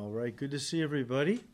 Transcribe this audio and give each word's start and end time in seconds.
All 0.00 0.08
right, 0.08 0.34
good 0.34 0.52
to 0.52 0.58
see 0.58 0.82
everybody. 0.82 1.44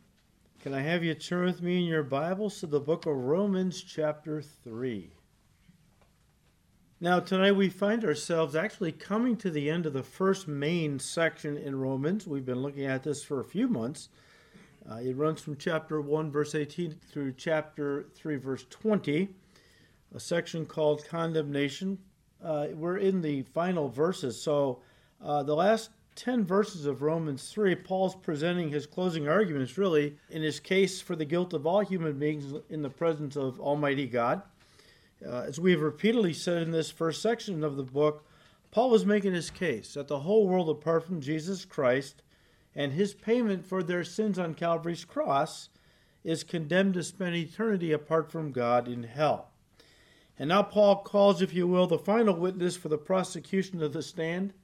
Can 0.63 0.73
I 0.73 0.81
have 0.81 1.03
you 1.03 1.15
turn 1.15 1.47
with 1.47 1.63
me 1.63 1.79
in 1.79 1.85
your 1.85 2.05
Bibles 2.05 2.61
to 2.61 2.69
the 2.69 2.79
book 2.79 3.05
of 3.05 3.17
Romans, 3.17 3.83
chapter 3.83 4.41
3? 4.41 5.11
Now, 7.01 7.19
tonight 7.19 7.57
we 7.57 7.69
find 7.69 8.05
ourselves 8.05 8.55
actually 8.55 8.93
coming 8.93 9.37
to 9.39 9.51
the 9.51 9.69
end 9.69 9.85
of 9.85 9.95
the 9.95 10.05
first 10.05 10.47
main 10.47 11.01
section 11.01 11.57
in 11.57 11.75
Romans. 11.75 12.29
We've 12.29 12.47
been 12.47 12.63
looking 12.63 12.85
at 12.85 13.03
this 13.03 13.25
for 13.25 13.41
a 13.41 13.45
few 13.45 13.67
months. 13.67 14.11
Uh, 14.89 14.99
it 14.99 15.17
runs 15.17 15.41
from 15.41 15.57
chapter 15.57 16.01
1, 16.01 16.31
verse 16.31 16.55
18, 16.55 17.01
through 17.11 17.33
chapter 17.33 18.07
3, 18.15 18.37
verse 18.37 18.65
20, 18.71 19.29
a 20.15 20.21
section 20.21 20.67
called 20.67 21.05
condemnation. 21.09 21.99
Uh, 22.41 22.69
we're 22.75 22.99
in 22.99 23.23
the 23.23 23.43
final 23.43 23.89
verses, 23.89 24.41
so 24.41 24.83
uh, 25.21 25.43
the 25.43 25.57
last 25.57 25.91
10 26.17 26.45
verses 26.45 26.87
of 26.87 27.03
Romans 27.03 27.51
3, 27.51 27.75
Paul's 27.77 28.17
presenting 28.17 28.71
his 28.71 28.87
closing 28.87 29.29
arguments 29.29 29.77
really 29.77 30.17
in 30.31 30.43
his 30.43 30.59
case 30.59 31.01
for 31.01 31.15
the 31.15 31.27
guilt 31.27 31.53
of 31.53 31.67
all 31.67 31.81
human 31.81 32.19
beings 32.19 32.55
in 32.71 32.81
the 32.81 32.91
presence 32.91 33.37
of 33.37 33.61
Almighty 33.61 34.07
God. 34.07 34.43
Uh, 35.25 35.45
as 35.47 35.61
we 35.61 35.73
have 35.73 35.83
repeatedly 35.83 36.33
said 36.33 36.63
in 36.63 36.71
this 36.71 36.91
first 36.91 37.21
section 37.21 37.63
of 37.63 37.77
the 37.77 37.83
book, 37.83 38.27
Paul 38.71 38.91
was 38.91 39.05
making 39.05 39.35
his 39.35 39.51
case 39.51 39.95
that 39.95 40.09
the 40.09 40.21
whole 40.21 40.49
world, 40.49 40.71
apart 40.71 41.05
from 41.05 41.21
Jesus 41.21 41.65
Christ 41.65 42.23
and 42.75 42.93
his 42.93 43.15
payment 43.15 43.67
for 43.67 43.83
their 43.83 44.05
sins 44.05 44.39
on 44.39 44.55
Calvary's 44.55 45.05
cross, 45.05 45.69
is 46.25 46.45
condemned 46.45 46.95
to 46.95 47.03
spend 47.03 47.37
eternity 47.37 47.93
apart 47.93 48.33
from 48.33 48.53
God 48.53 48.89
in 48.89 49.03
hell. 49.03 49.51
And 50.39 50.49
now 50.49 50.63
Paul 50.63 50.97
calls, 50.97 51.41
if 51.41 51.55
you 51.55 51.67
will, 51.67 51.87
the 51.87 51.99
final 51.99 52.35
witness 52.35 52.77
for 52.77 52.89
the 52.89 52.99
prosecution 52.99 53.83
of 53.83 53.93
the 53.93 54.03
stand 54.03 54.55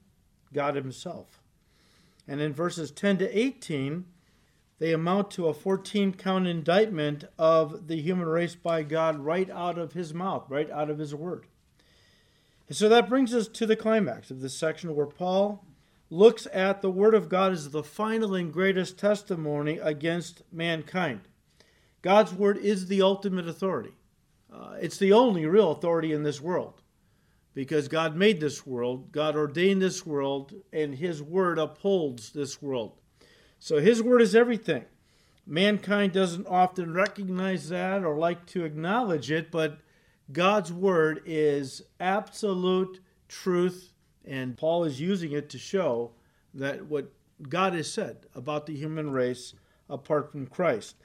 God 0.53 0.75
Himself. 0.75 1.42
And 2.27 2.41
in 2.41 2.53
verses 2.53 2.91
10 2.91 3.17
to 3.19 3.37
18, 3.37 4.05
they 4.79 4.93
amount 4.93 5.31
to 5.31 5.47
a 5.47 5.53
14 5.53 6.13
count 6.13 6.47
indictment 6.47 7.25
of 7.37 7.87
the 7.87 8.01
human 8.01 8.27
race 8.27 8.55
by 8.55 8.83
God 8.83 9.19
right 9.19 9.49
out 9.49 9.77
of 9.77 9.93
his 9.93 10.13
mouth, 10.13 10.45
right 10.49 10.69
out 10.69 10.89
of 10.89 10.99
his 10.99 11.13
word. 11.13 11.45
And 12.67 12.77
so 12.77 12.89
that 12.89 13.09
brings 13.09 13.33
us 13.33 13.47
to 13.49 13.65
the 13.65 13.75
climax 13.75 14.31
of 14.31 14.41
this 14.41 14.57
section 14.57 14.95
where 14.95 15.05
Paul 15.05 15.65
looks 16.09 16.47
at 16.53 16.81
the 16.81 16.91
word 16.91 17.15
of 17.15 17.29
God 17.29 17.51
as 17.51 17.69
the 17.69 17.83
final 17.83 18.35
and 18.35 18.53
greatest 18.53 18.97
testimony 18.97 19.79
against 19.79 20.43
mankind. 20.51 21.21
God's 22.01 22.33
word 22.33 22.57
is 22.57 22.87
the 22.87 23.01
ultimate 23.01 23.47
authority. 23.47 23.93
Uh, 24.53 24.75
it's 24.79 24.97
the 24.97 25.13
only 25.13 25.45
real 25.45 25.71
authority 25.71 26.13
in 26.13 26.23
this 26.23 26.39
world 26.39 26.82
because 27.53 27.87
God 27.87 28.15
made 28.15 28.39
this 28.39 28.65
world, 28.65 29.11
God 29.11 29.35
ordained 29.35 29.81
this 29.81 30.05
world, 30.05 30.53
and 30.71 30.95
His 30.95 31.21
Word 31.21 31.59
upholds 31.59 32.31
this 32.31 32.61
world. 32.61 32.93
So 33.59 33.79
His 33.79 34.01
Word 34.01 34.21
is 34.21 34.35
everything. 34.35 34.85
Mankind 35.45 36.13
doesn't 36.13 36.47
often 36.47 36.93
recognize 36.93 37.69
that 37.69 38.03
or 38.03 38.17
like 38.17 38.45
to 38.47 38.65
acknowledge 38.65 39.29
it, 39.29 39.51
but 39.51 39.79
God's 40.31 40.71
Word 40.71 41.21
is 41.25 41.81
absolute 41.99 42.99
truth, 43.27 43.93
and 44.25 44.57
Paul 44.57 44.85
is 44.85 45.01
using 45.01 45.31
it 45.33 45.49
to 45.49 45.57
show 45.57 46.11
that 46.53 46.85
what 46.85 47.11
God 47.49 47.73
has 47.73 47.91
said 47.91 48.25
about 48.33 48.65
the 48.65 48.75
human 48.75 49.11
race 49.11 49.53
apart 49.89 50.31
from 50.31 50.47
Christ. 50.47 50.95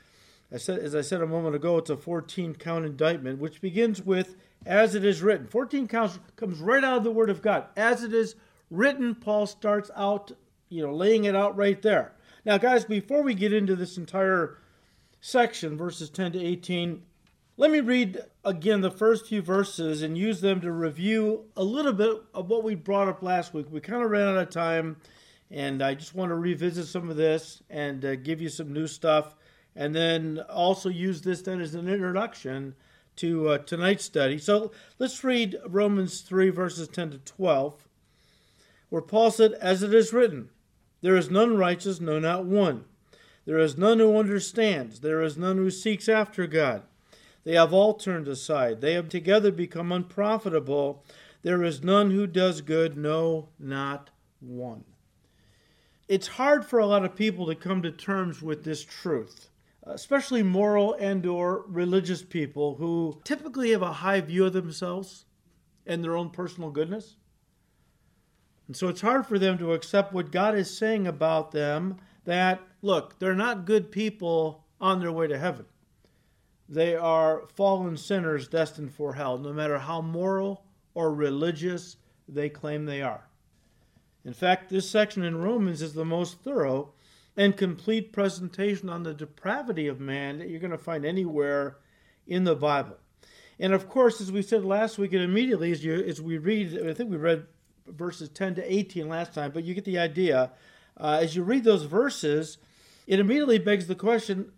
I 0.52 0.56
said, 0.56 0.78
as 0.78 0.94
I 0.94 1.02
said 1.02 1.20
a 1.20 1.26
moment 1.26 1.56
ago, 1.56 1.76
it's 1.78 1.90
a 1.90 1.96
14 1.96 2.54
count 2.54 2.86
indictment, 2.86 3.38
which 3.38 3.60
begins 3.60 4.02
with 4.02 4.36
as 4.66 4.94
it 4.94 5.04
is 5.04 5.22
written. 5.22 5.46
14 5.46 5.88
counts 5.88 6.18
comes 6.36 6.58
right 6.58 6.84
out 6.84 6.98
of 6.98 7.04
the 7.04 7.10
Word 7.10 7.30
of 7.30 7.42
God. 7.42 7.66
As 7.76 8.02
it 8.02 8.12
is 8.12 8.34
written, 8.70 9.14
Paul 9.14 9.46
starts 9.46 9.90
out, 9.96 10.32
you 10.68 10.84
know, 10.84 10.94
laying 10.94 11.24
it 11.24 11.34
out 11.34 11.56
right 11.56 11.80
there. 11.80 12.12
Now, 12.44 12.58
guys, 12.58 12.84
before 12.84 13.22
we 13.22 13.34
get 13.34 13.52
into 13.52 13.76
this 13.76 13.96
entire 13.96 14.58
section, 15.20 15.76
verses 15.76 16.10
10 16.10 16.32
to 16.32 16.42
18, 16.42 17.02
let 17.56 17.70
me 17.70 17.80
read 17.80 18.20
again 18.44 18.82
the 18.82 18.90
first 18.90 19.26
few 19.26 19.42
verses 19.42 20.02
and 20.02 20.16
use 20.16 20.40
them 20.40 20.60
to 20.60 20.70
review 20.70 21.46
a 21.56 21.64
little 21.64 21.92
bit 21.92 22.22
of 22.32 22.48
what 22.48 22.62
we 22.62 22.74
brought 22.74 23.08
up 23.08 23.22
last 23.22 23.52
week. 23.52 23.66
We 23.70 23.80
kind 23.80 24.02
of 24.02 24.10
ran 24.10 24.28
out 24.28 24.36
of 24.36 24.50
time, 24.50 24.96
and 25.50 25.82
I 25.82 25.94
just 25.94 26.14
want 26.14 26.30
to 26.30 26.36
revisit 26.36 26.86
some 26.86 27.10
of 27.10 27.16
this 27.16 27.62
and 27.68 28.04
uh, 28.04 28.14
give 28.14 28.40
you 28.40 28.48
some 28.48 28.72
new 28.72 28.86
stuff, 28.86 29.34
and 29.74 29.94
then 29.94 30.40
also 30.48 30.88
use 30.88 31.22
this 31.22 31.42
then 31.42 31.60
as 31.60 31.74
an 31.74 31.88
introduction 31.88 32.74
to 33.18 33.48
uh, 33.48 33.58
tonight's 33.58 34.04
study. 34.04 34.38
So 34.38 34.72
let's 34.98 35.22
read 35.22 35.56
Romans 35.66 36.20
3, 36.20 36.50
verses 36.50 36.88
10 36.88 37.10
to 37.10 37.18
12, 37.18 37.86
where 38.88 39.02
Paul 39.02 39.30
said, 39.30 39.52
As 39.54 39.82
it 39.82 39.92
is 39.92 40.12
written, 40.12 40.50
there 41.00 41.16
is 41.16 41.30
none 41.30 41.56
righteous, 41.56 42.00
no, 42.00 42.18
not 42.18 42.44
one. 42.44 42.84
There 43.44 43.58
is 43.58 43.78
none 43.78 43.98
who 43.98 44.18
understands. 44.18 45.00
There 45.00 45.22
is 45.22 45.36
none 45.36 45.56
who 45.56 45.70
seeks 45.70 46.08
after 46.08 46.46
God. 46.46 46.82
They 47.44 47.54
have 47.54 47.72
all 47.72 47.94
turned 47.94 48.28
aside. 48.28 48.80
They 48.80 48.92
have 48.94 49.08
together 49.08 49.50
become 49.50 49.90
unprofitable. 49.90 51.04
There 51.42 51.62
is 51.62 51.82
none 51.82 52.10
who 52.10 52.26
does 52.26 52.60
good, 52.60 52.96
no, 52.96 53.48
not 53.58 54.10
one. 54.40 54.84
It's 56.08 56.26
hard 56.26 56.64
for 56.64 56.78
a 56.78 56.86
lot 56.86 57.04
of 57.04 57.16
people 57.16 57.46
to 57.46 57.54
come 57.54 57.82
to 57.82 57.90
terms 57.90 58.42
with 58.42 58.64
this 58.64 58.84
truth 58.84 59.47
especially 59.88 60.42
moral 60.42 60.94
and 60.94 61.24
or 61.26 61.64
religious 61.66 62.22
people 62.22 62.76
who 62.76 63.20
typically 63.24 63.70
have 63.70 63.82
a 63.82 63.94
high 63.94 64.20
view 64.20 64.44
of 64.44 64.52
themselves 64.52 65.24
and 65.86 66.04
their 66.04 66.16
own 66.16 66.30
personal 66.30 66.70
goodness. 66.70 67.16
And 68.66 68.76
so 68.76 68.88
it's 68.88 69.00
hard 69.00 69.26
for 69.26 69.38
them 69.38 69.56
to 69.58 69.72
accept 69.72 70.12
what 70.12 70.30
God 70.30 70.54
is 70.54 70.76
saying 70.76 71.06
about 71.06 71.52
them 71.52 71.96
that, 72.24 72.60
look, 72.82 73.18
they're 73.18 73.34
not 73.34 73.64
good 73.64 73.90
people 73.90 74.66
on 74.80 75.00
their 75.00 75.10
way 75.10 75.26
to 75.26 75.38
heaven. 75.38 75.64
They 76.68 76.94
are 76.94 77.44
fallen 77.54 77.96
sinners 77.96 78.46
destined 78.46 78.92
for 78.92 79.14
hell, 79.14 79.38
no 79.38 79.54
matter 79.54 79.78
how 79.78 80.02
moral 80.02 80.64
or 80.92 81.14
religious 81.14 81.96
they 82.28 82.50
claim 82.50 82.84
they 82.84 83.00
are. 83.00 83.26
In 84.24 84.34
fact, 84.34 84.68
this 84.68 84.90
section 84.90 85.24
in 85.24 85.40
Romans 85.40 85.80
is 85.80 85.94
the 85.94 86.04
most 86.04 86.40
thorough 86.40 86.92
and 87.38 87.56
complete 87.56 88.12
presentation 88.12 88.90
on 88.90 89.04
the 89.04 89.14
depravity 89.14 89.86
of 89.86 90.00
man 90.00 90.40
that 90.40 90.48
you're 90.50 90.58
going 90.58 90.72
to 90.72 90.76
find 90.76 91.06
anywhere 91.06 91.76
in 92.26 92.42
the 92.42 92.56
Bible. 92.56 92.96
And 93.60 93.72
of 93.72 93.88
course, 93.88 94.20
as 94.20 94.32
we 94.32 94.42
said 94.42 94.64
last 94.64 94.98
week, 94.98 95.12
and 95.12 95.22
immediately 95.22 95.70
as, 95.70 95.84
you, 95.84 95.94
as 95.94 96.20
we 96.20 96.36
read, 96.36 96.76
I 96.84 96.92
think 96.92 97.10
we 97.10 97.16
read 97.16 97.46
verses 97.86 98.28
10 98.28 98.56
to 98.56 98.72
18 98.72 99.08
last 99.08 99.34
time, 99.34 99.52
but 99.52 99.62
you 99.62 99.72
get 99.72 99.84
the 99.84 100.00
idea. 100.00 100.50
Uh, 100.96 101.20
as 101.22 101.36
you 101.36 101.44
read 101.44 101.62
those 101.62 101.84
verses, 101.84 102.58
it 103.06 103.20
immediately 103.20 103.58
begs 103.58 103.86
the 103.86 103.94
question 103.94 104.50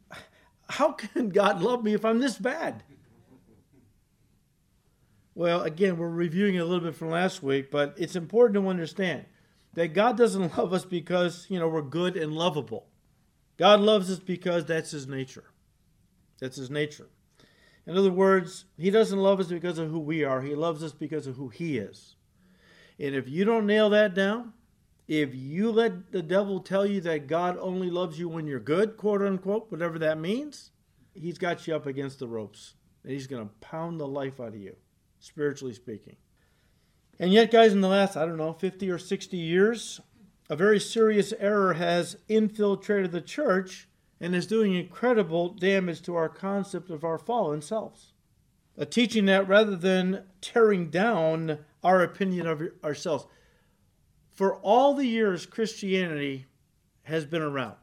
how 0.71 0.93
can 0.93 1.29
God 1.29 1.61
love 1.61 1.85
me 1.85 1.93
if 1.93 2.05
I'm 2.05 2.21
this 2.21 2.39
bad? 2.39 2.83
Well, 5.35 5.63
again, 5.63 5.99
we're 5.99 6.09
reviewing 6.09 6.55
it 6.55 6.61
a 6.61 6.65
little 6.65 6.85
bit 6.85 6.95
from 6.95 7.11
last 7.11 7.43
week, 7.43 7.71
but 7.71 7.95
it's 7.99 8.17
important 8.17 8.55
to 8.55 8.69
understand 8.71 9.27
that 9.75 9.95
God 9.95 10.17
doesn't 10.17 10.57
love 10.59 10.73
us 10.73 10.85
because, 10.85 11.47
you 11.49 11.59
know, 11.59 11.69
we're 11.69 11.83
good 11.83 12.17
and 12.17 12.33
lovable. 12.33 12.87
God 13.57 13.81
loves 13.81 14.11
us 14.11 14.19
because 14.19 14.65
that's 14.65 14.91
his 14.91 15.07
nature. 15.07 15.45
That's 16.41 16.57
his 16.57 16.71
nature. 16.71 17.09
In 17.87 17.97
other 17.97 18.13
words, 18.13 18.67
he 18.79 18.91
doesn't 18.91 19.19
love 19.19 19.41
us 19.41 19.49
because 19.49 19.79
of 19.79 19.91
who 19.91 19.99
we 19.99 20.25
are. 20.25 20.43
He 20.43 20.55
loves 20.55 20.83
us 20.83 20.93
because 20.93 21.27
of 21.27 21.37
who 21.37 21.49
he 21.49 21.79
is. 21.79 22.17
And 22.99 23.15
if 23.15 23.29
you 23.29 23.45
don't 23.45 23.67
nail 23.67 23.91
that 23.91 24.15
down, 24.15 24.53
if 25.09 25.35
you 25.35 25.73
let 25.73 26.13
the 26.13 26.23
devil 26.23 26.61
tell 26.61 26.87
you 26.87 27.01
that 27.01 27.27
God 27.27 27.59
only 27.61 27.91
loves 27.91 28.19
you 28.19 28.29
when 28.29 28.47
you're 28.47 28.61
good, 28.61 28.97
quote 28.97 29.23
unquote, 29.23 29.71
whatever 29.71 29.99
that 29.99 30.19
means, 30.19 30.71
he's 31.15 31.39
got 31.39 31.67
you 31.67 31.75
up 31.75 31.87
against 31.87 32.19
the 32.19 32.29
ropes. 32.29 32.75
And 33.03 33.13
he's 33.13 33.27
going 33.27 33.43
to 33.43 33.55
pound 33.61 33.99
the 33.99 34.07
life 34.07 34.41
out 34.41 34.49
of 34.49 34.61
you, 34.61 34.77
spiritually 35.19 35.75
speaking. 35.75 36.17
And 37.21 37.35
yet, 37.35 37.51
guys, 37.51 37.75
in 37.75 37.83
the 37.83 37.89
last, 37.89 38.17
I 38.17 38.25
don't 38.25 38.39
know, 38.39 38.55
50 38.55 38.91
or 38.91 38.99
60 38.99 39.37
years, 39.37 40.01
a 40.49 40.57
very 40.57 40.81
serious 40.81 41.35
error 41.39 41.75
has 41.75 42.17
infiltrated 42.29 43.13
the 43.13 43.21
church 43.21 43.87
and 44.19 44.35
is 44.35 44.47
doing 44.47 44.75
incredible 44.75 45.51
damage 45.51 46.01
to 46.03 46.15
our 46.15 46.31
concept 46.31 46.89
of 46.89 47.05
our 47.05 47.19
fallen 47.19 47.61
selves. 47.61 48.15
A 48.79 48.87
teaching 48.87 49.27
that 49.27 49.47
rather 49.47 49.77
than 49.77 50.25
tearing 50.41 50.89
down 50.89 51.59
our 51.85 52.03
opinion 52.03 52.47
of 52.47 52.63
ourselves, 52.83 53.27
for 54.31 54.57
all 54.57 54.95
the 54.95 55.07
years 55.07 55.45
Christianity 55.45 56.47
has 57.03 57.27
been 57.27 57.43
around, 57.43 57.77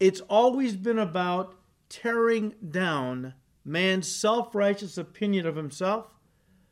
it's 0.00 0.22
always 0.22 0.76
been 0.76 0.98
about 0.98 1.56
tearing 1.90 2.54
down 2.70 3.34
man's 3.66 4.08
self 4.08 4.54
righteous 4.54 4.96
opinion 4.96 5.46
of 5.46 5.56
himself 5.56 6.06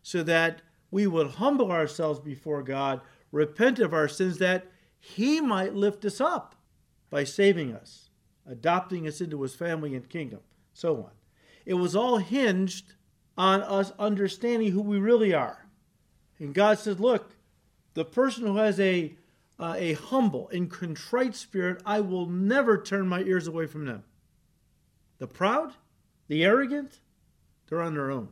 so 0.03 0.23
that 0.23 0.63
we 0.91 1.07
would 1.07 1.33
humble 1.33 1.71
ourselves 1.71 2.19
before 2.19 2.63
God, 2.63 3.01
repent 3.33 3.79
of 3.79 3.95
our 3.95 4.09
sins, 4.09 4.39
that 4.39 4.67
He 4.99 5.41
might 5.41 5.75
lift 5.75 6.05
us 6.05 6.21
up 6.21 6.55
by 7.11 7.25
saving 7.25 7.75
us, 7.75 8.11
adopting 8.47 9.07
us 9.07 9.21
into 9.21 9.43
His 9.43 9.55
family 9.55 9.95
and 9.95 10.09
kingdom, 10.09 10.41
so 10.73 10.97
on. 10.97 11.11
It 11.67 11.75
was 11.75 11.95
all 11.95 12.19
hinged 12.19 12.95
on 13.37 13.63
us 13.63 13.93
understanding 13.99 14.73
who 14.73 14.83
we 14.83 14.99
really 14.99 15.33
are. 15.33 15.67
And 16.39 16.55
God 16.55 16.79
says, 16.79 16.99
look, 16.99 17.37
the 17.95 18.05
person 18.05 18.47
who 18.47 18.57
has 18.57 18.81
a, 18.81 19.15
uh, 19.59 19.75
a 19.77 19.93
humble 19.93 20.49
and 20.49 20.71
contrite 20.71 21.37
spirit, 21.37 21.83
I 21.85 22.01
will 22.01 22.27
never 22.27 22.81
turn 22.81 23.09
my 23.09 23.21
ears 23.21 23.47
away 23.47 23.67
from 23.67 23.85
them. 23.85 24.05
The 25.19 25.27
proud, 25.27 25.75
the 26.29 26.45
arrogant, 26.45 27.01
they're 27.69 27.83
on 27.83 27.95
their 27.95 28.11
own. 28.11 28.29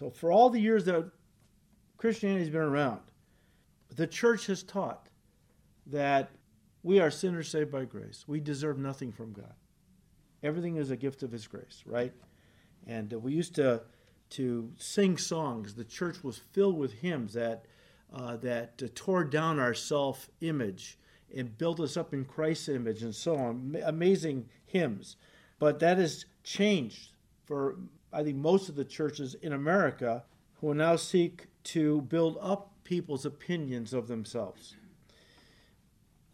So, 0.00 0.08
for 0.08 0.32
all 0.32 0.48
the 0.48 0.58
years 0.58 0.86
that 0.86 1.10
Christianity's 1.98 2.48
been 2.48 2.62
around, 2.62 3.02
the 3.94 4.06
church 4.06 4.46
has 4.46 4.62
taught 4.62 5.10
that 5.88 6.30
we 6.82 7.00
are 7.00 7.10
sinners 7.10 7.50
saved 7.50 7.70
by 7.70 7.84
grace. 7.84 8.24
We 8.26 8.40
deserve 8.40 8.78
nothing 8.78 9.12
from 9.12 9.34
God. 9.34 9.52
Everything 10.42 10.76
is 10.76 10.90
a 10.90 10.96
gift 10.96 11.22
of 11.22 11.30
His 11.30 11.46
grace, 11.46 11.82
right? 11.84 12.14
And 12.86 13.12
we 13.12 13.34
used 13.34 13.54
to 13.56 13.82
to 14.30 14.72
sing 14.78 15.18
songs. 15.18 15.74
The 15.74 15.84
church 15.84 16.24
was 16.24 16.38
filled 16.38 16.78
with 16.78 16.94
hymns 16.94 17.34
that 17.34 17.66
uh, 18.10 18.38
that 18.38 18.94
tore 18.94 19.24
down 19.24 19.58
our 19.58 19.74
self 19.74 20.30
image 20.40 20.98
and 21.36 21.58
built 21.58 21.78
us 21.78 21.98
up 21.98 22.14
in 22.14 22.24
Christ's 22.24 22.70
image 22.70 23.02
and 23.02 23.14
so 23.14 23.36
on. 23.36 23.76
Amazing 23.84 24.48
hymns, 24.64 25.16
but 25.58 25.78
that 25.80 25.98
has 25.98 26.24
changed 26.42 27.10
for 27.44 27.76
I 28.12 28.22
think 28.22 28.36
most 28.36 28.68
of 28.68 28.76
the 28.76 28.84
churches 28.84 29.34
in 29.34 29.52
America 29.52 30.24
who 30.60 30.74
now 30.74 30.96
seek 30.96 31.46
to 31.62 32.02
build 32.02 32.38
up 32.40 32.72
people's 32.84 33.24
opinions 33.24 33.92
of 33.92 34.08
themselves. 34.08 34.74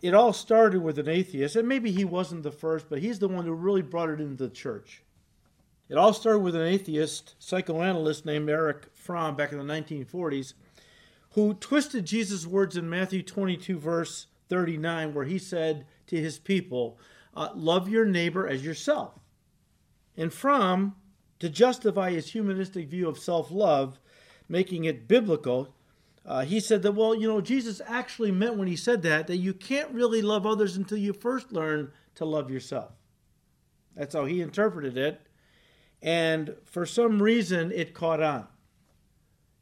It 0.02 0.14
all 0.14 0.32
started 0.32 0.82
with 0.82 0.98
an 0.98 1.08
atheist, 1.08 1.56
and 1.56 1.68
maybe 1.68 1.90
he 1.90 2.04
wasn't 2.04 2.42
the 2.42 2.50
first, 2.50 2.86
but 2.88 3.00
he's 3.00 3.18
the 3.18 3.28
one 3.28 3.44
who 3.44 3.52
really 3.52 3.82
brought 3.82 4.10
it 4.10 4.20
into 4.20 4.44
the 4.44 4.50
church. 4.50 5.02
It 5.88 5.96
all 5.96 6.12
started 6.12 6.40
with 6.40 6.54
an 6.54 6.62
atheist 6.62 7.34
psychoanalyst 7.38 8.26
named 8.26 8.50
Erich 8.50 8.86
Fromm 8.92 9.36
back 9.36 9.52
in 9.52 9.58
the 9.58 9.64
1940s 9.64 10.54
who 11.36 11.52
twisted 11.52 12.06
Jesus' 12.06 12.46
words 12.46 12.78
in 12.78 12.88
Matthew 12.88 13.22
22, 13.22 13.78
verse 13.78 14.26
39, 14.48 15.12
where 15.12 15.26
he 15.26 15.38
said 15.38 15.86
to 16.06 16.16
his 16.16 16.38
people, 16.38 16.98
uh, 17.34 17.50
Love 17.54 17.90
your 17.90 18.06
neighbor 18.06 18.48
as 18.48 18.64
yourself. 18.64 19.20
And 20.16 20.32
Fromm, 20.32 20.96
to 21.38 21.48
justify 21.48 22.10
his 22.10 22.30
humanistic 22.30 22.88
view 22.88 23.08
of 23.08 23.18
self 23.18 23.50
love, 23.50 23.98
making 24.48 24.84
it 24.84 25.08
biblical, 25.08 25.74
uh, 26.24 26.42
he 26.44 26.58
said 26.58 26.82
that, 26.82 26.92
well, 26.92 27.14
you 27.14 27.28
know, 27.28 27.40
Jesus 27.40 27.80
actually 27.86 28.32
meant 28.32 28.56
when 28.56 28.66
he 28.66 28.76
said 28.76 29.02
that, 29.02 29.28
that 29.28 29.36
you 29.36 29.54
can't 29.54 29.92
really 29.92 30.22
love 30.22 30.44
others 30.44 30.76
until 30.76 30.98
you 30.98 31.12
first 31.12 31.52
learn 31.52 31.92
to 32.16 32.24
love 32.24 32.50
yourself. 32.50 32.92
That's 33.94 34.14
how 34.14 34.24
he 34.24 34.40
interpreted 34.40 34.98
it. 34.98 35.20
And 36.02 36.56
for 36.64 36.84
some 36.84 37.22
reason, 37.22 37.70
it 37.72 37.94
caught 37.94 38.22
on. 38.22 38.46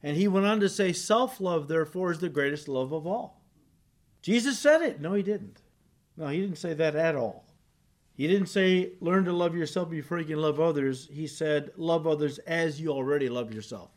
And 0.03 0.17
he 0.17 0.26
went 0.26 0.47
on 0.47 0.61
to 0.61 0.69
say, 0.69 0.93
Self 0.93 1.41
love, 1.41 1.69
therefore, 1.69 2.12
is 2.12 2.19
the 2.19 2.29
greatest 2.29 2.69
love 2.69 2.93
of 2.93 3.06
all. 3.06 3.43
Jesus 4.23 4.59
said 4.59 4.82
it. 4.82 5.00
No, 5.00 5.15
he 5.15 5.23
didn't. 5.23 5.61
No, 6.17 6.29
he 6.29 6.41
didn't 6.41 6.59
say 6.59 6.75
that 6.75 6.97
at 6.97 7.15
all. 7.15 7.44
He 8.14 8.26
didn't 8.26 8.49
say, 8.49 8.93
Learn 9.00 9.25
to 9.25 9.32
love 9.32 9.55
yourself 9.55 9.90
before 9.90 10.19
you 10.19 10.25
can 10.25 10.40
love 10.40 10.61
others. 10.61 11.08
He 11.12 11.26
said, 11.26 11.72
Love 11.76 12.06
others 12.06 12.38
as 12.38 12.81
you 12.81 12.90
already 12.90 13.28
love 13.28 13.52
yourself. 13.52 13.90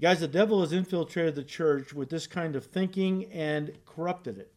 Guys, 0.00 0.20
the 0.20 0.28
devil 0.28 0.60
has 0.60 0.72
infiltrated 0.72 1.34
the 1.34 1.42
church 1.42 1.92
with 1.92 2.08
this 2.08 2.28
kind 2.28 2.54
of 2.54 2.66
thinking 2.66 3.24
and 3.32 3.72
corrupted 3.84 4.38
it 4.38 4.52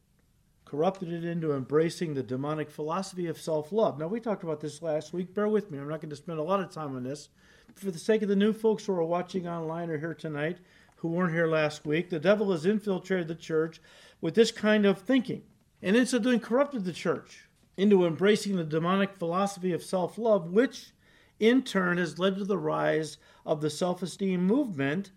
corrupted 0.71 1.11
it 1.11 1.25
into 1.25 1.51
embracing 1.51 2.13
the 2.13 2.23
demonic 2.23 2.71
philosophy 2.71 3.27
of 3.27 3.39
self 3.39 3.73
love. 3.73 3.99
Now, 3.99 4.07
we 4.07 4.21
talked 4.21 4.43
about 4.43 4.61
this 4.61 4.81
last 4.81 5.11
week. 5.11 5.33
Bear 5.33 5.49
with 5.49 5.69
me. 5.69 5.77
I'm 5.77 5.89
not 5.89 5.99
going 5.99 6.11
to 6.11 6.15
spend 6.15 6.39
a 6.39 6.43
lot 6.43 6.61
of 6.61 6.71
time 6.71 6.95
on 6.95 7.03
this. 7.03 7.27
For 7.75 7.91
the 7.91 7.99
sake 7.99 8.21
of 8.21 8.29
the 8.29 8.37
new 8.37 8.53
folks 8.53 8.85
who 8.85 8.93
are 8.93 9.03
watching 9.03 9.49
online 9.49 9.89
or 9.89 9.97
here 9.97 10.13
tonight 10.13 10.59
who 10.97 11.09
weren't 11.09 11.33
here 11.33 11.47
last 11.47 11.85
week, 11.85 12.09
the 12.09 12.19
devil 12.19 12.51
has 12.51 12.65
infiltrated 12.65 13.27
the 13.27 13.35
church 13.35 13.81
with 14.21 14.33
this 14.33 14.51
kind 14.51 14.85
of 14.85 15.01
thinking. 15.01 15.41
And 15.81 15.97
in 15.97 16.05
so 16.05 16.19
doing, 16.19 16.39
corrupted 16.39 16.85
the 16.85 16.93
church 16.93 17.49
into 17.81 18.05
embracing 18.05 18.57
the 18.57 18.63
demonic 18.63 19.15
philosophy 19.15 19.73
of 19.73 19.81
self 19.81 20.19
love, 20.19 20.51
which 20.51 20.91
in 21.39 21.63
turn 21.63 21.97
has 21.97 22.19
led 22.19 22.37
to 22.37 22.45
the 22.45 22.57
rise 22.57 23.17
of 23.43 23.59
the 23.59 23.71
self 23.71 24.03
esteem 24.03 24.45
movement 24.45 25.09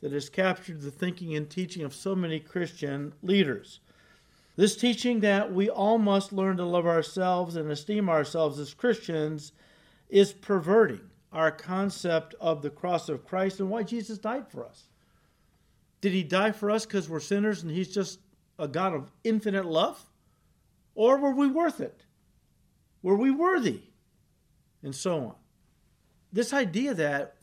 that 0.00 0.10
has 0.10 0.28
captured 0.28 0.80
the 0.80 0.90
thinking 0.90 1.36
and 1.36 1.48
teaching 1.48 1.84
of 1.84 1.94
so 1.94 2.16
many 2.16 2.40
Christian 2.40 3.14
leaders. 3.22 3.78
This 4.56 4.74
teaching 4.74 5.20
that 5.20 5.54
we 5.54 5.70
all 5.70 5.98
must 5.98 6.32
learn 6.32 6.56
to 6.56 6.64
love 6.64 6.86
ourselves 6.86 7.54
and 7.54 7.70
esteem 7.70 8.08
ourselves 8.08 8.58
as 8.58 8.74
Christians 8.74 9.52
is 10.08 10.32
perverting 10.32 11.10
our 11.32 11.52
concept 11.52 12.34
of 12.40 12.62
the 12.62 12.70
cross 12.70 13.08
of 13.08 13.24
Christ 13.24 13.60
and 13.60 13.70
why 13.70 13.84
Jesus 13.84 14.18
died 14.18 14.48
for 14.48 14.66
us. 14.66 14.88
Did 16.00 16.12
he 16.12 16.24
die 16.24 16.50
for 16.50 16.68
us 16.68 16.84
because 16.84 17.08
we're 17.08 17.20
sinners 17.20 17.62
and 17.62 17.70
he's 17.70 17.94
just 17.94 18.18
a 18.58 18.66
God 18.66 18.92
of 18.92 19.12
infinite 19.22 19.66
love? 19.66 20.04
Or 20.96 21.16
were 21.16 21.30
we 21.30 21.46
worth 21.46 21.80
it? 21.80 22.02
Were 23.02 23.16
we 23.16 23.30
worthy? 23.30 23.82
And 24.82 24.94
so 24.94 25.18
on. 25.18 25.34
This 26.32 26.52
idea 26.52 26.94
that 26.94 27.36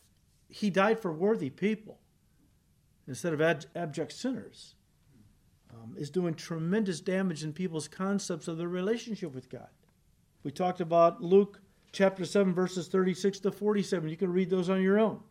he 0.48 0.70
died 0.70 1.00
for 1.00 1.12
worthy 1.12 1.50
people 1.50 2.00
instead 3.08 3.34
of 3.34 3.42
ab- 3.42 3.66
abject 3.76 4.14
sinners 4.14 4.76
um, 5.74 5.96
is 5.98 6.10
doing 6.10 6.34
tremendous 6.34 7.00
damage 7.00 7.44
in 7.44 7.52
people's 7.52 7.88
concepts 7.88 8.48
of 8.48 8.58
their 8.58 8.68
relationship 8.68 9.34
with 9.34 9.50
God. 9.50 9.70
We 10.44 10.52
talked 10.52 10.82
about 10.82 11.22
Luke 11.22 11.60
chapter 11.92 12.26
7, 12.26 12.54
verses 12.54 12.88
36 12.88 13.40
to 13.40 13.52
47. 13.52 14.10
You 14.10 14.18
can 14.18 14.32
read 14.32 14.50
those 14.50 14.70
on 14.70 14.82
your 14.82 15.00
own. 15.00 15.22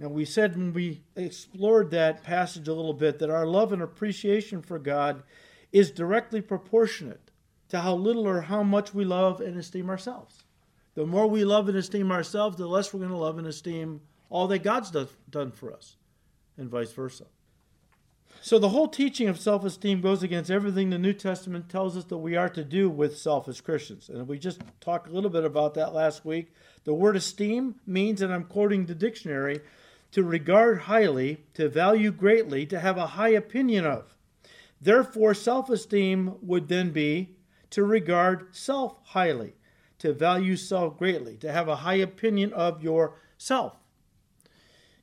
And 0.00 0.12
we 0.12 0.24
said 0.24 0.56
when 0.56 0.72
we 0.72 1.02
explored 1.16 1.90
that 1.90 2.22
passage 2.22 2.68
a 2.68 2.74
little 2.74 2.92
bit 2.92 3.18
that 3.18 3.30
our 3.30 3.46
love 3.46 3.72
and 3.72 3.82
appreciation 3.82 4.60
for 4.60 4.78
God 4.78 5.22
is 5.72 5.90
directly 5.90 6.40
proportionate 6.40 7.25
to 7.68 7.80
how 7.80 7.94
little 7.94 8.26
or 8.26 8.42
how 8.42 8.62
much 8.62 8.94
we 8.94 9.04
love 9.04 9.40
and 9.40 9.56
esteem 9.56 9.90
ourselves. 9.90 10.44
The 10.94 11.06
more 11.06 11.26
we 11.26 11.44
love 11.44 11.68
and 11.68 11.76
esteem 11.76 12.10
ourselves, 12.10 12.56
the 12.56 12.66
less 12.66 12.92
we're 12.92 13.00
going 13.00 13.10
to 13.10 13.16
love 13.16 13.38
and 13.38 13.46
esteem 13.46 14.00
all 14.28 14.48
that 14.48 14.62
God's 14.62 14.90
done 15.30 15.52
for 15.52 15.72
us, 15.72 15.96
and 16.56 16.68
vice 16.68 16.92
versa. 16.92 17.26
So 18.40 18.58
the 18.58 18.68
whole 18.68 18.88
teaching 18.88 19.28
of 19.28 19.38
self 19.38 19.64
esteem 19.64 20.00
goes 20.00 20.22
against 20.22 20.50
everything 20.50 20.90
the 20.90 20.98
New 20.98 21.12
Testament 21.12 21.68
tells 21.68 21.96
us 21.96 22.04
that 22.04 22.18
we 22.18 22.36
are 22.36 22.48
to 22.50 22.64
do 22.64 22.88
with 22.88 23.18
self 23.18 23.48
as 23.48 23.60
Christians. 23.60 24.08
And 24.08 24.28
we 24.28 24.38
just 24.38 24.60
talked 24.80 25.08
a 25.08 25.12
little 25.12 25.30
bit 25.30 25.44
about 25.44 25.74
that 25.74 25.94
last 25.94 26.24
week. 26.24 26.52
The 26.84 26.94
word 26.94 27.16
esteem 27.16 27.76
means, 27.86 28.22
and 28.22 28.32
I'm 28.32 28.44
quoting 28.44 28.86
the 28.86 28.94
dictionary, 28.94 29.60
to 30.12 30.22
regard 30.22 30.82
highly, 30.82 31.44
to 31.54 31.68
value 31.68 32.12
greatly, 32.12 32.66
to 32.66 32.78
have 32.78 32.96
a 32.96 33.08
high 33.08 33.30
opinion 33.30 33.84
of. 33.84 34.14
Therefore, 34.80 35.34
self 35.34 35.70
esteem 35.70 36.36
would 36.40 36.68
then 36.68 36.90
be 36.90 37.35
to 37.70 37.84
regard 37.84 38.54
self 38.54 38.98
highly, 39.04 39.54
to 39.98 40.12
value 40.12 40.56
self 40.56 40.98
greatly, 40.98 41.36
to 41.38 41.52
have 41.52 41.68
a 41.68 41.76
high 41.76 41.94
opinion 41.94 42.52
of 42.52 42.82
yourself. 42.82 43.76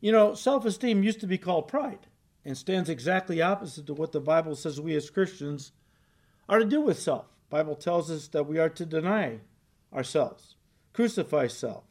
You 0.02 0.12
know, 0.12 0.34
self 0.34 0.66
esteem 0.66 1.04
used 1.04 1.20
to 1.22 1.28
be 1.28 1.38
called 1.38 1.68
pride 1.68 2.08
and 2.46 2.58
stands 2.58 2.90
exactly 2.90 3.42
opposite 3.42 3.88
to 3.88 3.94
what 3.94 4.12
the 4.12 4.20
Bible 4.20 4.56
says 4.56 4.82
we 4.82 4.96
as 4.96 5.10
Christians 5.10 5.72
are 6.50 6.60
to 6.60 6.66
do 6.66 6.82
with 6.82 7.00
self. 7.00 7.26
The 7.50 7.58
Bible 7.58 7.76
tells 7.76 8.12
us 8.12 8.28
that 8.30 8.48
we 8.48 8.60
are 8.60 8.70
to 8.70 8.86
deny 8.86 9.40
ourselves, 9.94 10.56
crucify 10.92 11.48
self, 11.48 11.84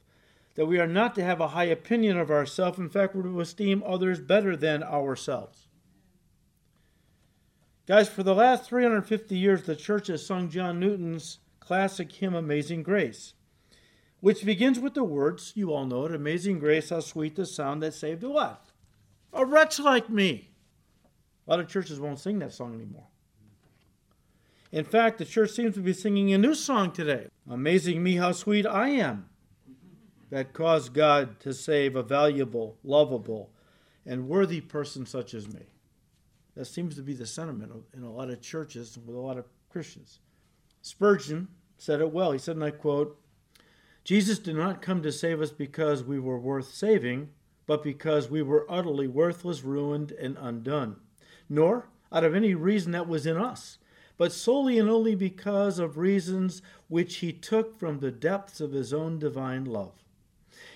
that 0.55 0.67
we 0.67 0.79
are 0.79 0.87
not 0.87 1.15
to 1.15 1.25
have 1.25 1.41
a 1.41 1.49
high 1.49 1.65
opinion 1.65 2.19
of 2.19 2.31
ourselves. 2.31 2.79
In 2.79 2.91
fact, 2.91 3.15
we're 3.15 3.23
to 3.23 3.41
esteem 3.41 3.83
others 3.87 4.21
better 4.21 4.57
than 4.57 4.83
ourselves. 4.83 5.69
Guys, 7.93 8.09
for 8.09 8.23
the 8.23 8.35
last 8.35 8.71
350 8.71 9.37
years, 9.37 9.65
the 9.65 9.77
church 9.77 10.07
has 10.07 10.25
sung 10.25 10.49
John 10.49 10.81
Newton's 10.81 11.41
classic 11.61 12.11
hymn, 12.11 12.35
Amazing 12.35 12.85
Grace, 12.85 13.35
which 14.21 14.47
begins 14.47 14.81
with 14.81 14.95
the 14.95 15.05
words, 15.05 15.53
you 15.57 15.75
all 15.75 15.85
know 15.85 16.07
it, 16.07 16.15
Amazing 16.15 16.59
Grace, 16.59 16.89
how 16.89 17.01
sweet 17.01 17.37
the 17.37 17.45
sound 17.45 17.83
that 17.83 17.93
saved 17.93 18.25
a 18.25 18.31
what? 18.31 18.65
A 19.35 19.45
wretch 19.45 19.79
like 19.79 20.09
me. 20.09 20.53
A 21.47 21.51
lot 21.51 21.61
of 21.61 21.69
churches 21.69 22.01
won't 22.01 22.19
sing 22.19 22.39
that 22.39 22.55
song 22.55 22.75
anymore. 22.75 23.09
In 24.71 24.85
fact, 24.87 25.19
the 25.19 25.27
church 25.27 25.51
seems 25.51 25.75
to 25.75 25.81
be 25.81 25.93
singing 25.93 26.33
a 26.33 26.39
new 26.39 26.55
song 26.55 26.93
today 26.93 27.27
Amazing 27.47 28.03
Me 28.03 28.17
How 28.17 28.33
Sweet 28.33 28.65
I 28.65 28.89
Am, 28.89 29.29
that 30.31 30.55
caused 30.55 30.95
God 30.95 31.39
to 31.41 31.53
save 31.53 31.95
a 31.95 32.03
valuable, 32.03 32.79
lovable, 32.83 33.51
and 34.07 34.31
worthy 34.31 34.63
person 34.63 35.05
such 35.05 35.35
as 35.35 35.47
me. 35.47 35.67
That 36.55 36.67
seems 36.67 36.97
to 36.97 37.03
be 37.03 37.15
the 37.15 37.27
sentiment 37.27 37.73
in 37.95 38.03
a 38.03 38.13
lot 38.13 38.31
of 38.31 38.41
churches 38.41 38.99
with 38.99 39.17
a 39.17 39.21
lot 39.21 39.39
of 39.39 39.47
Christians. 39.71 40.21
Spurgeon 40.83 41.49
said 41.79 42.01
it 42.01 42.13
well. 42.13 42.33
He 42.33 42.39
said, 42.39 42.57
and 42.57 42.65
I 42.65 42.71
quote, 42.71 43.19
Jesus 44.05 44.39
did 44.39 44.57
not 44.57 44.83
come 44.83 45.03
to 45.03 45.13
save 45.13 45.41
us 45.41 45.53
because 45.53 46.03
we 46.03 46.19
were 46.19 46.39
worth 46.39 46.69
saving, 46.69 47.31
but 47.67 47.83
because 47.83 48.29
we 48.29 48.43
were 48.43 48.67
utterly 48.69 49.07
worthless, 49.07 49.63
ruined, 49.63 50.13
and 50.13 50.37
undone, 50.41 50.97
nor 51.49 51.89
out 52.11 52.25
of 52.25 52.35
any 52.35 52.55
reason 52.55 52.93
that 52.93 53.09
was 53.09 53.27
in 53.27 53.37
us, 53.37 53.79
but 54.19 54.33
solely 54.33 54.79
and 54.79 54.91
only 54.91 55.15
because 55.15 55.79
of 55.79 55.97
reasons 55.97 56.61
which 56.89 57.17
he 57.17 57.33
took 57.33 57.79
from 57.79 58.01
the 58.01 58.11
depths 58.11 58.61
of 58.61 58.73
his 58.73 58.93
own 58.93 59.19
divine 59.19 59.65
love. 59.65 60.03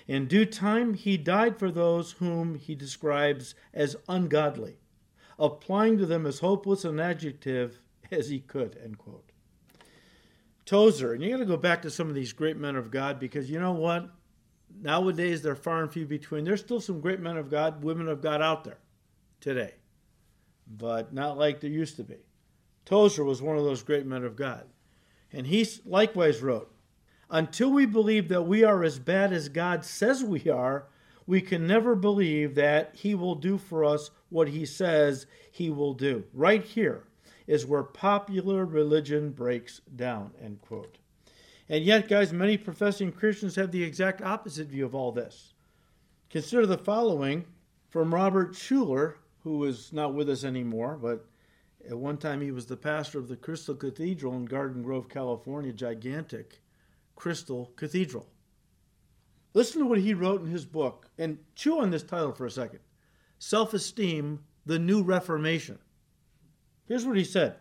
In 0.08 0.26
due 0.26 0.46
time, 0.46 0.94
he 0.94 1.16
died 1.16 1.58
for 1.58 1.70
those 1.70 2.12
whom 2.12 2.54
he 2.54 2.74
describes 2.74 3.54
as 3.74 3.96
ungodly, 4.08 4.78
applying 5.38 5.98
to 5.98 6.06
them 6.06 6.26
as 6.26 6.40
hopeless 6.40 6.84
an 6.84 7.00
adjective 7.00 7.80
as 8.10 8.28
he 8.28 8.40
could, 8.40 8.78
end 8.82 8.98
quote. 8.98 9.30
Tozer, 10.64 11.12
and 11.12 11.22
you 11.22 11.30
got 11.30 11.38
to 11.38 11.44
go 11.44 11.56
back 11.56 11.82
to 11.82 11.90
some 11.90 12.08
of 12.08 12.14
these 12.14 12.32
great 12.32 12.56
men 12.56 12.74
of 12.74 12.90
God 12.90 13.20
because 13.20 13.48
you 13.48 13.60
know 13.60 13.72
what? 13.72 14.10
Nowadays, 14.82 15.40
they're 15.40 15.54
far 15.54 15.82
and 15.82 15.92
few 15.92 16.06
between. 16.06 16.44
There's 16.44 16.60
still 16.60 16.80
some 16.80 17.00
great 17.00 17.20
men 17.20 17.36
of 17.36 17.50
God, 17.50 17.84
women 17.84 18.08
of 18.08 18.20
God 18.20 18.42
out 18.42 18.64
there 18.64 18.78
today, 19.40 19.74
but 20.66 21.14
not 21.14 21.38
like 21.38 21.60
there 21.60 21.70
used 21.70 21.96
to 21.96 22.04
be. 22.04 22.16
Tozer 22.84 23.24
was 23.24 23.40
one 23.40 23.56
of 23.56 23.64
those 23.64 23.82
great 23.82 24.06
men 24.06 24.24
of 24.24 24.36
God. 24.36 24.64
And 25.32 25.46
he 25.46 25.66
likewise 25.84 26.42
wrote 26.42 26.72
Until 27.30 27.70
we 27.70 27.86
believe 27.86 28.28
that 28.28 28.42
we 28.42 28.64
are 28.64 28.82
as 28.82 28.98
bad 28.98 29.32
as 29.32 29.48
God 29.48 29.84
says 29.84 30.24
we 30.24 30.48
are, 30.50 30.86
we 31.26 31.40
can 31.40 31.66
never 31.66 31.94
believe 31.94 32.54
that 32.54 32.94
he 32.94 33.14
will 33.14 33.34
do 33.34 33.58
for 33.58 33.84
us 33.84 34.10
what 34.28 34.48
he 34.48 34.64
says 34.64 35.26
he 35.50 35.70
will 35.70 35.94
do. 35.94 36.24
Right 36.32 36.64
here 36.64 37.04
is 37.46 37.66
where 37.66 37.82
popular 37.82 38.64
religion 38.64 39.30
breaks 39.30 39.80
down, 39.94 40.32
end 40.42 40.60
quote. 40.60 40.98
And 41.68 41.84
yet, 41.84 42.08
guys, 42.08 42.32
many 42.32 42.56
professing 42.56 43.10
Christians 43.10 43.56
have 43.56 43.72
the 43.72 43.82
exact 43.82 44.22
opposite 44.22 44.68
view 44.68 44.84
of 44.84 44.94
all 44.94 45.10
this. 45.10 45.54
Consider 46.30 46.66
the 46.66 46.78
following 46.78 47.44
from 47.88 48.14
Robert 48.14 48.52
Schuller, 48.52 49.14
who 49.42 49.64
is 49.64 49.92
not 49.92 50.14
with 50.14 50.28
us 50.28 50.44
anymore, 50.44 50.98
but 51.00 51.26
at 51.88 51.98
one 51.98 52.18
time 52.18 52.40
he 52.40 52.50
was 52.50 52.66
the 52.66 52.76
pastor 52.76 53.18
of 53.18 53.28
the 53.28 53.36
Crystal 53.36 53.74
Cathedral 53.74 54.34
in 54.34 54.44
Garden 54.44 54.82
Grove, 54.82 55.08
California, 55.08 55.72
gigantic 55.72 56.60
Crystal 57.14 57.72
Cathedral. 57.76 58.26
Listen 59.56 59.80
to 59.80 59.86
what 59.86 60.00
he 60.00 60.12
wrote 60.12 60.42
in 60.42 60.48
his 60.48 60.66
book 60.66 61.08
and 61.16 61.38
chew 61.54 61.80
on 61.80 61.88
this 61.88 62.02
title 62.02 62.32
for 62.32 62.44
a 62.44 62.50
second 62.50 62.80
Self 63.38 63.72
Esteem, 63.72 64.44
the 64.66 64.78
New 64.78 65.02
Reformation. 65.02 65.78
Here's 66.86 67.06
what 67.06 67.16
he 67.16 67.24
said 67.24 67.56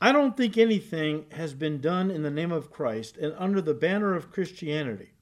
I 0.00 0.12
don't 0.12 0.36
think 0.36 0.56
anything 0.56 1.26
has 1.32 1.52
been 1.52 1.80
done 1.80 2.12
in 2.12 2.22
the 2.22 2.30
name 2.30 2.52
of 2.52 2.70
Christ 2.70 3.16
and 3.16 3.34
under 3.38 3.60
the 3.60 3.74
banner 3.74 4.14
of 4.14 4.30
Christianity 4.30 5.14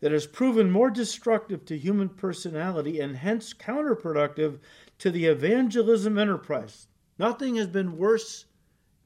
that 0.00 0.12
has 0.12 0.26
proven 0.26 0.70
more 0.70 0.88
destructive 0.88 1.66
to 1.66 1.76
human 1.76 2.08
personality 2.08 2.98
and 2.98 3.14
hence 3.14 3.52
counterproductive 3.52 4.60
to 5.00 5.10
the 5.10 5.26
evangelism 5.26 6.16
enterprise. 6.16 6.86
Nothing 7.18 7.56
has 7.56 7.66
been 7.66 7.98
worse 7.98 8.46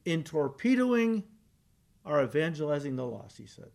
in 0.05 0.23
torpedoing 0.23 1.25
or 2.05 2.23
evangelizing 2.23 2.95
the 2.95 3.05
lost, 3.05 3.37
he 3.37 3.45
said 3.45 3.71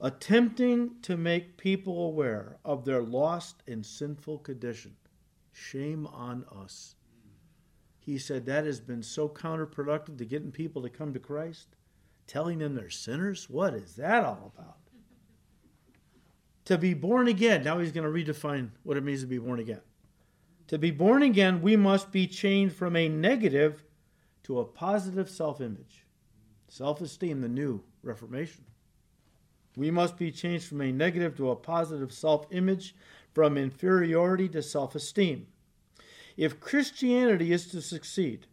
attempting 0.00 0.90
to 1.02 1.16
make 1.16 1.56
people 1.56 2.06
aware 2.06 2.58
of 2.64 2.84
their 2.84 3.02
lost 3.02 3.62
and 3.66 3.84
sinful 3.84 4.38
condition. 4.38 4.96
Shame 5.52 6.06
on 6.06 6.44
us. 6.54 6.96
He 7.98 8.18
said 8.18 8.46
that 8.46 8.66
has 8.66 8.78
been 8.78 9.02
so 9.02 9.28
counterproductive 9.28 10.18
to 10.18 10.24
getting 10.24 10.52
people 10.52 10.82
to 10.82 10.90
come 10.90 11.12
to 11.12 11.18
Christ, 11.18 11.68
telling 12.26 12.58
them 12.58 12.74
they're 12.74 12.90
sinners. 12.90 13.50
What 13.50 13.74
is 13.74 13.96
that 13.96 14.24
all 14.24 14.52
about? 14.54 14.78
To 16.66 16.78
be 16.78 16.94
born 16.94 17.28
again, 17.28 17.64
now 17.64 17.78
he's 17.78 17.92
going 17.92 18.04
to 18.04 18.32
redefine 18.32 18.70
what 18.82 18.96
it 18.96 19.04
means 19.04 19.22
to 19.22 19.26
be 19.26 19.38
born 19.38 19.60
again. 19.60 19.80
To 20.68 20.78
be 20.78 20.90
born 20.90 21.22
again, 21.22 21.62
we 21.62 21.76
must 21.76 22.10
be 22.10 22.26
changed 22.26 22.74
from 22.74 22.96
a 22.96 23.08
negative 23.08 23.84
to 24.44 24.58
a 24.60 24.64
positive 24.64 25.30
self 25.30 25.60
image. 25.60 26.04
Self 26.68 27.00
esteem, 27.00 27.40
the 27.40 27.48
new 27.48 27.82
Reformation. 28.02 28.64
We 29.76 29.90
must 29.90 30.16
be 30.16 30.32
changed 30.32 30.66
from 30.66 30.80
a 30.80 30.90
negative 30.90 31.36
to 31.36 31.50
a 31.50 31.56
positive 31.56 32.12
self 32.12 32.46
image, 32.50 32.94
from 33.34 33.58
inferiority 33.58 34.48
to 34.48 34.62
self 34.62 34.94
esteem. 34.94 35.46
If 36.36 36.60
Christianity 36.60 37.52
is 37.52 37.66
to 37.68 37.82
succeed, 37.82 38.46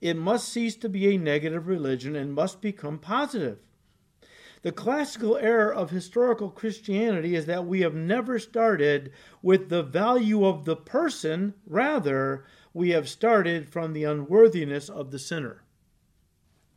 it 0.00 0.16
must 0.16 0.48
cease 0.48 0.76
to 0.76 0.88
be 0.88 1.14
a 1.14 1.18
negative 1.18 1.66
religion 1.66 2.14
and 2.14 2.34
must 2.34 2.60
become 2.60 2.98
positive. 2.98 3.58
The 4.62 4.72
classical 4.72 5.36
error 5.36 5.72
of 5.72 5.90
historical 5.90 6.50
Christianity 6.50 7.34
is 7.34 7.46
that 7.46 7.66
we 7.66 7.80
have 7.80 7.94
never 7.94 8.38
started 8.38 9.12
with 9.40 9.68
the 9.68 9.82
value 9.82 10.44
of 10.44 10.64
the 10.64 10.76
person, 10.76 11.54
rather, 11.66 12.44
we 12.74 12.90
have 12.90 13.08
started 13.08 13.68
from 13.68 13.92
the 13.92 14.04
unworthiness 14.04 14.88
of 14.88 15.10
the 15.10 15.18
sinner. 15.18 15.62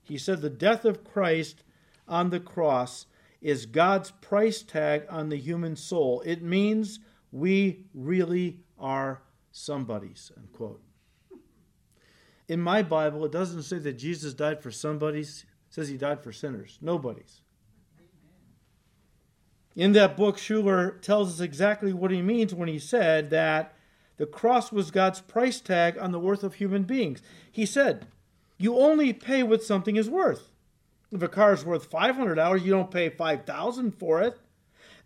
He 0.03 0.17
said 0.17 0.41
the 0.41 0.49
death 0.49 0.85
of 0.85 1.03
Christ 1.03 1.63
on 2.07 2.29
the 2.29 2.39
cross 2.39 3.05
is 3.41 3.65
God's 3.65 4.11
price 4.11 4.61
tag 4.61 5.03
on 5.09 5.29
the 5.29 5.37
human 5.37 5.75
soul. 5.75 6.21
It 6.25 6.41
means 6.41 6.99
we 7.31 7.85
really 7.93 8.59
are 8.77 9.21
somebody's, 9.51 10.31
unquote. 10.37 10.81
In 12.47 12.59
my 12.59 12.81
Bible, 12.81 13.23
it 13.25 13.31
doesn't 13.31 13.63
say 13.63 13.77
that 13.77 13.93
Jesus 13.93 14.33
died 14.33 14.61
for 14.61 14.71
somebody's, 14.71 15.45
it 15.69 15.73
says 15.73 15.87
he 15.87 15.97
died 15.97 16.23
for 16.23 16.31
sinners, 16.31 16.79
nobody's. 16.81 17.41
In 19.75 19.93
that 19.93 20.17
book, 20.17 20.37
Schuller 20.37 20.99
tells 21.01 21.31
us 21.31 21.39
exactly 21.39 21.93
what 21.93 22.11
he 22.11 22.21
means 22.21 22.53
when 22.53 22.67
he 22.67 22.79
said 22.79 23.29
that 23.29 23.75
the 24.17 24.25
cross 24.25 24.71
was 24.71 24.91
God's 24.91 25.21
price 25.21 25.61
tag 25.61 25.97
on 25.97 26.11
the 26.11 26.19
worth 26.19 26.43
of 26.43 26.55
human 26.55 26.83
beings. 26.83 27.21
He 27.49 27.65
said, 27.65 28.07
You 28.57 28.77
only 28.77 29.13
pay 29.13 29.43
what 29.43 29.63
something 29.63 29.95
is 29.95 30.09
worth. 30.09 30.51
If 31.11 31.21
a 31.23 31.27
car 31.27 31.53
is 31.53 31.65
worth 31.65 31.89
$500, 31.89 32.63
you 32.63 32.71
don't 32.71 32.91
pay 32.91 33.09
5000 33.09 33.91
for 33.91 34.21
it. 34.21 34.39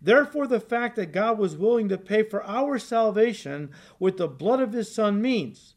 Therefore, 0.00 0.46
the 0.46 0.60
fact 0.60 0.96
that 0.96 1.12
God 1.12 1.38
was 1.38 1.56
willing 1.56 1.88
to 1.88 1.96
pay 1.96 2.22
for 2.22 2.44
our 2.44 2.78
salvation 2.78 3.70
with 3.98 4.18
the 4.18 4.28
blood 4.28 4.60
of 4.60 4.72
his 4.72 4.94
Son 4.94 5.22
means 5.22 5.76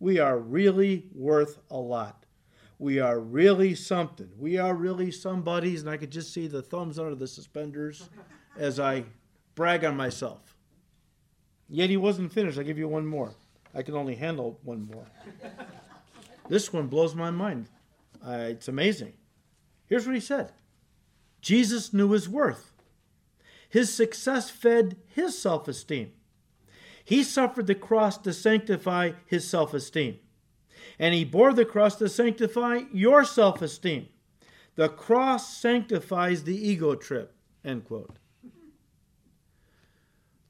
we 0.00 0.18
are 0.18 0.38
really 0.38 1.06
worth 1.14 1.58
a 1.70 1.78
lot. 1.78 2.24
We 2.80 2.98
are 2.98 3.20
really 3.20 3.74
something. 3.74 4.30
We 4.36 4.56
are 4.56 4.74
really 4.74 5.10
somebody's, 5.12 5.82
and 5.82 5.90
I 5.90 5.96
could 5.96 6.10
just 6.10 6.32
see 6.32 6.48
the 6.48 6.62
thumbs 6.62 6.98
under 6.98 7.14
the 7.14 7.26
suspenders 7.26 8.08
as 8.56 8.80
I 8.80 9.04
brag 9.54 9.84
on 9.84 9.96
myself. 9.96 10.56
Yet 11.68 11.90
he 11.90 11.96
wasn't 11.96 12.32
finished. 12.32 12.58
I'll 12.58 12.64
give 12.64 12.78
you 12.78 12.88
one 12.88 13.06
more. 13.06 13.34
I 13.74 13.82
can 13.82 13.94
only 13.94 14.14
handle 14.14 14.58
one 14.62 14.88
more. 14.92 15.06
this 16.48 16.72
one 16.72 16.86
blows 16.86 17.14
my 17.14 17.30
mind. 17.30 17.68
Uh, 18.26 18.46
it's 18.48 18.68
amazing. 18.68 19.12
Here's 19.88 20.06
what 20.06 20.14
he 20.14 20.20
said 20.20 20.52
Jesus 21.40 21.92
knew 21.92 22.12
his 22.12 22.28
worth. 22.28 22.72
His 23.68 23.92
success 23.92 24.50
fed 24.50 24.96
his 25.06 25.38
self 25.38 25.68
esteem. 25.68 26.12
He 27.04 27.22
suffered 27.22 27.66
the 27.66 27.74
cross 27.74 28.18
to 28.18 28.32
sanctify 28.32 29.12
his 29.26 29.48
self 29.48 29.74
esteem. 29.74 30.18
And 30.98 31.14
he 31.14 31.24
bore 31.24 31.52
the 31.52 31.64
cross 31.64 31.96
to 31.96 32.08
sanctify 32.08 32.82
your 32.92 33.24
self 33.24 33.62
esteem. 33.62 34.08
The 34.74 34.88
cross 34.88 35.56
sanctifies 35.56 36.44
the 36.44 36.56
ego 36.56 36.94
trip. 36.94 37.34
End 37.64 37.84
quote. 37.84 38.18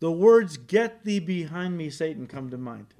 The 0.01 0.13
words, 0.13 0.57
Get 0.57 1.05
thee 1.05 1.19
behind 1.19 1.77
me, 1.77 1.91
Satan, 1.91 2.27
come 2.27 2.51
to 2.51 2.59
mind. 2.59 2.95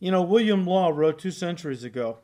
You 0.00 0.12
know, 0.12 0.22
William 0.22 0.64
Law 0.64 0.90
wrote 0.90 1.18
two 1.18 1.30
centuries 1.30 1.84
ago 1.84 2.18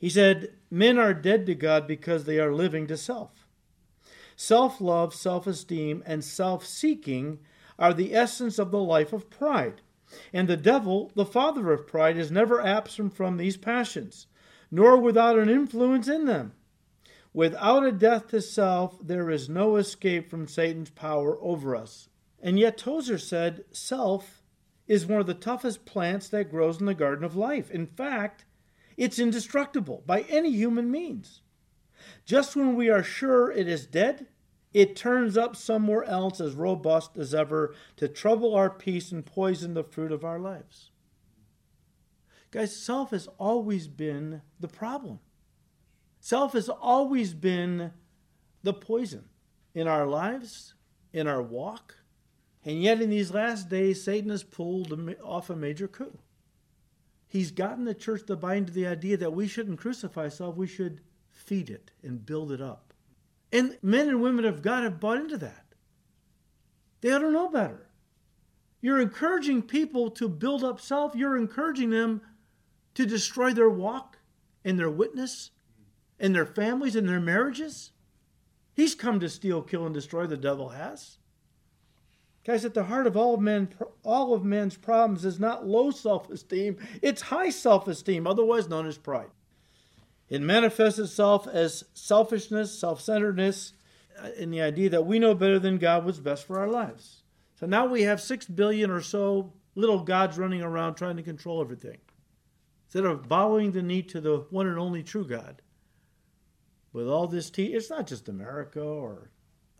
he 0.00 0.08
said, 0.08 0.54
Men 0.70 0.98
are 0.98 1.12
dead 1.12 1.44
to 1.46 1.54
God 1.54 1.86
because 1.86 2.24
they 2.24 2.38
are 2.40 2.54
living 2.54 2.86
to 2.86 2.96
self. 2.96 3.46
Self 4.34 4.80
love, 4.80 5.14
self 5.14 5.46
esteem, 5.46 6.02
and 6.06 6.24
self 6.24 6.64
seeking 6.64 7.40
are 7.78 7.92
the 7.92 8.14
essence 8.14 8.58
of 8.58 8.70
the 8.70 8.82
life 8.82 9.12
of 9.12 9.28
pride. 9.28 9.82
And 10.32 10.48
the 10.48 10.56
devil, 10.56 11.12
the 11.14 11.26
father 11.26 11.70
of 11.70 11.86
pride, 11.86 12.16
is 12.16 12.30
never 12.30 12.64
absent 12.64 13.14
from 13.14 13.36
these 13.36 13.58
passions, 13.58 14.26
nor 14.70 14.96
without 14.96 15.38
an 15.38 15.50
influence 15.50 16.08
in 16.08 16.24
them. 16.24 16.54
Without 17.34 17.84
a 17.84 17.92
death 17.92 18.28
to 18.28 18.40
self, 18.40 18.96
there 19.06 19.30
is 19.30 19.50
no 19.50 19.76
escape 19.76 20.30
from 20.30 20.48
Satan's 20.48 20.90
power 20.90 21.36
over 21.42 21.76
us. 21.76 22.08
And 22.40 22.58
yet, 22.58 22.78
Tozer 22.78 23.18
said 23.18 23.66
self 23.70 24.42
is 24.88 25.04
one 25.04 25.20
of 25.20 25.26
the 25.26 25.34
toughest 25.34 25.84
plants 25.84 26.30
that 26.30 26.50
grows 26.50 26.80
in 26.80 26.86
the 26.86 26.94
garden 26.94 27.24
of 27.24 27.36
life. 27.36 27.70
In 27.70 27.86
fact, 27.86 28.46
it's 29.00 29.18
indestructible 29.18 30.02
by 30.04 30.26
any 30.28 30.50
human 30.50 30.90
means. 30.90 31.40
Just 32.26 32.54
when 32.54 32.76
we 32.76 32.90
are 32.90 33.02
sure 33.02 33.50
it 33.50 33.66
is 33.66 33.86
dead, 33.86 34.26
it 34.74 34.94
turns 34.94 35.38
up 35.38 35.56
somewhere 35.56 36.04
else 36.04 36.38
as 36.38 36.52
robust 36.52 37.16
as 37.16 37.34
ever 37.34 37.74
to 37.96 38.08
trouble 38.08 38.54
our 38.54 38.68
peace 38.68 39.10
and 39.10 39.24
poison 39.24 39.72
the 39.72 39.82
fruit 39.82 40.12
of 40.12 40.22
our 40.22 40.38
lives. 40.38 40.90
Guys, 42.50 42.76
self 42.76 43.12
has 43.12 43.26
always 43.38 43.88
been 43.88 44.42
the 44.60 44.68
problem. 44.68 45.20
Self 46.20 46.52
has 46.52 46.68
always 46.68 47.32
been 47.32 47.92
the 48.62 48.74
poison 48.74 49.24
in 49.74 49.88
our 49.88 50.06
lives, 50.06 50.74
in 51.10 51.26
our 51.26 51.40
walk. 51.40 51.94
And 52.66 52.82
yet, 52.82 53.00
in 53.00 53.08
these 53.08 53.32
last 53.32 53.70
days, 53.70 54.04
Satan 54.04 54.28
has 54.28 54.42
pulled 54.42 54.92
off 55.24 55.48
a 55.48 55.56
major 55.56 55.88
coup 55.88 56.18
he's 57.30 57.52
gotten 57.52 57.84
the 57.84 57.94
church 57.94 58.26
to 58.26 58.36
buy 58.36 58.56
into 58.56 58.72
the 58.72 58.86
idea 58.86 59.16
that 59.16 59.32
we 59.32 59.46
shouldn't 59.46 59.78
crucify 59.78 60.28
self, 60.28 60.56
we 60.56 60.66
should 60.66 61.00
feed 61.30 61.70
it 61.70 61.92
and 62.02 62.26
build 62.26 62.52
it 62.52 62.60
up. 62.60 62.92
And 63.52 63.78
men 63.82 64.08
and 64.08 64.20
women 64.20 64.44
of 64.44 64.62
God 64.62 64.82
have 64.82 65.00
bought 65.00 65.18
into 65.18 65.38
that. 65.38 65.64
They 67.00 67.10
ought 67.10 67.20
to 67.20 67.30
know 67.30 67.48
better. 67.48 67.86
You're 68.80 69.00
encouraging 69.00 69.62
people 69.62 70.10
to 70.12 70.28
build 70.28 70.64
up 70.64 70.80
self. 70.80 71.14
You're 71.14 71.36
encouraging 71.36 71.90
them 71.90 72.20
to 72.94 73.06
destroy 73.06 73.52
their 73.52 73.70
walk 73.70 74.18
and 74.64 74.78
their 74.78 74.90
witness 74.90 75.50
and 76.18 76.34
their 76.34 76.46
families 76.46 76.96
and 76.96 77.08
their 77.08 77.20
marriages. 77.20 77.92
He's 78.74 78.94
come 78.94 79.20
to 79.20 79.28
steal, 79.28 79.62
kill, 79.62 79.86
and 79.86 79.94
destroy, 79.94 80.26
the 80.26 80.36
devil 80.36 80.70
has. 80.70 81.18
Guys, 82.50 82.64
at 82.64 82.74
the 82.74 82.82
heart 82.82 83.06
of 83.06 83.16
all 83.16 83.34
of, 83.34 83.40
men, 83.40 83.68
all 84.02 84.34
of 84.34 84.44
man's 84.44 84.76
problems 84.76 85.24
is 85.24 85.38
not 85.38 85.68
low 85.68 85.92
self 85.92 86.28
esteem, 86.30 86.76
it's 87.00 87.22
high 87.22 87.48
self 87.48 87.86
esteem, 87.86 88.26
otherwise 88.26 88.68
known 88.68 88.88
as 88.88 88.98
pride. 88.98 89.30
It 90.28 90.42
manifests 90.42 90.98
itself 90.98 91.46
as 91.46 91.84
selfishness, 91.94 92.76
self 92.76 93.00
centeredness, 93.00 93.74
uh, 94.20 94.30
in 94.36 94.50
the 94.50 94.62
idea 94.62 94.90
that 94.90 95.06
we 95.06 95.20
know 95.20 95.32
better 95.32 95.60
than 95.60 95.78
God 95.78 96.04
what's 96.04 96.18
best 96.18 96.44
for 96.44 96.58
our 96.58 96.66
lives. 96.66 97.22
So 97.54 97.66
now 97.66 97.86
we 97.86 98.02
have 98.02 98.20
six 98.20 98.46
billion 98.46 98.90
or 98.90 99.00
so 99.00 99.52
little 99.76 100.00
gods 100.00 100.36
running 100.36 100.60
around 100.60 100.96
trying 100.96 101.18
to 101.18 101.22
control 101.22 101.60
everything. 101.60 101.98
Instead 102.86 103.04
of 103.04 103.28
bowing 103.28 103.70
the 103.70 103.82
knee 103.82 104.02
to 104.02 104.20
the 104.20 104.38
one 104.50 104.66
and 104.66 104.76
only 104.76 105.04
true 105.04 105.24
God, 105.24 105.62
with 106.92 107.06
all 107.06 107.28
this 107.28 107.48
tea, 107.48 107.66
it's 107.66 107.90
not 107.90 108.08
just 108.08 108.28
America 108.28 108.82
or 108.82 109.30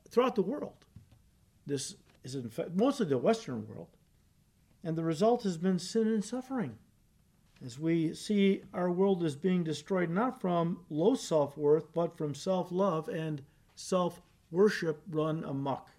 throughout 0.08 0.36
the 0.36 0.42
world. 0.42 0.86
This 1.66 1.96
is 2.24 2.34
in 2.34 2.48
fact 2.48 2.70
mostly 2.74 3.06
the 3.06 3.18
Western 3.18 3.66
world. 3.66 3.88
And 4.82 4.96
the 4.96 5.04
result 5.04 5.42
has 5.42 5.58
been 5.58 5.78
sin 5.78 6.06
and 6.08 6.24
suffering. 6.24 6.78
As 7.62 7.78
we 7.78 8.14
see 8.14 8.62
our 8.72 8.90
world 8.90 9.22
is 9.22 9.36
being 9.36 9.62
destroyed 9.62 10.08
not 10.08 10.40
from 10.40 10.80
low 10.88 11.14
self 11.14 11.58
worth, 11.58 11.92
but 11.92 12.16
from 12.16 12.34
self 12.34 12.72
love 12.72 13.08
and 13.08 13.42
self 13.74 14.22
worship 14.50 15.02
run 15.10 15.44
amok. 15.44 15.90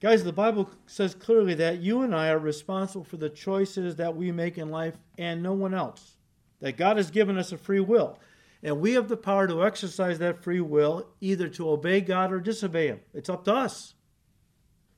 Guys, 0.00 0.24
the 0.24 0.32
Bible 0.32 0.68
says 0.86 1.14
clearly 1.14 1.54
that 1.54 1.80
you 1.80 2.02
and 2.02 2.12
I 2.12 2.30
are 2.30 2.38
responsible 2.38 3.04
for 3.04 3.18
the 3.18 3.30
choices 3.30 3.94
that 3.96 4.16
we 4.16 4.32
make 4.32 4.58
in 4.58 4.68
life 4.68 4.96
and 5.16 5.40
no 5.40 5.52
one 5.52 5.74
else. 5.74 6.16
That 6.58 6.76
God 6.76 6.96
has 6.96 7.12
given 7.12 7.38
us 7.38 7.52
a 7.52 7.58
free 7.58 7.78
will. 7.78 8.18
And 8.64 8.80
we 8.80 8.94
have 8.94 9.08
the 9.08 9.16
power 9.16 9.46
to 9.46 9.64
exercise 9.64 10.18
that 10.18 10.42
free 10.42 10.60
will 10.60 11.06
either 11.20 11.48
to 11.50 11.70
obey 11.70 12.00
God 12.00 12.32
or 12.32 12.40
disobey 12.40 12.88
Him. 12.88 13.00
It's 13.14 13.28
up 13.28 13.44
to 13.44 13.54
us. 13.54 13.94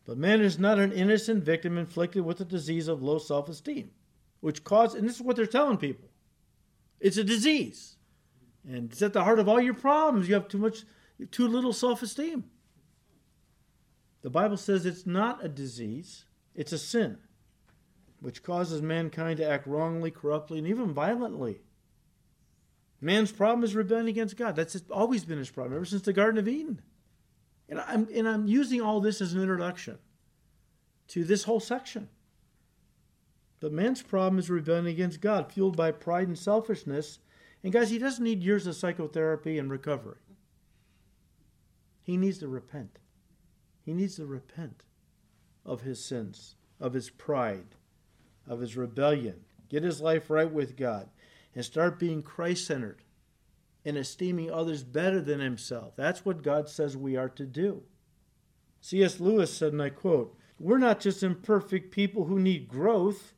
But 0.07 0.19
man 0.19 0.41
is 0.41 0.59
not 0.59 0.79
an 0.79 0.93
innocent 0.93 1.45
victim 1.45 1.79
inflicted 1.79 2.25
with 2.25 2.41
a 2.41 2.45
disease 2.45 2.89
of 2.89 3.03
low 3.03 3.19
self 3.19 3.49
esteem, 3.49 3.91
which 4.41 4.65
causes, 4.65 4.99
and 4.99 5.09
this 5.09 5.17
is 5.17 5.23
what 5.23 5.37
they're 5.37 5.47
telling 5.47 5.79
people 5.79 6.09
it's 7.01 7.17
a 7.17 7.25
disease. 7.25 7.97
And 8.67 8.91
it's 8.91 9.03
at 9.03 9.13
the 9.13 9.25
heart 9.25 9.39
of 9.39 9.49
all 9.49 9.61
your 9.61 9.75
problems. 9.75 10.27
You 10.27 10.35
have 10.35 10.49
too 10.49 10.59
much, 10.59 10.85
too 11.31 11.47
little 11.47 11.73
self 11.73 12.03
esteem. 12.03 12.45
The 14.23 14.31
Bible 14.31 14.57
says 14.57 14.87
it's 14.87 15.07
not 15.07 15.45
a 15.45 15.49
disease, 15.49 16.25
it's 16.55 16.73
a 16.73 16.79
sin, 16.79 17.19
which 18.21 18.43
causes 18.43 18.81
mankind 18.81 19.37
to 19.37 19.47
act 19.47 19.67
wrongly, 19.67 20.11
corruptly, 20.11 20.59
and 20.59 20.67
even 20.67 20.95
violently. 20.95 21.61
Man's 23.03 23.33
problem 23.33 23.65
is 23.65 23.75
rebellion 23.75 24.09
against 24.09 24.39
God. 24.39 24.57
That's 24.57 24.81
always 24.91 25.27
been 25.27 25.37
his 25.37 25.51
problem, 25.51 25.77
ever 25.77 25.85
since 25.85 26.01
the 26.01 26.15
Garden 26.15 26.39
of 26.39 26.49
Eden. 26.49 26.81
And 27.69 27.81
I'm, 27.81 28.09
and 28.15 28.29
I'm 28.29 28.47
using 28.47 28.81
all 28.81 29.01
this 29.01 29.21
as 29.21 29.33
an 29.33 29.41
introduction 29.41 29.99
to 31.09 31.25
this 31.25 31.45
whole 31.45 31.61
section. 31.61 32.09
But 33.61 33.73
man's 33.73 34.03
problem 34.03 34.39
is 34.39 34.51
rebellion 34.51 34.87
against 34.87 35.21
God, 35.21 35.51
fueled 35.51 35.77
by 35.77 35.91
pride 35.93 36.29
and 36.29 36.39
selfishness. 36.39 37.21
And 37.63 37.73
guys, 37.73 37.91
he 37.91 37.99
doesn't 37.99 38.23
need 38.23 38.43
years 38.43 38.67
of 38.67 38.77
psychotherapy 38.77 39.59
and 39.59 39.71
recovery. 39.71 40.19
He 42.03 42.19
needs 42.19 42.39
to 42.39 42.49
repent. 42.49 42.99
He 43.81 43.95
needs 43.95 44.17
to 44.17 44.27
repent 44.27 44.85
of 45.65 45.81
his 45.81 46.05
sins, 46.05 46.57
of 46.79 46.93
his 46.93 47.09
pride, 47.09 47.77
of 48.47 48.61
his 48.61 48.77
rebellion, 48.77 49.41
get 49.71 49.83
his 49.83 50.03
life 50.03 50.29
right 50.29 50.51
with 50.51 50.77
God, 50.77 51.09
and 51.55 51.65
start 51.65 51.99
being 51.99 52.23
Christ 52.23 52.67
centered 52.67 53.04
and 53.85 53.97
esteeming 53.97 54.51
others 54.51 54.83
better 54.83 55.21
than 55.21 55.41
himself. 55.41 55.95
That's 55.97 56.25
what 56.25 56.43
God 56.43 56.69
says 56.69 56.97
we 56.97 57.17
are 57.17 57.29
to 57.31 57.45
do. 57.45 57.83
C.S. 58.81 59.21
Lewis 59.21 59.53
said, 59.53 59.73
and 59.73 59.83
I 59.83 59.91
quote, 59.91 60.37
We're 60.59 60.79
not 60.79 61.01
just 61.01 61.23
imperfect 61.23 61.91
people 61.91 62.25
who 62.25 62.39
need 62.39 62.69
growth, 62.69 63.35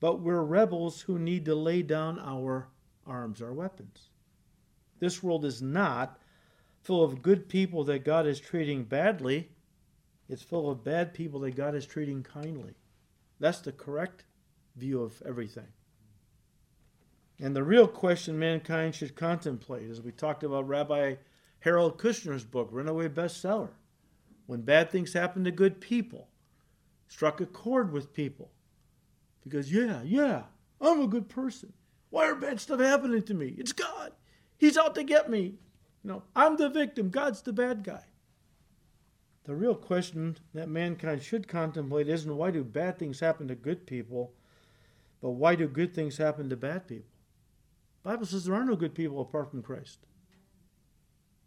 but 0.00 0.20
we're 0.20 0.42
rebels 0.42 1.02
who 1.02 1.18
need 1.18 1.44
to 1.44 1.54
lay 1.54 1.82
down 1.82 2.18
our 2.18 2.68
arms, 3.06 3.40
our 3.40 3.52
weapons. 3.52 4.08
This 4.98 5.22
world 5.22 5.44
is 5.44 5.62
not 5.62 6.18
full 6.80 7.04
of 7.04 7.22
good 7.22 7.48
people 7.48 7.84
that 7.84 8.04
God 8.04 8.26
is 8.26 8.40
treating 8.40 8.84
badly, 8.84 9.50
it's 10.28 10.42
full 10.42 10.70
of 10.70 10.84
bad 10.84 11.12
people 11.12 11.40
that 11.40 11.56
God 11.56 11.74
is 11.74 11.86
treating 11.86 12.22
kindly. 12.22 12.74
That's 13.38 13.60
the 13.60 13.72
correct 13.72 14.24
view 14.76 15.02
of 15.02 15.20
everything. 15.26 15.66
And 17.42 17.56
the 17.56 17.64
real 17.64 17.88
question 17.88 18.38
mankind 18.38 18.94
should 18.94 19.16
contemplate, 19.16 19.90
as 19.90 20.00
we 20.00 20.12
talked 20.12 20.44
about 20.44 20.68
Rabbi 20.68 21.16
Harold 21.58 21.98
Kushner's 21.98 22.44
book, 22.44 22.68
Runaway 22.70 23.08
Bestseller, 23.08 23.70
when 24.46 24.60
bad 24.60 24.92
things 24.92 25.12
happen 25.12 25.42
to 25.42 25.50
good 25.50 25.80
people, 25.80 26.28
struck 27.08 27.40
a 27.40 27.46
chord 27.46 27.92
with 27.92 28.14
people. 28.14 28.52
Because, 29.42 29.72
yeah, 29.72 30.02
yeah, 30.04 30.44
I'm 30.80 31.00
a 31.00 31.08
good 31.08 31.28
person. 31.28 31.72
Why 32.10 32.26
are 32.26 32.36
bad 32.36 32.60
stuff 32.60 32.78
happening 32.78 33.22
to 33.22 33.34
me? 33.34 33.56
It's 33.58 33.72
God. 33.72 34.12
He's 34.56 34.78
out 34.78 34.94
to 34.94 35.02
get 35.02 35.28
me. 35.28 35.58
You 36.04 36.10
know, 36.10 36.22
I'm 36.36 36.56
the 36.56 36.68
victim. 36.68 37.10
God's 37.10 37.42
the 37.42 37.52
bad 37.52 37.82
guy. 37.82 38.04
The 39.46 39.56
real 39.56 39.74
question 39.74 40.36
that 40.54 40.68
mankind 40.68 41.24
should 41.24 41.48
contemplate 41.48 42.08
isn't 42.08 42.36
why 42.36 42.52
do 42.52 42.62
bad 42.62 43.00
things 43.00 43.18
happen 43.18 43.48
to 43.48 43.56
good 43.56 43.84
people, 43.84 44.32
but 45.20 45.30
why 45.30 45.56
do 45.56 45.66
good 45.66 45.92
things 45.92 46.18
happen 46.18 46.48
to 46.48 46.56
bad 46.56 46.86
people? 46.86 47.08
Bible 48.02 48.26
says 48.26 48.44
there 48.44 48.54
are 48.54 48.64
no 48.64 48.76
good 48.76 48.94
people 48.94 49.20
apart 49.20 49.50
from 49.50 49.62
Christ. 49.62 49.98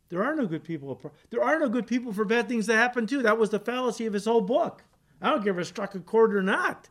There 0.09 0.23
are 0.23 0.35
no 0.35 0.45
good 0.45 0.63
people 0.63 0.91
apart. 0.91 1.13
There 1.29 1.43
are 1.43 1.59
no 1.59 1.67
good 1.67 1.87
people 1.87 2.13
for 2.13 2.25
bad 2.25 2.47
things 2.47 2.67
to 2.67 2.75
happen 2.75 3.07
too. 3.07 3.21
That 3.23 3.37
was 3.37 3.49
the 3.49 3.59
fallacy 3.59 4.05
of 4.05 4.13
his 4.13 4.25
whole 4.25 4.41
book. 4.41 4.83
I 5.21 5.29
don't 5.29 5.43
care 5.43 5.53
if 5.53 5.59
it 5.59 5.65
struck 5.65 5.95
a 5.95 5.99
chord 5.99 6.35
or 6.35 6.43
not. 6.43 6.89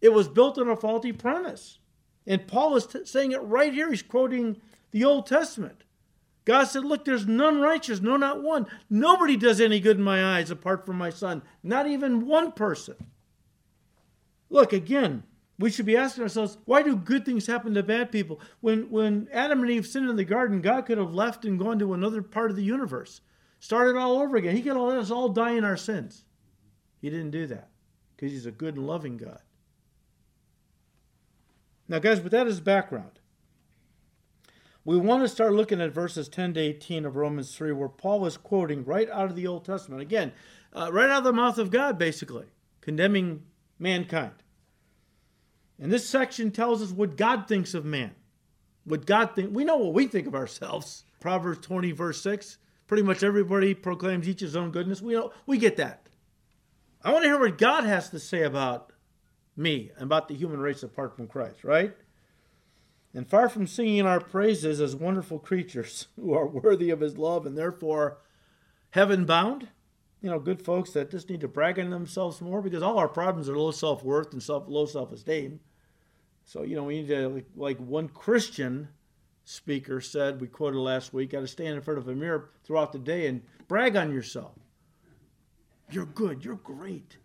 It 0.00 0.12
was 0.12 0.28
built 0.28 0.58
on 0.58 0.68
a 0.68 0.76
faulty 0.76 1.12
premise. 1.12 1.78
And 2.26 2.46
Paul 2.46 2.76
is 2.76 2.86
t- 2.86 3.04
saying 3.04 3.32
it 3.32 3.42
right 3.42 3.72
here. 3.72 3.90
He's 3.90 4.02
quoting 4.02 4.60
the 4.90 5.04
Old 5.04 5.26
Testament. 5.26 5.84
God 6.44 6.64
said, 6.64 6.84
Look, 6.84 7.04
there's 7.04 7.26
none 7.26 7.60
righteous, 7.60 8.00
no, 8.00 8.16
not 8.16 8.42
one. 8.42 8.66
Nobody 8.88 9.36
does 9.36 9.60
any 9.60 9.80
good 9.80 9.96
in 9.96 10.02
my 10.02 10.36
eyes 10.36 10.50
apart 10.50 10.86
from 10.86 10.96
my 10.96 11.10
son. 11.10 11.42
Not 11.62 11.86
even 11.86 12.26
one 12.26 12.52
person. 12.52 12.96
Look, 14.50 14.72
again, 14.72 15.24
we 15.58 15.70
should 15.70 15.86
be 15.86 15.96
asking 15.96 16.22
ourselves, 16.22 16.56
why 16.66 16.82
do 16.82 16.94
good 16.94 17.24
things 17.24 17.46
happen 17.46 17.74
to 17.74 17.82
bad 17.82 18.12
people? 18.12 18.40
When, 18.60 18.90
when 18.90 19.28
Adam 19.32 19.60
and 19.60 19.70
Eve 19.70 19.86
sinned 19.86 20.08
in 20.08 20.16
the 20.16 20.24
garden, 20.24 20.60
God 20.60 20.86
could 20.86 20.98
have 20.98 21.14
left 21.14 21.44
and 21.44 21.58
gone 21.58 21.78
to 21.80 21.94
another 21.94 22.22
part 22.22 22.50
of 22.50 22.56
the 22.56 22.62
universe, 22.62 23.20
started 23.58 23.96
all 23.96 24.18
over 24.18 24.36
again. 24.36 24.54
He 24.54 24.62
could 24.62 24.76
have 24.76 24.82
let 24.82 24.98
us 24.98 25.10
all 25.10 25.28
die 25.28 25.52
in 25.52 25.64
our 25.64 25.76
sins. 25.76 26.24
He 27.00 27.10
didn't 27.10 27.32
do 27.32 27.46
that 27.48 27.70
because 28.14 28.32
He's 28.32 28.46
a 28.46 28.52
good 28.52 28.76
and 28.76 28.86
loving 28.86 29.16
God. 29.16 29.40
Now, 31.88 31.98
guys, 31.98 32.20
with 32.20 32.32
that 32.32 32.46
as 32.46 32.60
background, 32.60 33.18
we 34.84 34.96
want 34.96 35.22
to 35.22 35.28
start 35.28 35.52
looking 35.52 35.80
at 35.80 35.92
verses 35.92 36.28
10 36.28 36.54
to 36.54 36.60
18 36.60 37.04
of 37.04 37.16
Romans 37.16 37.54
3, 37.56 37.72
where 37.72 37.88
Paul 37.88 38.26
is 38.26 38.36
quoting 38.36 38.84
right 38.84 39.10
out 39.10 39.26
of 39.26 39.36
the 39.36 39.46
Old 39.46 39.64
Testament. 39.64 40.02
Again, 40.02 40.32
uh, 40.72 40.90
right 40.92 41.10
out 41.10 41.18
of 41.18 41.24
the 41.24 41.32
mouth 41.32 41.58
of 41.58 41.70
God, 41.70 41.98
basically, 41.98 42.46
condemning 42.80 43.42
mankind. 43.78 44.34
And 45.80 45.92
this 45.92 46.08
section 46.08 46.50
tells 46.50 46.82
us 46.82 46.90
what 46.90 47.16
God 47.16 47.46
thinks 47.46 47.74
of 47.74 47.84
man. 47.84 48.14
What 48.84 49.06
God 49.06 49.34
think 49.34 49.54
we 49.54 49.64
know 49.64 49.76
what 49.76 49.94
we 49.94 50.06
think 50.06 50.26
of 50.26 50.34
ourselves. 50.34 51.04
Proverbs 51.20 51.66
20, 51.66 51.92
verse 51.92 52.20
6. 52.22 52.58
Pretty 52.86 53.02
much 53.02 53.22
everybody 53.22 53.74
proclaims 53.74 54.28
each 54.28 54.40
his 54.40 54.56
own 54.56 54.70
goodness. 54.70 55.02
We 55.02 55.12
know 55.12 55.32
we 55.46 55.58
get 55.58 55.76
that. 55.76 56.08
I 57.02 57.12
want 57.12 57.24
to 57.24 57.28
hear 57.28 57.38
what 57.38 57.58
God 57.58 57.84
has 57.84 58.10
to 58.10 58.18
say 58.18 58.42
about 58.42 58.92
me 59.56 59.90
about 59.98 60.28
the 60.28 60.34
human 60.34 60.60
race 60.60 60.82
apart 60.82 61.14
from 61.14 61.26
Christ, 61.26 61.64
right? 61.64 61.94
And 63.12 63.28
far 63.28 63.48
from 63.48 63.66
singing 63.66 64.06
our 64.06 64.20
praises 64.20 64.80
as 64.80 64.94
wonderful 64.94 65.38
creatures 65.38 66.08
who 66.16 66.32
are 66.32 66.46
worthy 66.46 66.90
of 66.90 67.00
his 67.00 67.18
love 67.18 67.46
and 67.46 67.58
therefore 67.58 68.18
heaven 68.90 69.24
bound, 69.26 69.68
you 70.20 70.30
know, 70.30 70.38
good 70.38 70.62
folks 70.62 70.90
that 70.92 71.10
just 71.10 71.28
need 71.28 71.40
to 71.40 71.48
brag 71.48 71.78
on 71.78 71.90
themselves 71.90 72.40
more 72.40 72.62
because 72.62 72.82
all 72.82 72.98
our 72.98 73.08
problems 73.08 73.48
are 73.48 73.56
low 73.56 73.70
self 73.70 74.02
worth 74.02 74.32
and 74.32 74.42
self, 74.42 74.64
low 74.66 74.86
self 74.86 75.12
esteem. 75.12 75.60
So, 76.48 76.62
you 76.62 76.76
know, 76.76 76.84
we 76.84 77.02
need 77.02 77.08
to, 77.08 77.44
like, 77.56 77.76
one 77.76 78.08
Christian 78.08 78.88
speaker 79.44 80.00
said, 80.00 80.40
we 80.40 80.46
quoted 80.46 80.78
last 80.78 81.12
week, 81.12 81.32
got 81.32 81.40
to 81.40 81.46
stand 81.46 81.74
in 81.76 81.82
front 81.82 81.98
of 81.98 82.08
a 82.08 82.14
mirror 82.14 82.48
throughout 82.64 82.90
the 82.90 82.98
day 82.98 83.26
and 83.26 83.42
brag 83.68 83.96
on 83.96 84.14
yourself. 84.14 84.54
You're 85.90 86.06
good. 86.06 86.46
You're 86.46 86.56
great. 86.56 87.18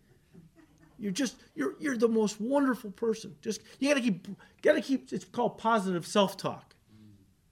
You're 1.00 1.14
just 1.14 1.38
you're 1.56 1.76
you're 1.80 1.98
the 1.98 2.10
most 2.10 2.42
wonderful 2.42 2.92
person. 2.92 3.36
Just 3.42 3.62
you 3.80 3.88
got 3.88 3.96
to 3.96 4.02
keep 4.02 4.28
got 4.62 4.74
to 4.74 4.82
keep. 4.82 5.12
It's 5.14 5.26
called 5.26 5.58
positive 5.58 6.06
self-talk. 6.06 6.76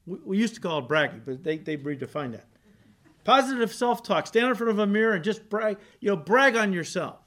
We, 0.05 0.17
we, 0.25 0.37
used 0.37 0.55
to 0.55 0.61
call 0.61 0.79
it 0.79 0.89
bragging, 0.89 1.21
but 1.25 1.41
they 1.41 1.57
they 1.57 1.77
redefined 1.77 2.33
that. 2.33 2.47
Positive 3.23 3.73
self-talk. 3.73 4.27
Stand 4.27 4.47
in 4.47 4.55
front 4.55 4.71
of 4.71 4.79
a 4.79 4.87
mirror 4.87 5.13
and 5.13 5.23
just 5.23 5.49
brag. 5.49 5.77
You 6.01 6.09
know, 6.09 6.17
brag 6.17 6.57
on 6.57 6.73
yourself. 6.73 7.19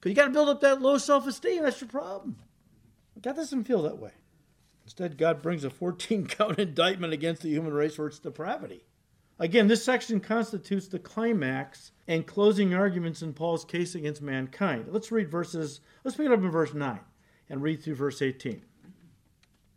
Because 0.00 0.10
you 0.10 0.16
got 0.16 0.24
to 0.24 0.30
build 0.32 0.48
up 0.48 0.60
that 0.62 0.82
low 0.82 0.98
self 0.98 1.26
esteem. 1.26 1.62
That's 1.62 1.80
your 1.80 1.88
problem. 1.88 2.36
God 3.20 3.36
doesn't 3.36 3.64
feel 3.64 3.82
that 3.82 3.98
way. 3.98 4.12
Instead, 4.84 5.18
God 5.18 5.42
brings 5.42 5.64
a 5.64 5.70
14 5.70 6.26
count 6.26 6.58
indictment 6.58 7.12
against 7.12 7.42
the 7.42 7.50
human 7.50 7.72
race 7.72 7.96
for 7.96 8.06
its 8.06 8.18
depravity. 8.18 8.84
Again, 9.38 9.66
this 9.66 9.84
section 9.84 10.20
constitutes 10.20 10.88
the 10.88 10.98
climax 10.98 11.92
and 12.06 12.26
closing 12.26 12.74
arguments 12.74 13.22
in 13.22 13.32
Paul's 13.32 13.64
case 13.64 13.94
against 13.94 14.22
mankind. 14.22 14.86
Let's 14.88 15.10
read 15.10 15.30
verses, 15.30 15.80
let's 16.04 16.16
pick 16.16 16.26
it 16.26 16.32
up 16.32 16.40
in 16.40 16.50
verse 16.50 16.74
9 16.74 17.00
and 17.48 17.62
read 17.62 17.82
through 17.82 17.96
verse 17.96 18.22
18. 18.22 18.62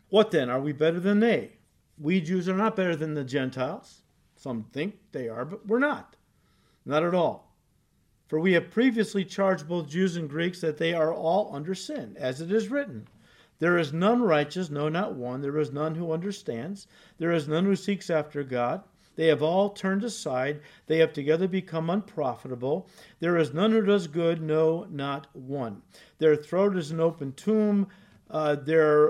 What 0.08 0.30
then? 0.30 0.50
Are 0.50 0.60
we 0.60 0.72
better 0.72 1.00
than 1.00 1.20
they? 1.20 1.52
We 1.98 2.20
Jews 2.20 2.48
are 2.48 2.56
not 2.56 2.76
better 2.76 2.94
than 2.94 3.14
the 3.14 3.24
Gentiles. 3.24 4.02
Some 4.36 4.64
think 4.72 4.96
they 5.12 5.28
are, 5.28 5.44
but 5.44 5.66
we're 5.66 5.78
not. 5.78 6.16
Not 6.84 7.02
at 7.02 7.14
all. 7.14 7.52
For 8.28 8.38
we 8.38 8.52
have 8.52 8.70
previously 8.70 9.24
charged 9.24 9.68
both 9.68 9.88
Jews 9.88 10.16
and 10.16 10.28
Greeks 10.28 10.60
that 10.60 10.78
they 10.78 10.92
are 10.92 11.12
all 11.12 11.50
under 11.54 11.74
sin, 11.74 12.16
as 12.18 12.40
it 12.40 12.52
is 12.52 12.68
written. 12.68 13.08
There 13.58 13.78
is 13.78 13.92
none 13.92 14.22
righteous, 14.22 14.70
no, 14.70 14.88
not 14.88 15.14
one. 15.14 15.40
There 15.40 15.58
is 15.58 15.72
none 15.72 15.94
who 15.94 16.12
understands. 16.12 16.86
There 17.18 17.32
is 17.32 17.48
none 17.48 17.64
who 17.64 17.76
seeks 17.76 18.10
after 18.10 18.42
God. 18.44 18.82
They 19.16 19.28
have 19.28 19.42
all 19.42 19.70
turned 19.70 20.04
aside. 20.04 20.60
They 20.86 20.98
have 20.98 21.14
together 21.14 21.48
become 21.48 21.88
unprofitable. 21.88 22.86
There 23.18 23.38
is 23.38 23.54
none 23.54 23.72
who 23.72 23.82
does 23.82 24.06
good, 24.06 24.42
no, 24.42 24.86
not 24.90 25.26
one. 25.34 25.82
Their 26.18 26.36
throat 26.36 26.76
is 26.76 26.90
an 26.90 27.00
open 27.00 27.32
tomb. 27.32 27.88
Uh, 28.30 28.56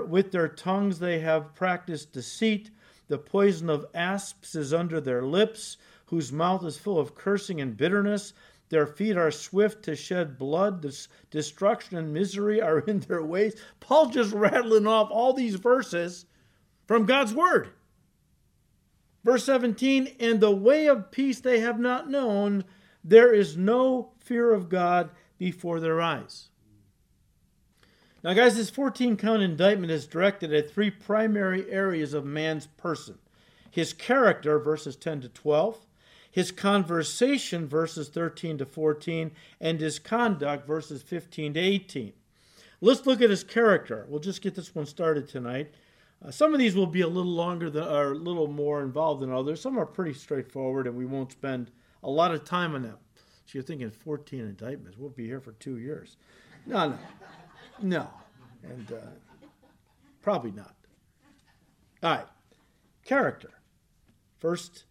with 0.07 0.31
their 0.31 0.47
tongues 0.47 0.99
they 0.99 1.19
have 1.19 1.55
practiced 1.55 2.13
deceit. 2.13 2.71
The 3.09 3.17
poison 3.17 3.69
of 3.69 3.85
asps 3.93 4.55
is 4.55 4.73
under 4.73 5.01
their 5.01 5.23
lips, 5.23 5.77
whose 6.05 6.31
mouth 6.31 6.63
is 6.63 6.77
full 6.77 6.99
of 6.99 7.15
cursing 7.15 7.59
and 7.59 7.75
bitterness. 7.75 8.33
Their 8.69 8.85
feet 8.85 9.17
are 9.17 9.31
swift 9.31 9.83
to 9.83 9.95
shed 9.95 10.37
blood. 10.37 10.85
Destruction 11.31 11.97
and 11.97 12.13
misery 12.13 12.61
are 12.61 12.79
in 12.79 12.99
their 12.99 13.23
ways. 13.23 13.55
Paul 13.79 14.07
just 14.07 14.33
rattling 14.33 14.87
off 14.87 15.09
all 15.11 15.33
these 15.33 15.55
verses 15.55 16.25
from 16.85 17.05
God's 17.05 17.33
word. 17.33 17.69
Verse 19.23 19.43
17, 19.45 20.15
and 20.19 20.39
the 20.39 20.51
way 20.51 20.87
of 20.87 21.11
peace 21.11 21.39
they 21.39 21.59
have 21.59 21.79
not 21.79 22.09
known, 22.09 22.63
there 23.03 23.33
is 23.33 23.57
no 23.57 24.11
fear 24.19 24.53
of 24.53 24.69
God 24.69 25.09
before 25.37 25.79
their 25.79 25.99
eyes. 25.99 26.49
Now, 28.23 28.33
guys, 28.33 28.55
this 28.55 28.69
14 28.69 29.17
count 29.17 29.41
indictment 29.41 29.91
is 29.91 30.07
directed 30.07 30.53
at 30.53 30.71
three 30.71 30.89
primary 30.89 31.69
areas 31.71 32.13
of 32.13 32.25
man's 32.25 32.67
person 32.67 33.19
his 33.69 33.93
character, 33.93 34.57
verses 34.57 34.95
10 34.95 35.21
to 35.21 35.29
12, 35.29 35.77
his 36.31 36.51
conversation, 36.51 37.67
verses 37.67 38.09
13 38.09 38.59
to 38.59 38.65
14, 38.65 39.31
and 39.59 39.79
his 39.79 39.99
conduct, 39.99 40.67
verses 40.67 41.01
15 41.01 41.53
to 41.55 41.59
18. 41.59 42.13
Let's 42.79 43.05
look 43.05 43.21
at 43.21 43.29
his 43.29 43.43
character. 43.43 44.05
We'll 44.07 44.19
just 44.19 44.41
get 44.41 44.55
this 44.55 44.75
one 44.75 44.85
started 44.85 45.27
tonight. 45.27 45.71
Uh, 46.23 46.31
some 46.31 46.53
of 46.53 46.59
these 46.59 46.75
will 46.75 46.87
be 46.87 47.01
a 47.01 47.07
little 47.07 47.31
longer 47.31 47.69
than, 47.69 47.83
or 47.83 48.11
a 48.11 48.15
little 48.15 48.47
more 48.47 48.81
involved 48.81 49.21
than 49.21 49.31
others. 49.31 49.61
Some 49.61 49.77
are 49.77 49.85
pretty 49.85 50.13
straightforward, 50.13 50.87
and 50.87 50.95
we 50.95 51.05
won't 51.05 51.31
spend 51.31 51.71
a 52.03 52.09
lot 52.09 52.33
of 52.33 52.43
time 52.43 52.75
on 52.75 52.83
them. 52.83 52.97
So 53.45 53.51
you're 53.53 53.63
thinking 53.63 53.89
14 53.89 54.41
indictments. 54.41 54.97
We'll 54.97 55.09
be 55.09 55.25
here 55.25 55.39
for 55.39 55.53
two 55.53 55.77
years. 55.77 56.17
No, 56.65 56.89
no, 56.89 56.97
no, 57.81 58.07
and 58.63 58.91
uh, 58.91 59.05
probably 60.21 60.51
not. 60.51 60.75
All 62.03 62.11
right, 62.11 62.25
character. 63.05 63.51
First 64.39 64.83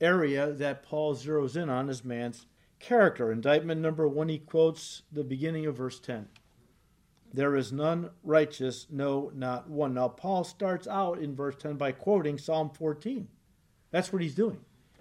area 0.00 0.52
that 0.52 0.82
Paul 0.82 1.14
zeroes 1.14 1.56
in 1.56 1.68
on 1.68 1.88
is 1.88 2.04
man's 2.04 2.46
character. 2.78 3.32
Indictment 3.32 3.80
number 3.80 4.06
one, 4.08 4.28
he 4.28 4.38
quotes 4.38 5.02
the 5.10 5.24
beginning 5.24 5.66
of 5.66 5.76
verse 5.76 6.00
10. 6.00 6.28
There 7.32 7.56
is 7.56 7.72
none 7.72 8.10
righteous, 8.22 8.86
no, 8.90 9.30
not 9.34 9.68
one. 9.68 9.94
Now, 9.94 10.08
Paul 10.08 10.44
starts 10.44 10.86
out 10.86 11.18
in 11.18 11.34
verse 11.34 11.56
10 11.56 11.76
by 11.76 11.92
quoting 11.92 12.38
Psalm 12.38 12.70
14. 12.70 13.28
That's 13.90 14.12
what 14.12 14.22
he's 14.22 14.34
doing. 14.34 14.60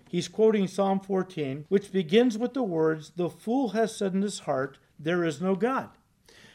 He's 0.09 0.27
quoting 0.27 0.67
Psalm 0.67 0.99
14, 0.99 1.65
which 1.69 1.91
begins 1.91 2.37
with 2.37 2.53
the 2.53 2.63
words, 2.63 3.11
The 3.15 3.29
fool 3.29 3.69
has 3.69 3.95
said 3.95 4.13
in 4.13 4.21
his 4.21 4.39
heart, 4.39 4.77
There 4.99 5.23
is 5.23 5.41
no 5.41 5.55
God. 5.55 5.89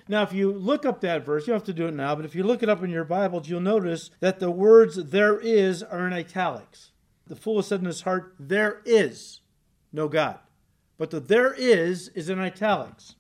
Now, 0.09 0.23
if 0.23 0.33
you 0.33 0.53
look 0.53 0.85
up 0.85 1.01
that 1.01 1.25
verse, 1.25 1.47
you 1.47 1.53
don't 1.53 1.61
have 1.61 1.67
to 1.67 1.73
do 1.73 1.87
it 1.87 1.95
now, 1.95 2.15
but 2.15 2.25
if 2.25 2.35
you 2.35 2.43
look 2.43 2.63
it 2.63 2.69
up 2.69 2.83
in 2.83 2.91
your 2.91 3.05
Bibles, 3.05 3.49
you'll 3.49 3.61
notice 3.61 4.11
that 4.21 4.41
the 4.41 4.51
words 4.51 4.97
there 4.97 5.39
is 5.39 5.83
are 5.83 6.07
in 6.07 6.13
italics. 6.13 6.92
The 7.33 7.41
fool 7.41 7.63
said 7.63 7.81
in 7.81 7.87
his 7.87 8.03
heart, 8.03 8.35
There 8.39 8.83
is 8.85 9.41
no 9.91 10.07
God. 10.07 10.39
But 10.99 11.09
the 11.09 11.19
there 11.19 11.55
is 11.55 12.09
is 12.09 12.29
in 12.29 12.39
italics. 12.39 13.15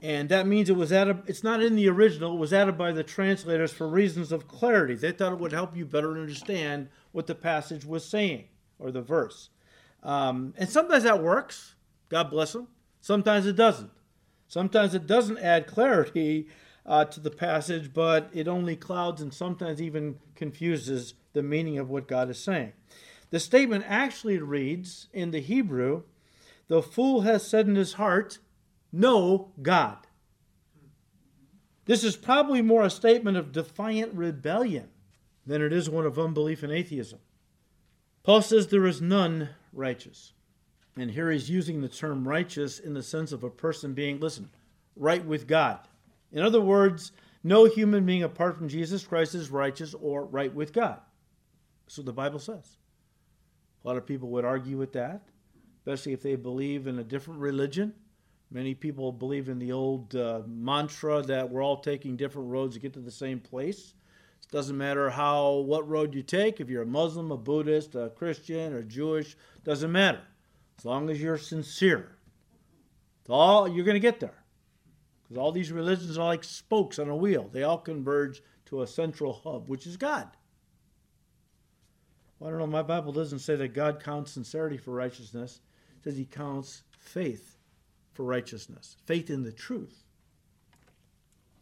And 0.00 0.28
that 0.28 0.46
means 0.46 0.70
it 0.70 0.76
was 0.76 0.92
added, 0.92 1.24
it's 1.26 1.42
not 1.42 1.60
in 1.60 1.74
the 1.74 1.88
original, 1.88 2.34
it 2.36 2.38
was 2.38 2.52
added 2.52 2.78
by 2.78 2.92
the 2.92 3.02
translators 3.02 3.72
for 3.72 3.88
reasons 3.88 4.30
of 4.30 4.46
clarity. 4.46 4.94
They 4.94 5.10
thought 5.10 5.32
it 5.32 5.40
would 5.40 5.50
help 5.50 5.76
you 5.76 5.84
better 5.84 6.12
understand 6.12 6.88
what 7.10 7.26
the 7.26 7.34
passage 7.34 7.84
was 7.84 8.04
saying 8.04 8.44
or 8.78 8.92
the 8.92 9.02
verse. 9.02 9.50
Um, 10.04 10.54
and 10.56 10.68
sometimes 10.68 11.02
that 11.02 11.20
works. 11.20 11.74
God 12.10 12.30
bless 12.30 12.52
them. 12.52 12.68
Sometimes 13.00 13.44
it 13.44 13.56
doesn't. 13.56 13.90
Sometimes 14.46 14.94
it 14.94 15.08
doesn't 15.08 15.38
add 15.38 15.66
clarity 15.66 16.46
uh, 16.86 17.06
to 17.06 17.18
the 17.18 17.32
passage, 17.32 17.92
but 17.92 18.30
it 18.32 18.46
only 18.46 18.76
clouds 18.76 19.20
and 19.20 19.34
sometimes 19.34 19.82
even 19.82 20.20
confuses 20.36 21.14
the 21.32 21.42
meaning 21.42 21.76
of 21.76 21.90
what 21.90 22.06
God 22.06 22.30
is 22.30 22.38
saying. 22.38 22.72
The 23.30 23.40
statement 23.40 23.84
actually 23.86 24.38
reads 24.38 25.08
in 25.12 25.30
the 25.30 25.40
Hebrew, 25.40 26.02
The 26.68 26.82
fool 26.82 27.22
has 27.22 27.46
said 27.46 27.68
in 27.68 27.76
his 27.76 27.94
heart, 27.94 28.38
No 28.92 29.52
God. 29.60 29.98
This 31.84 32.04
is 32.04 32.16
probably 32.16 32.60
more 32.60 32.84
a 32.84 32.90
statement 32.90 33.36
of 33.36 33.52
defiant 33.52 34.12
rebellion 34.14 34.88
than 35.46 35.62
it 35.62 35.72
is 35.72 35.88
one 35.88 36.04
of 36.04 36.18
unbelief 36.18 36.62
and 36.62 36.72
atheism. 36.72 37.18
Paul 38.22 38.42
says 38.42 38.66
there 38.66 38.86
is 38.86 39.00
none 39.00 39.48
righteous. 39.72 40.34
And 40.96 41.10
here 41.10 41.30
he's 41.30 41.48
using 41.48 41.80
the 41.80 41.88
term 41.88 42.28
righteous 42.28 42.78
in 42.78 42.92
the 42.92 43.02
sense 43.02 43.32
of 43.32 43.44
a 43.44 43.50
person 43.50 43.94
being, 43.94 44.20
listen, 44.20 44.50
right 44.96 45.24
with 45.24 45.46
God. 45.46 45.78
In 46.32 46.42
other 46.42 46.60
words, 46.60 47.12
no 47.42 47.64
human 47.64 48.04
being 48.04 48.22
apart 48.22 48.58
from 48.58 48.68
Jesus 48.68 49.06
Christ 49.06 49.34
is 49.34 49.48
righteous 49.50 49.94
or 49.94 50.26
right 50.26 50.52
with 50.52 50.74
God. 50.74 51.00
So 51.86 52.02
the 52.02 52.12
Bible 52.12 52.38
says. 52.38 52.76
A 53.88 53.92
lot 53.92 53.96
of 53.96 54.04
people 54.04 54.28
would 54.28 54.44
argue 54.44 54.76
with 54.76 54.92
that, 54.92 55.22
especially 55.78 56.12
if 56.12 56.20
they 56.20 56.36
believe 56.36 56.86
in 56.86 56.98
a 56.98 57.02
different 57.02 57.40
religion. 57.40 57.94
Many 58.50 58.74
people 58.74 59.12
believe 59.12 59.48
in 59.48 59.58
the 59.58 59.72
old 59.72 60.14
uh, 60.14 60.42
mantra 60.46 61.22
that 61.22 61.48
we're 61.48 61.64
all 61.64 61.80
taking 61.80 62.14
different 62.14 62.50
roads 62.50 62.74
to 62.74 62.80
get 62.82 62.92
to 62.92 63.00
the 63.00 63.10
same 63.10 63.40
place. 63.40 63.94
It 64.42 64.52
doesn't 64.52 64.76
matter 64.76 65.08
how 65.08 65.52
what 65.60 65.88
road 65.88 66.14
you 66.14 66.22
take, 66.22 66.60
if 66.60 66.68
you're 66.68 66.82
a 66.82 66.86
Muslim, 66.86 67.32
a 67.32 67.38
Buddhist, 67.38 67.94
a 67.94 68.10
Christian, 68.10 68.74
or 68.74 68.82
Jewish, 68.82 69.38
doesn't 69.64 69.90
matter. 69.90 70.20
As 70.78 70.84
long 70.84 71.08
as 71.08 71.18
you're 71.18 71.38
sincere. 71.38 72.18
It's 73.22 73.30
all 73.30 73.66
you're 73.66 73.86
going 73.86 73.94
to 73.94 74.00
get 74.00 74.20
there. 74.20 74.44
Because 75.22 75.38
all 75.38 75.50
these 75.50 75.72
religions 75.72 76.18
are 76.18 76.26
like 76.26 76.44
spokes 76.44 76.98
on 76.98 77.08
a 77.08 77.16
wheel. 77.16 77.48
They 77.50 77.62
all 77.62 77.78
converge 77.78 78.42
to 78.66 78.82
a 78.82 78.86
central 78.86 79.32
hub, 79.32 79.70
which 79.70 79.86
is 79.86 79.96
God. 79.96 80.28
Well, 82.38 82.48
I 82.48 82.50
don't 82.50 82.60
know. 82.60 82.66
My 82.66 82.82
Bible 82.82 83.12
doesn't 83.12 83.40
say 83.40 83.56
that 83.56 83.74
God 83.74 84.02
counts 84.02 84.32
sincerity 84.32 84.76
for 84.76 84.92
righteousness. 84.92 85.60
It 85.98 86.04
says 86.04 86.16
He 86.16 86.24
counts 86.24 86.82
faith 86.98 87.56
for 88.12 88.24
righteousness, 88.24 88.96
faith 89.06 89.30
in 89.30 89.42
the 89.42 89.52
truth. 89.52 90.04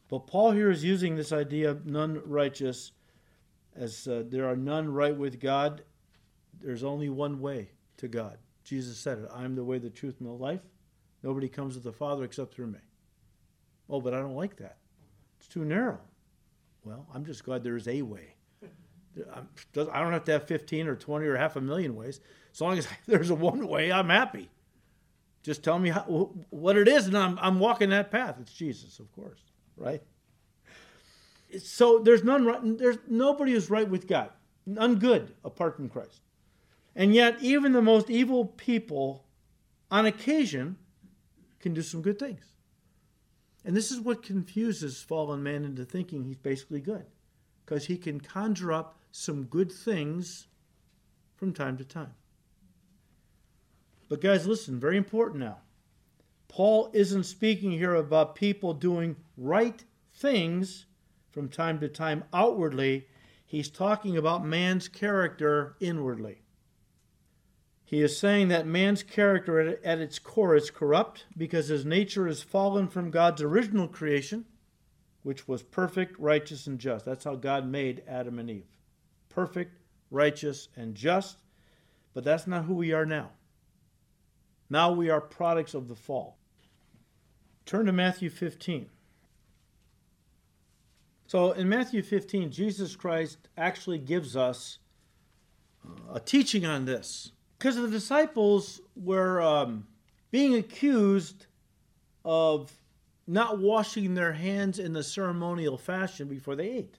But 0.08 0.26
Paul 0.26 0.52
here 0.52 0.70
is 0.70 0.84
using 0.84 1.16
this 1.16 1.32
idea 1.32 1.70
of 1.70 1.86
none 1.86 2.22
righteous 2.24 2.92
as 3.74 4.06
uh, 4.06 4.22
there 4.26 4.48
are 4.48 4.56
none 4.56 4.92
right 4.92 5.16
with 5.16 5.40
God. 5.40 5.82
There's 6.60 6.84
only 6.84 7.08
one 7.08 7.40
way 7.40 7.70
to 7.98 8.08
God. 8.08 8.38
Jesus 8.64 8.98
said 8.98 9.18
it 9.18 9.28
I 9.34 9.44
am 9.44 9.54
the 9.54 9.64
way, 9.64 9.78
the 9.78 9.90
truth, 9.90 10.16
and 10.20 10.28
the 10.28 10.32
life. 10.32 10.62
Nobody 11.22 11.48
comes 11.48 11.74
to 11.74 11.80
the 11.80 11.92
Father 11.92 12.24
except 12.24 12.54
through 12.54 12.68
me. 12.68 12.78
Oh, 13.88 14.00
but 14.00 14.14
I 14.14 14.18
don't 14.18 14.36
like 14.36 14.56
that. 14.56 14.78
It's 15.38 15.48
too 15.48 15.64
narrow. 15.64 16.00
Well, 16.84 17.06
I'm 17.14 17.24
just 17.24 17.44
glad 17.44 17.62
there 17.62 17.76
is 17.76 17.88
a 17.88 18.02
way. 18.02 18.34
I 19.16 20.00
don't 20.02 20.12
have 20.12 20.24
to 20.24 20.32
have 20.32 20.46
15 20.46 20.88
or 20.88 20.96
20 20.96 21.26
or 21.26 21.36
half 21.36 21.56
a 21.56 21.60
million 21.60 21.94
ways. 21.94 22.20
As 22.52 22.60
long 22.60 22.78
as 22.78 22.88
there's 23.06 23.30
a 23.30 23.34
one 23.34 23.66
way, 23.66 23.92
I'm 23.92 24.08
happy. 24.08 24.50
Just 25.42 25.62
tell 25.62 25.78
me 25.78 25.90
how, 25.90 26.32
what 26.50 26.76
it 26.76 26.88
is, 26.88 27.06
and 27.06 27.16
I'm, 27.16 27.38
I'm 27.40 27.60
walking 27.60 27.90
that 27.90 28.10
path. 28.10 28.36
It's 28.40 28.52
Jesus, 28.52 28.98
of 28.98 29.12
course, 29.12 29.38
right? 29.76 30.02
So 31.62 32.00
there's 32.00 32.24
none. 32.24 32.44
right, 32.44 32.78
There's 32.78 32.98
nobody 33.06 33.52
who's 33.52 33.70
right 33.70 33.88
with 33.88 34.08
God. 34.08 34.30
None 34.66 34.96
good 34.96 35.34
apart 35.44 35.76
from 35.76 35.88
Christ. 35.88 36.20
And 36.96 37.14
yet, 37.14 37.36
even 37.40 37.72
the 37.72 37.82
most 37.82 38.10
evil 38.10 38.46
people, 38.46 39.24
on 39.90 40.06
occasion, 40.06 40.76
can 41.60 41.74
do 41.74 41.82
some 41.82 42.02
good 42.02 42.18
things. 42.18 42.44
And 43.64 43.76
this 43.76 43.90
is 43.90 44.00
what 44.00 44.22
confuses 44.22 45.02
fallen 45.02 45.42
man 45.42 45.64
into 45.64 45.84
thinking 45.84 46.24
he's 46.24 46.38
basically 46.38 46.80
good, 46.80 47.04
because 47.64 47.86
he 47.86 47.96
can 47.96 48.20
conjure 48.20 48.72
up 48.72 48.98
some 49.16 49.44
good 49.44 49.72
things 49.72 50.46
from 51.34 51.52
time 51.52 51.76
to 51.78 51.84
time. 51.84 52.14
But, 54.08 54.20
guys, 54.20 54.46
listen, 54.46 54.78
very 54.78 54.96
important 54.96 55.40
now. 55.40 55.58
Paul 56.48 56.90
isn't 56.92 57.24
speaking 57.24 57.72
here 57.72 57.94
about 57.94 58.34
people 58.34 58.72
doing 58.72 59.16
right 59.36 59.82
things 60.14 60.86
from 61.30 61.48
time 61.48 61.80
to 61.80 61.88
time 61.88 62.24
outwardly. 62.32 63.06
He's 63.44 63.68
talking 63.68 64.16
about 64.16 64.44
man's 64.44 64.88
character 64.88 65.76
inwardly. 65.80 66.42
He 67.84 68.02
is 68.02 68.18
saying 68.18 68.48
that 68.48 68.66
man's 68.66 69.02
character 69.02 69.78
at 69.84 69.98
its 69.98 70.18
core 70.18 70.56
is 70.56 70.70
corrupt 70.70 71.26
because 71.36 71.68
his 71.68 71.84
nature 71.84 72.26
is 72.26 72.42
fallen 72.42 72.88
from 72.88 73.10
God's 73.10 73.42
original 73.42 73.86
creation, 73.86 74.44
which 75.22 75.46
was 75.46 75.62
perfect, 75.62 76.18
righteous, 76.18 76.66
and 76.66 76.78
just. 76.78 77.04
That's 77.04 77.24
how 77.24 77.36
God 77.36 77.66
made 77.66 78.02
Adam 78.08 78.38
and 78.38 78.50
Eve. 78.50 78.75
Perfect, 79.36 79.76
righteous, 80.10 80.68
and 80.76 80.94
just. 80.94 81.36
But 82.14 82.24
that's 82.24 82.46
not 82.46 82.64
who 82.64 82.72
we 82.72 82.92
are 82.94 83.04
now. 83.04 83.32
Now 84.70 84.92
we 84.92 85.10
are 85.10 85.20
products 85.20 85.74
of 85.74 85.88
the 85.88 85.94
fall. 85.94 86.38
Turn 87.66 87.84
to 87.84 87.92
Matthew 87.92 88.30
15. 88.30 88.86
So 91.26 91.52
in 91.52 91.68
Matthew 91.68 92.00
15, 92.02 92.50
Jesus 92.50 92.96
Christ 92.96 93.36
actually 93.58 93.98
gives 93.98 94.38
us 94.38 94.78
a 96.10 96.18
teaching 96.18 96.64
on 96.64 96.86
this 96.86 97.32
because 97.58 97.76
the 97.76 97.90
disciples 97.90 98.80
were 98.96 99.42
um, 99.42 99.86
being 100.30 100.54
accused 100.54 101.44
of 102.24 102.72
not 103.26 103.58
washing 103.58 104.14
their 104.14 104.32
hands 104.32 104.78
in 104.78 104.94
the 104.94 105.02
ceremonial 105.02 105.76
fashion 105.76 106.26
before 106.26 106.56
they 106.56 106.70
ate. 106.70 106.96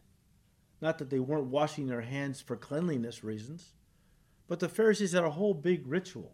Not 0.81 0.97
that 0.99 1.09
they 1.09 1.19
weren't 1.19 1.47
washing 1.47 1.87
their 1.87 2.01
hands 2.01 2.39
for 2.39 2.55
cleanliness 2.55 3.23
reasons, 3.23 3.73
but 4.47 4.59
the 4.59 4.69
Pharisees 4.69 5.13
had 5.13 5.23
a 5.23 5.31
whole 5.31 5.53
big 5.53 5.87
ritual 5.87 6.33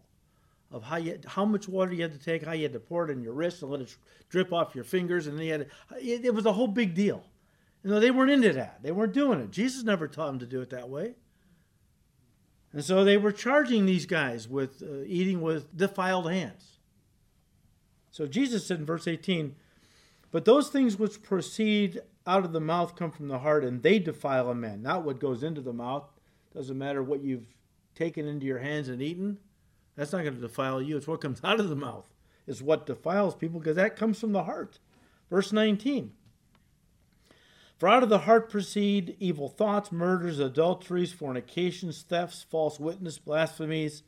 of 0.70 0.82
how 0.82 0.96
you, 0.96 1.18
how 1.26 1.44
much 1.44 1.68
water 1.68 1.92
you 1.92 2.02
had 2.02 2.12
to 2.12 2.18
take, 2.18 2.44
how 2.44 2.52
you 2.52 2.64
had 2.64 2.72
to 2.72 2.80
pour 2.80 3.08
it 3.08 3.12
in 3.12 3.22
your 3.22 3.32
wrist 3.32 3.62
and 3.62 3.70
let 3.70 3.80
it 3.80 3.96
drip 4.28 4.52
off 4.52 4.74
your 4.74 4.84
fingers, 4.84 5.26
and 5.26 5.38
then 5.38 5.46
you 5.46 5.52
had 5.52 5.60
it, 6.00 6.24
it 6.24 6.34
was 6.34 6.46
a 6.46 6.52
whole 6.52 6.66
big 6.66 6.94
deal. 6.94 7.24
You 7.82 7.90
know, 7.90 8.00
they 8.00 8.10
weren't 8.10 8.30
into 8.30 8.52
that. 8.54 8.82
They 8.82 8.92
weren't 8.92 9.12
doing 9.12 9.40
it. 9.40 9.50
Jesus 9.50 9.84
never 9.84 10.08
taught 10.08 10.26
them 10.26 10.38
to 10.40 10.46
do 10.46 10.60
it 10.60 10.70
that 10.70 10.88
way. 10.88 11.14
And 12.72 12.84
so 12.84 13.04
they 13.04 13.16
were 13.16 13.30
charging 13.30 13.86
these 13.86 14.04
guys 14.04 14.48
with 14.48 14.82
uh, 14.82 15.04
eating 15.06 15.40
with 15.42 15.76
defiled 15.76 16.30
hands. 16.30 16.78
So 18.10 18.26
Jesus 18.26 18.66
said 18.66 18.80
in 18.80 18.86
verse 18.86 19.06
18, 19.06 19.54
But 20.32 20.44
those 20.44 20.70
things 20.70 20.98
which 20.98 21.22
proceed 21.22 22.00
out 22.26 22.44
of 22.44 22.52
the 22.52 22.60
mouth 22.60 22.96
come 22.96 23.10
from 23.10 23.28
the 23.28 23.38
heart, 23.38 23.64
and 23.64 23.82
they 23.82 23.98
defile 23.98 24.50
a 24.50 24.54
man. 24.54 24.82
Not 24.82 25.04
what 25.04 25.20
goes 25.20 25.42
into 25.42 25.60
the 25.60 25.72
mouth. 25.72 26.04
Doesn't 26.54 26.78
matter 26.78 27.02
what 27.02 27.22
you've 27.22 27.54
taken 27.94 28.26
into 28.26 28.46
your 28.46 28.58
hands 28.58 28.88
and 28.88 29.02
eaten. 29.02 29.38
That's 29.96 30.12
not 30.12 30.22
going 30.22 30.34
to 30.34 30.40
defile 30.40 30.80
you. 30.82 30.96
It's 30.96 31.06
what 31.06 31.20
comes 31.20 31.40
out 31.44 31.60
of 31.60 31.68
the 31.68 31.76
mouth 31.76 32.08
is 32.46 32.62
what 32.62 32.86
defiles 32.86 33.34
people 33.34 33.60
because 33.60 33.76
that 33.76 33.96
comes 33.96 34.18
from 34.18 34.32
the 34.32 34.44
heart. 34.44 34.78
Verse 35.30 35.52
19. 35.52 36.12
For 37.78 37.88
out 37.88 38.02
of 38.02 38.08
the 38.08 38.20
heart 38.20 38.50
proceed 38.50 39.16
evil 39.18 39.48
thoughts, 39.48 39.90
murders, 39.90 40.38
adulteries, 40.38 41.12
fornications, 41.12 42.02
thefts, 42.02 42.44
false 42.48 42.78
witness, 42.78 43.18
blasphemies. 43.18 44.02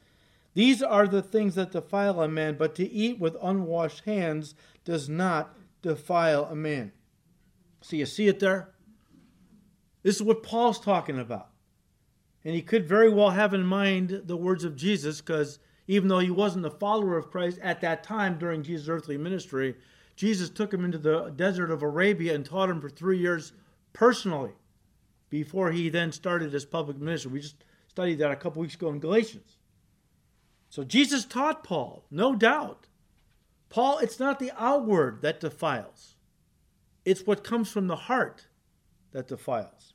These 0.55 0.83
are 0.83 1.07
the 1.07 1.23
things 1.23 1.57
that 1.57 1.73
defile 1.73 2.23
a 2.23 2.29
man, 2.29 2.57
but 2.57 2.75
to 2.77 2.89
eat 2.89 3.19
with 3.19 3.37
unwashed 3.43 4.05
hands 4.05 4.55
does 4.85 5.09
not 5.09 5.55
defile 5.83 6.45
a 6.45 6.55
man. 6.55 6.93
So 7.87 7.95
you 7.95 8.05
see 8.05 8.27
it 8.27 8.41
there? 8.41 8.75
This 10.03 10.17
is 10.17 10.23
what 10.25 10.43
Paul's 10.43 10.81
talking 10.81 11.21
about. 11.21 11.51
And 12.45 12.53
he 12.53 12.61
could 12.61 12.89
very 12.89 13.09
well 13.09 13.31
have 13.31 13.55
in 13.55 13.65
mind 13.65 14.23
the 14.25 14.37
words 14.37 14.65
of 14.65 14.75
Jesus, 14.75 15.21
because 15.21 15.61
even 15.87 16.09
though 16.09 16.19
he 16.19 16.33
wasn't 16.33 16.67
a 16.67 16.71
follower 16.71 17.17
of 17.17 17.31
Christ 17.31 17.61
at 17.63 17.81
that 17.83 18.03
time 18.03 18.39
during 18.41 18.65
Jesus' 18.65 18.89
earthly 18.89 19.17
ministry, 19.17 19.77
Jesus 20.17 20.51
took 20.51 20.75
him 20.75 20.85
into 20.85 20.99
the 20.99 21.33
desert 21.37 21.71
of 21.71 21.83
Arabia 21.83 22.35
and 22.35 22.45
taught 22.45 22.71
him 22.71 22.81
for 22.81 22.89
three 22.89 23.19
years 23.19 23.53
personally 23.93 24.55
before 25.31 25.71
he 25.71 25.89
then 25.89 26.11
started 26.11 26.53
his 26.53 26.65
public 26.65 26.99
ministry. 26.99 27.31
We 27.31 27.41
just 27.41 27.63
studied 27.87 28.19
that 28.19 28.33
a 28.33 28.37
couple 28.37 28.63
weeks 28.63 28.75
ago 28.75 28.91
in 28.91 28.99
Galatians. 28.99 29.59
So 30.71 30.83
Jesus 30.83 31.25
taught 31.25 31.63
Paul, 31.63 32.05
no 32.11 32.35
doubt. 32.35 32.89
Paul, 33.69 33.99
it's 33.99 34.19
not 34.19 34.41
the 34.41 34.51
outward 34.59 35.23
that 35.23 35.39
defiles, 35.39 36.16
it's 37.07 37.25
what 37.25 37.45
comes 37.45 37.71
from 37.71 37.87
the 37.87 37.97
heart 37.97 38.49
that 39.13 39.29
defiles. 39.29 39.95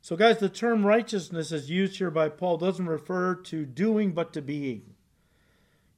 So, 0.00 0.16
guys, 0.16 0.38
the 0.38 0.48
term 0.48 0.86
righteousness 0.86 1.52
as 1.52 1.68
used 1.68 1.98
here 1.98 2.12
by 2.12 2.30
Paul 2.30 2.56
doesn't 2.56 2.86
refer 2.86 3.34
to 3.34 3.66
doing 3.66 4.12
but 4.12 4.32
to 4.32 4.40
being. 4.40 4.94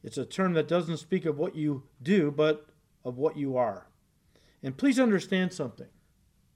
It's 0.03 0.19
a 0.19 0.25
term 0.25 0.55
that 0.55 0.67
doesn't 0.67 0.97
speak 0.97 1.27
of 1.27 1.39
what 1.39 1.55
you 1.55 1.85
do, 2.03 2.33
but 2.33 2.67
of 3.05 3.19
what 3.19 3.37
you 3.37 3.57
are. 3.57 3.87
And 4.63 4.77
please 4.77 4.99
understand 4.99 5.53
something. 5.53 5.89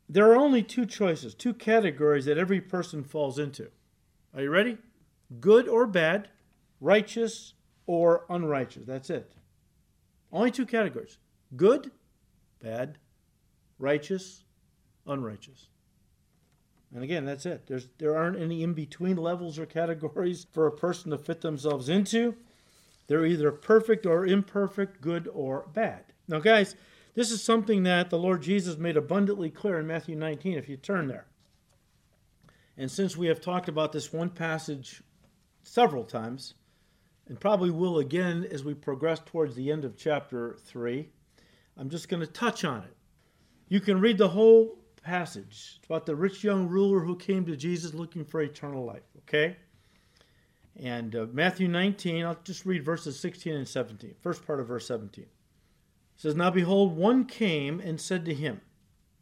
There 0.08 0.30
are 0.30 0.36
only 0.36 0.62
two 0.62 0.86
choices, 0.86 1.34
two 1.34 1.54
categories 1.54 2.24
that 2.24 2.38
every 2.38 2.60
person 2.60 3.04
falls 3.04 3.38
into. 3.38 3.68
Are 4.34 4.42
you 4.42 4.50
ready? 4.50 4.78
Good 5.40 5.68
or 5.68 5.86
bad, 5.86 6.30
righteous 6.80 7.52
or 7.86 8.24
unrighteous. 8.30 8.86
That's 8.86 9.10
it. 9.10 9.32
Only 10.32 10.50
two 10.50 10.66
categories 10.66 11.18
good, 11.54 11.90
bad, 12.60 12.98
righteous, 13.78 14.44
unrighteous. 15.06 15.68
And 16.94 17.02
again, 17.02 17.24
that's 17.24 17.46
it. 17.46 17.66
There's, 17.66 17.88
there 17.98 18.16
aren't 18.16 18.40
any 18.40 18.62
in 18.62 18.72
between 18.72 19.16
levels 19.16 19.58
or 19.58 19.66
categories 19.66 20.46
for 20.52 20.66
a 20.66 20.72
person 20.72 21.10
to 21.10 21.18
fit 21.18 21.40
themselves 21.40 21.88
into. 21.88 22.34
They're 23.06 23.26
either 23.26 23.52
perfect 23.52 24.06
or 24.06 24.26
imperfect, 24.26 25.00
good 25.00 25.28
or 25.32 25.66
bad. 25.72 26.04
Now, 26.28 26.40
guys, 26.40 26.74
this 27.14 27.30
is 27.30 27.42
something 27.42 27.82
that 27.84 28.10
the 28.10 28.18
Lord 28.18 28.42
Jesus 28.42 28.76
made 28.76 28.96
abundantly 28.96 29.50
clear 29.50 29.78
in 29.78 29.86
Matthew 29.86 30.16
19, 30.16 30.58
if 30.58 30.68
you 30.68 30.76
turn 30.76 31.08
there. 31.08 31.26
And 32.76 32.90
since 32.90 33.16
we 33.16 33.26
have 33.28 33.40
talked 33.40 33.68
about 33.68 33.92
this 33.92 34.12
one 34.12 34.30
passage 34.30 35.02
several 35.62 36.04
times, 36.04 36.54
and 37.28 37.40
probably 37.40 37.70
will 37.70 37.98
again 37.98 38.46
as 38.50 38.64
we 38.64 38.74
progress 38.74 39.20
towards 39.24 39.56
the 39.56 39.70
end 39.70 39.84
of 39.84 39.96
chapter 39.96 40.56
3, 40.64 41.08
I'm 41.76 41.90
just 41.90 42.08
going 42.08 42.20
to 42.20 42.26
touch 42.26 42.64
on 42.64 42.82
it. 42.82 42.95
You 43.68 43.80
can 43.80 44.00
read 44.00 44.18
the 44.18 44.28
whole 44.28 44.78
passage. 45.02 45.76
It's 45.78 45.86
about 45.86 46.06
the 46.06 46.16
rich 46.16 46.44
young 46.44 46.68
ruler 46.68 47.00
who 47.00 47.16
came 47.16 47.44
to 47.46 47.56
Jesus 47.56 47.94
looking 47.94 48.24
for 48.24 48.40
eternal 48.40 48.84
life, 48.84 49.02
okay? 49.18 49.56
And 50.76 51.14
uh, 51.16 51.26
Matthew 51.32 51.68
19, 51.68 52.24
I'll 52.24 52.38
just 52.44 52.66
read 52.66 52.84
verses 52.84 53.18
16 53.18 53.54
and 53.54 53.66
17. 53.66 54.14
First 54.20 54.46
part 54.46 54.60
of 54.60 54.68
verse 54.68 54.86
17 54.86 55.26
says, 56.16 56.34
Now 56.34 56.50
behold, 56.50 56.96
one 56.96 57.24
came 57.24 57.80
and 57.80 58.00
said 58.00 58.24
to 58.26 58.34
him, 58.34 58.60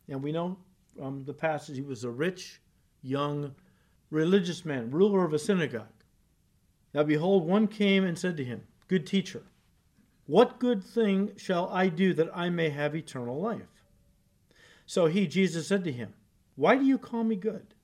and 0.09 0.23
we 0.23 0.33
know 0.33 0.59
from 0.97 1.25
the 1.25 1.35
passage 1.35 1.77
he 1.77 1.83
was 1.83 2.05
a 2.05 2.11
rich, 2.11 2.61
young, 3.03 3.55
religious 4.11 4.65
man, 4.65 4.91
ruler 4.91 5.25
of 5.25 5.33
a 5.33 5.39
synagogue. 5.39 5.87
Now 6.93 7.03
behold, 7.03 7.47
one 7.47 7.67
came 7.67 8.05
and 8.05 8.19
said 8.19 8.37
to 8.37 8.45
him, 8.45 8.63
Good 8.89 9.07
teacher, 9.07 9.43
what 10.27 10.59
good 10.59 10.83
thing 10.83 11.33
shall 11.37 11.69
I 11.69 11.89
do 11.89 12.15
that 12.15 12.31
I 12.35 12.49
may 12.49 12.69
have 12.71 12.95
eternal 12.95 13.41
life? 13.41 13.74
So 14.87 15.07
he, 15.07 15.27
Jesus, 15.27 15.69
said 15.69 15.85
to 15.85 15.93
him, 15.93 16.15
Why 16.57 16.77
do 16.77 16.85
you 16.85 16.99
call 16.99 17.25
me 17.25 17.37
good? 17.37 17.75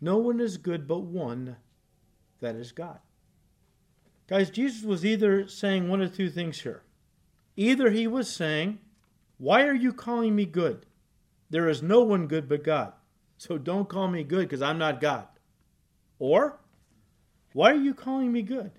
No 0.00 0.18
one 0.18 0.40
is 0.40 0.56
good 0.56 0.86
but 0.86 1.00
one, 1.00 1.56
that 2.40 2.56
is 2.56 2.72
God. 2.72 2.98
Guys, 4.26 4.50
Jesus 4.50 4.82
was 4.82 5.04
either 5.04 5.46
saying 5.48 5.88
one 5.88 6.00
of 6.00 6.16
two 6.16 6.30
things 6.30 6.60
here. 6.60 6.82
Either 7.56 7.90
he 7.90 8.06
was 8.06 8.34
saying, 8.34 8.78
Why 9.38 9.62
are 9.62 9.74
you 9.74 9.92
calling 9.92 10.34
me 10.34 10.46
good? 10.46 10.86
There 11.50 11.68
is 11.68 11.82
no 11.82 12.00
one 12.00 12.26
good 12.26 12.48
but 12.48 12.64
God. 12.64 12.94
So 13.36 13.58
don't 13.58 13.88
call 13.88 14.08
me 14.08 14.24
good 14.24 14.48
because 14.48 14.62
I'm 14.62 14.78
not 14.78 15.00
God. 15.00 15.26
Or, 16.18 16.58
Why 17.52 17.72
are 17.72 17.76
you 17.76 17.94
calling 17.94 18.32
me 18.32 18.42
good? 18.42 18.72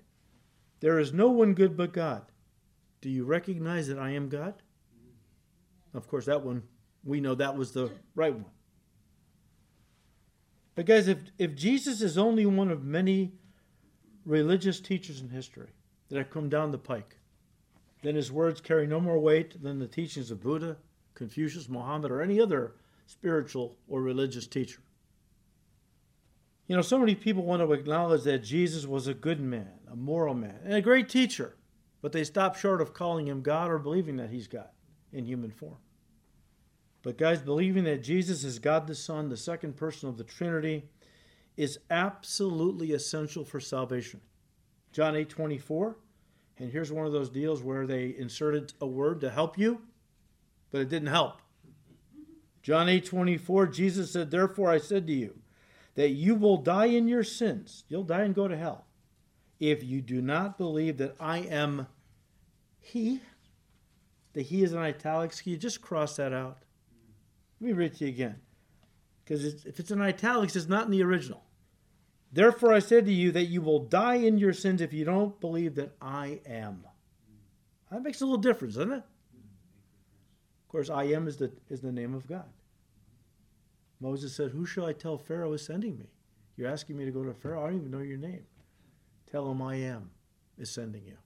There 0.80 0.98
is 0.98 1.12
no 1.12 1.28
one 1.28 1.54
good 1.54 1.76
but 1.76 1.92
God. 1.92 2.22
Do 3.00 3.08
you 3.08 3.24
recognize 3.24 3.88
that 3.88 3.98
I 3.98 4.10
am 4.10 4.28
God? 4.28 4.54
Of 5.94 6.08
course, 6.08 6.26
that 6.26 6.44
one, 6.44 6.64
we 7.06 7.20
know 7.20 7.34
that 7.36 7.56
was 7.56 7.72
the 7.72 7.90
right 8.14 8.34
one. 8.34 8.50
But, 10.74 10.84
guys, 10.84 11.08
if, 11.08 11.18
if 11.38 11.54
Jesus 11.54 12.02
is 12.02 12.18
only 12.18 12.44
one 12.44 12.70
of 12.70 12.84
many 12.84 13.32
religious 14.26 14.80
teachers 14.80 15.20
in 15.20 15.30
history 15.30 15.70
that 16.08 16.18
have 16.18 16.30
come 16.30 16.50
down 16.50 16.72
the 16.72 16.78
pike, 16.78 17.16
then 18.02 18.14
his 18.14 18.30
words 18.30 18.60
carry 18.60 18.86
no 18.86 19.00
more 19.00 19.18
weight 19.18 19.62
than 19.62 19.78
the 19.78 19.86
teachings 19.86 20.30
of 20.30 20.42
Buddha, 20.42 20.76
Confucius, 21.14 21.68
Muhammad, 21.68 22.10
or 22.10 22.20
any 22.20 22.40
other 22.40 22.74
spiritual 23.06 23.76
or 23.88 24.02
religious 24.02 24.46
teacher. 24.46 24.82
You 26.66 26.74
know, 26.74 26.82
so 26.82 26.98
many 26.98 27.14
people 27.14 27.44
want 27.44 27.62
to 27.62 27.72
acknowledge 27.72 28.24
that 28.24 28.40
Jesus 28.40 28.84
was 28.84 29.06
a 29.06 29.14
good 29.14 29.40
man, 29.40 29.70
a 29.90 29.96
moral 29.96 30.34
man, 30.34 30.58
and 30.64 30.74
a 30.74 30.82
great 30.82 31.08
teacher, 31.08 31.56
but 32.02 32.12
they 32.12 32.24
stop 32.24 32.56
short 32.56 32.82
of 32.82 32.92
calling 32.92 33.28
him 33.28 33.40
God 33.40 33.70
or 33.70 33.78
believing 33.78 34.16
that 34.16 34.30
he's 34.30 34.48
God 34.48 34.68
in 35.12 35.24
human 35.24 35.52
form. 35.52 35.78
But, 37.06 37.18
guys, 37.18 37.40
believing 37.40 37.84
that 37.84 38.02
Jesus 38.02 38.42
is 38.42 38.58
God 38.58 38.88
the 38.88 38.94
Son, 38.96 39.28
the 39.28 39.36
second 39.36 39.76
person 39.76 40.08
of 40.08 40.18
the 40.18 40.24
Trinity, 40.24 40.88
is 41.56 41.78
absolutely 41.88 42.90
essential 42.90 43.44
for 43.44 43.60
salvation. 43.60 44.20
John 44.90 45.14
8 45.14 45.28
24 45.28 45.98
And 46.58 46.72
here's 46.72 46.90
one 46.90 47.06
of 47.06 47.12
those 47.12 47.30
deals 47.30 47.62
where 47.62 47.86
they 47.86 48.12
inserted 48.18 48.72
a 48.80 48.88
word 48.88 49.20
to 49.20 49.30
help 49.30 49.56
you, 49.56 49.82
but 50.72 50.80
it 50.80 50.88
didn't 50.88 51.10
help. 51.10 51.42
John 52.60 52.88
8 52.88 53.04
24, 53.04 53.68
Jesus 53.68 54.10
said, 54.10 54.32
Therefore 54.32 54.72
I 54.72 54.78
said 54.78 55.06
to 55.06 55.12
you, 55.12 55.38
that 55.94 56.08
you 56.08 56.34
will 56.34 56.56
die 56.56 56.86
in 56.86 57.06
your 57.06 57.22
sins. 57.22 57.84
You'll 57.88 58.02
die 58.02 58.22
and 58.22 58.34
go 58.34 58.48
to 58.48 58.56
hell. 58.56 58.84
If 59.60 59.84
you 59.84 60.02
do 60.02 60.20
not 60.20 60.58
believe 60.58 60.96
that 60.96 61.14
I 61.20 61.38
am 61.38 61.86
He, 62.80 63.20
the 64.32 64.42
He 64.42 64.64
is 64.64 64.72
in 64.72 64.80
italics, 64.80 65.40
can 65.40 65.52
you 65.52 65.58
just 65.58 65.80
cross 65.80 66.16
that 66.16 66.32
out? 66.32 66.64
Let 67.60 67.66
me 67.66 67.72
read 67.72 67.92
it 67.92 67.98
to 67.98 68.04
you 68.04 68.10
again. 68.10 68.36
Because 69.24 69.64
if 69.64 69.80
it's 69.80 69.90
in 69.90 70.00
italics, 70.00 70.54
it's 70.54 70.68
not 70.68 70.84
in 70.84 70.90
the 70.90 71.02
original. 71.02 71.42
Therefore, 72.32 72.72
I 72.72 72.80
said 72.80 73.06
to 73.06 73.12
you 73.12 73.32
that 73.32 73.46
you 73.46 73.62
will 73.62 73.80
die 73.80 74.16
in 74.16 74.38
your 74.38 74.52
sins 74.52 74.80
if 74.80 74.92
you 74.92 75.04
don't 75.04 75.40
believe 75.40 75.74
that 75.76 75.96
I 76.00 76.40
am. 76.46 76.84
That 77.90 78.02
makes 78.02 78.20
a 78.20 78.24
little 78.24 78.38
difference, 78.38 78.74
doesn't 78.74 78.92
it? 78.92 78.96
Of 78.96 80.68
course, 80.68 80.90
I 80.90 81.04
am 81.04 81.28
is 81.28 81.36
the, 81.36 81.50
is 81.70 81.80
the 81.80 81.92
name 81.92 82.14
of 82.14 82.26
God. 82.26 82.46
Moses 84.00 84.34
said, 84.36 84.50
Who 84.50 84.66
shall 84.66 84.86
I 84.86 84.92
tell 84.92 85.16
Pharaoh 85.16 85.52
is 85.54 85.64
sending 85.64 85.96
me? 85.98 86.10
You're 86.56 86.70
asking 86.70 86.96
me 86.96 87.04
to 87.04 87.10
go 87.10 87.24
to 87.24 87.32
Pharaoh? 87.32 87.64
I 87.64 87.68
don't 87.68 87.78
even 87.78 87.90
know 87.90 88.00
your 88.00 88.18
name. 88.18 88.44
Tell 89.30 89.50
him 89.50 89.62
I 89.62 89.76
am 89.76 90.10
is 90.58 90.72
sending 90.72 91.04
you. 91.04 91.16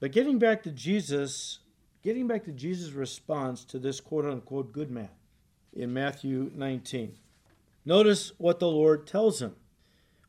But 0.00 0.12
getting 0.12 0.38
back 0.38 0.62
to 0.64 0.70
Jesus, 0.70 1.60
getting 2.04 2.28
back 2.28 2.44
to 2.44 2.52
Jesus' 2.52 2.92
response 2.92 3.64
to 3.64 3.78
this 3.78 4.00
quote 4.00 4.26
unquote 4.26 4.72
good 4.72 4.90
man 4.90 5.08
in 5.72 5.92
Matthew 5.92 6.52
19. 6.54 7.14
Notice 7.84 8.32
what 8.38 8.60
the 8.60 8.68
Lord 8.68 9.06
tells 9.06 9.42
him 9.42 9.56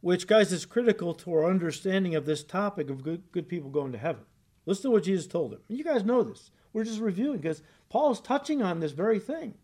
which, 0.05 0.27
guys, 0.27 0.53
is 0.53 0.67
critical 0.67 1.15
to 1.15 1.33
our 1.33 1.49
understanding 1.49 2.13
of 2.13 2.27
this 2.27 2.43
topic 2.43 2.91
of 2.91 3.01
good, 3.01 3.23
good 3.31 3.49
people 3.49 3.71
going 3.71 3.91
to 3.91 3.97
heaven. 3.97 4.21
Listen 4.67 4.83
to 4.83 4.91
what 4.91 5.03
Jesus 5.03 5.25
told 5.25 5.51
him. 5.51 5.59
You 5.67 5.83
guys 5.83 6.03
know 6.03 6.21
this. 6.21 6.51
We're 6.73 6.83
just 6.83 6.99
reviewing 6.99 7.39
because 7.39 7.63
Paul 7.89 8.11
is 8.11 8.19
touching 8.19 8.61
on 8.61 8.79
this 8.79 8.91
very 8.91 9.19
thing. 9.19 9.55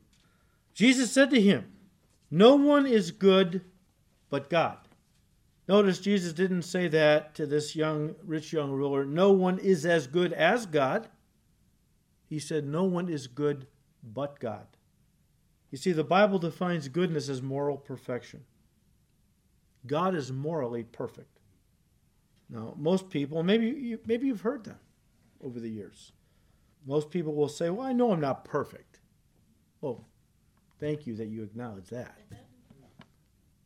Jesus 0.73 1.11
said 1.11 1.29
to 1.29 1.39
him, 1.39 1.71
No 2.31 2.55
one 2.55 2.87
is 2.87 3.11
good 3.11 3.61
but 4.31 4.49
God. 4.49 4.77
Notice 5.67 5.99
Jesus 5.99 6.33
didn't 6.33 6.63
say 6.63 6.87
that 6.87 7.35
to 7.35 7.45
this 7.45 7.75
young, 7.75 8.15
rich 8.25 8.51
young 8.51 8.71
ruler. 8.71 9.05
No 9.05 9.31
one 9.31 9.59
is 9.59 9.85
as 9.85 10.07
good 10.07 10.33
as 10.33 10.65
God. 10.65 11.07
He 12.31 12.39
said, 12.39 12.65
No 12.65 12.85
one 12.85 13.09
is 13.09 13.27
good 13.27 13.67
but 14.01 14.39
God. 14.39 14.65
You 15.69 15.77
see, 15.77 15.91
the 15.91 16.05
Bible 16.05 16.39
defines 16.39 16.87
goodness 16.87 17.27
as 17.27 17.41
moral 17.41 17.75
perfection. 17.75 18.45
God 19.85 20.15
is 20.15 20.31
morally 20.31 20.83
perfect. 20.83 21.41
Now, 22.49 22.73
most 22.77 23.09
people, 23.09 23.43
maybe 23.43 23.67
you, 23.67 23.99
maybe 24.05 24.27
you've 24.27 24.41
heard 24.41 24.63
that 24.63 24.79
over 25.43 25.59
the 25.59 25.67
years. 25.69 26.13
Most 26.85 27.09
people 27.09 27.35
will 27.35 27.49
say, 27.49 27.69
"Well, 27.69 27.85
I 27.85 27.91
know 27.91 28.13
I'm 28.13 28.21
not 28.21 28.45
perfect." 28.45 29.01
Oh, 29.83 30.05
thank 30.79 31.05
you 31.05 31.17
that 31.17 31.27
you 31.27 31.43
acknowledge 31.43 31.89
that. 31.89 32.17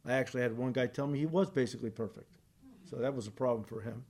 I 0.04 0.13
actually 0.13 0.41
had 0.41 0.58
one 0.58 0.71
guy 0.71 0.88
tell 0.88 1.06
me 1.06 1.19
he 1.19 1.28
was 1.28 1.51
basically 1.51 1.91
perfect, 1.91 2.39
so 2.89 2.95
that 2.95 3.13
was 3.15 3.28
a 3.28 3.32
problem 3.32 3.63
for 3.63 3.82
him. 3.82 4.06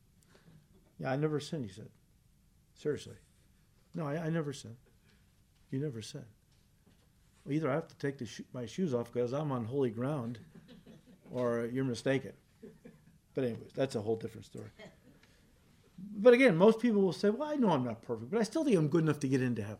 Yeah, 0.98 1.12
I 1.12 1.18
never 1.18 1.41
sinned. 1.41 1.65
He 1.65 1.72
said, 1.72 1.89
"Seriously, 2.74 3.18
no, 3.96 4.08
I, 4.08 4.26
I 4.26 4.30
never 4.30 4.54
sinned. 4.54 4.78
You 5.72 5.80
never 5.80 6.02
said." 6.02 6.26
Well, 7.46 7.54
either 7.54 7.70
I 7.70 7.76
have 7.76 7.88
to 7.88 7.98
take 7.98 8.20
my 8.54 8.66
shoes 8.66 8.94
off 8.94 9.12
because 9.12 9.34
I'm 9.34 9.52
on 9.52 9.66
holy 9.66 9.92
ground 9.92 10.40
or 11.32 11.70
you're 11.72 11.86
mistaken. 11.86 12.34
But, 13.34 13.44
anyways, 13.44 13.74
that's 13.76 13.96
a 13.96 14.02
whole 14.02 14.16
different 14.16 14.46
story. 14.46 14.70
But 16.18 16.34
again, 16.34 16.56
most 16.56 16.80
people 16.80 17.02
will 17.02 17.14
say, 17.14 17.30
Well, 17.30 17.48
I 17.48 17.56
know 17.56 17.72
I'm 17.72 17.84
not 17.84 18.02
perfect, 18.02 18.32
but 18.32 18.40
I 18.40 18.44
still 18.44 18.64
think 18.64 18.78
I'm 18.78 18.88
good 18.88 19.04
enough 19.04 19.20
to 19.20 19.28
get 19.28 19.42
into 19.42 19.62
heaven. 19.62 19.78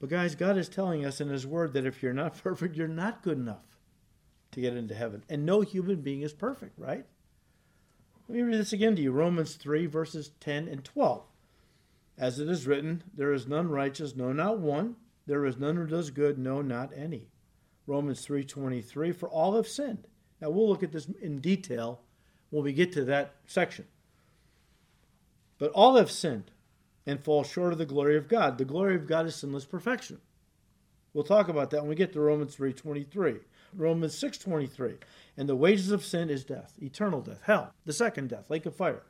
But, 0.00 0.10
guys, 0.10 0.34
God 0.34 0.56
is 0.56 0.68
telling 0.68 1.04
us 1.04 1.20
in 1.20 1.28
His 1.28 1.46
Word 1.46 1.72
that 1.72 1.84
if 1.84 2.02
you're 2.02 2.12
not 2.12 2.38
perfect, 2.42 2.76
you're 2.76 2.88
not 2.88 3.22
good 3.22 3.36
enough 3.36 3.76
to 4.52 4.60
get 4.60 4.76
into 4.76 4.94
heaven. 4.94 5.24
And 5.28 5.44
no 5.44 5.60
human 5.60 6.00
being 6.00 6.22
is 6.22 6.32
perfect, 6.32 6.78
right? 6.78 7.04
Let 8.28 8.36
me 8.36 8.42
read 8.42 8.58
this 8.58 8.72
again 8.72 8.94
to 8.96 9.02
you 9.02 9.10
Romans 9.10 9.54
3, 9.56 9.86
verses 9.86 10.30
10 10.40 10.68
and 10.68 10.84
12. 10.84 11.24
As 12.18 12.40
it 12.40 12.48
is 12.48 12.66
written, 12.66 13.04
There 13.14 13.32
is 13.32 13.46
none 13.46 13.68
righteous, 13.68 14.16
no, 14.16 14.32
not 14.32 14.58
one. 14.58 14.96
There 15.26 15.46
is 15.46 15.56
none 15.56 15.76
who 15.76 15.86
does 15.86 16.10
good, 16.10 16.38
no, 16.38 16.60
not 16.60 16.92
any. 16.96 17.30
Romans 17.86 18.26
3:23 18.26 19.14
for 19.14 19.28
all 19.28 19.54
have 19.56 19.68
sinned. 19.68 20.08
Now 20.40 20.50
we'll 20.50 20.68
look 20.68 20.82
at 20.82 20.92
this 20.92 21.08
in 21.20 21.40
detail 21.40 22.02
when 22.50 22.64
we 22.64 22.72
get 22.72 22.92
to 22.92 23.04
that 23.04 23.36
section. 23.46 23.86
But 25.58 25.72
all 25.72 25.96
have 25.96 26.10
sinned 26.10 26.50
and 27.06 27.22
fall 27.22 27.44
short 27.44 27.72
of 27.72 27.78
the 27.78 27.86
glory 27.86 28.16
of 28.16 28.28
God. 28.28 28.58
The 28.58 28.64
glory 28.64 28.94
of 28.94 29.06
God 29.06 29.26
is 29.26 29.36
sinless 29.36 29.64
perfection. 29.64 30.20
We'll 31.14 31.24
talk 31.24 31.48
about 31.48 31.70
that 31.70 31.80
when 31.80 31.88
we 31.88 31.94
get 31.94 32.12
to 32.12 32.20
Romans 32.20 32.54
3:23. 32.54 33.40
Romans 33.74 34.14
6:23. 34.14 34.98
And 35.36 35.48
the 35.48 35.56
wages 35.56 35.90
of 35.90 36.04
sin 36.04 36.30
is 36.30 36.44
death, 36.44 36.76
eternal 36.82 37.22
death, 37.22 37.42
hell, 37.42 37.74
the 37.84 37.92
second 37.92 38.28
death, 38.28 38.50
lake 38.50 38.66
of 38.66 38.74
fire. 38.74 39.04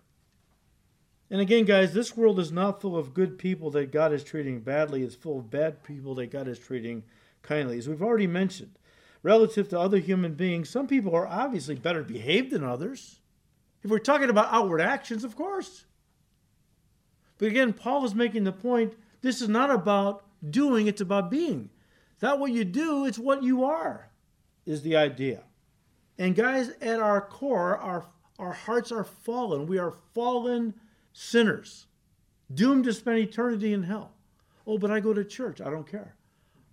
And 1.31 1.41
again, 1.41 1.65
guys, 1.65 1.93
this 1.93 2.17
world 2.17 2.41
is 2.41 2.51
not 2.51 2.81
full 2.81 2.97
of 2.97 3.13
good 3.13 3.39
people 3.39 3.71
that 3.73 3.93
God 3.93 4.13
is 4.13 4.25
treating 4.25 4.61
badly. 4.61 5.03
It's 5.03 5.15
full 5.15 5.41
of 5.41 5.51
bad 5.51 5.83
people 5.83 6.15
that 6.17 6.31
God 6.31 6.49
is 6.49 6.59
treating 6.59 7.05
kindly. 7.43 7.79
As 7.79 7.89
we've 7.89 8.03
already 8.03 8.27
mentioned, 8.27 8.79
relative 9.23 9.69
to 9.69 9.79
other 9.79 9.99
human 9.99 10.35
beings, 10.35 10.71
some 10.71 10.87
people 10.87 11.15
are 11.15 11.27
obviously 11.27 11.75
better 11.75 12.03
behaved 12.03 12.51
than 12.51 12.65
others. 12.65 13.21
If 13.83 13.91
we're 13.91 13.99
talking 13.99 14.31
about 14.31 14.49
outward 14.51 14.81
actions, 14.81 15.23
of 15.23 15.37
course. 15.37 15.85
But 17.37 17.49
again, 17.49 17.73
Paul 17.73 18.05
is 18.05 18.15
making 18.15 18.45
the 18.45 18.53
point 18.53 18.95
this 19.21 19.43
is 19.43 19.49
not 19.49 19.71
about 19.71 20.25
doing, 20.49 20.87
it's 20.87 21.01
about 21.01 21.31
being. 21.31 21.71
It's 22.15 22.23
not 22.23 22.41
what 22.41 22.53
you 22.53 22.65
do, 22.65 23.05
it's 23.05 23.19
what 23.19 23.43
you 23.43 23.65
are, 23.65 24.11
is 24.67 24.83
the 24.83 24.97
idea. 24.97 25.43
And 26.19 26.35
guys, 26.35 26.71
at 26.81 26.99
our 26.99 27.21
core, 27.21 27.77
our, 27.79 28.05
our 28.39 28.53
hearts 28.53 28.91
are 28.91 29.05
fallen. 29.05 29.67
We 29.67 29.79
are 29.79 29.93
fallen 30.15 30.75
sinners, 31.19 31.89
doomed 32.55 32.85
to 32.85 32.93
spend 32.93 33.19
eternity 33.19 33.73
in 33.73 33.83
hell. 33.83 34.13
Oh, 34.67 34.79
but 34.79 34.93
I 34.93 35.01
go 35.01 35.13
to 35.13 35.25
church. 35.25 35.61
I 35.61 35.69
don't 35.69 35.91
care. 35.91 36.15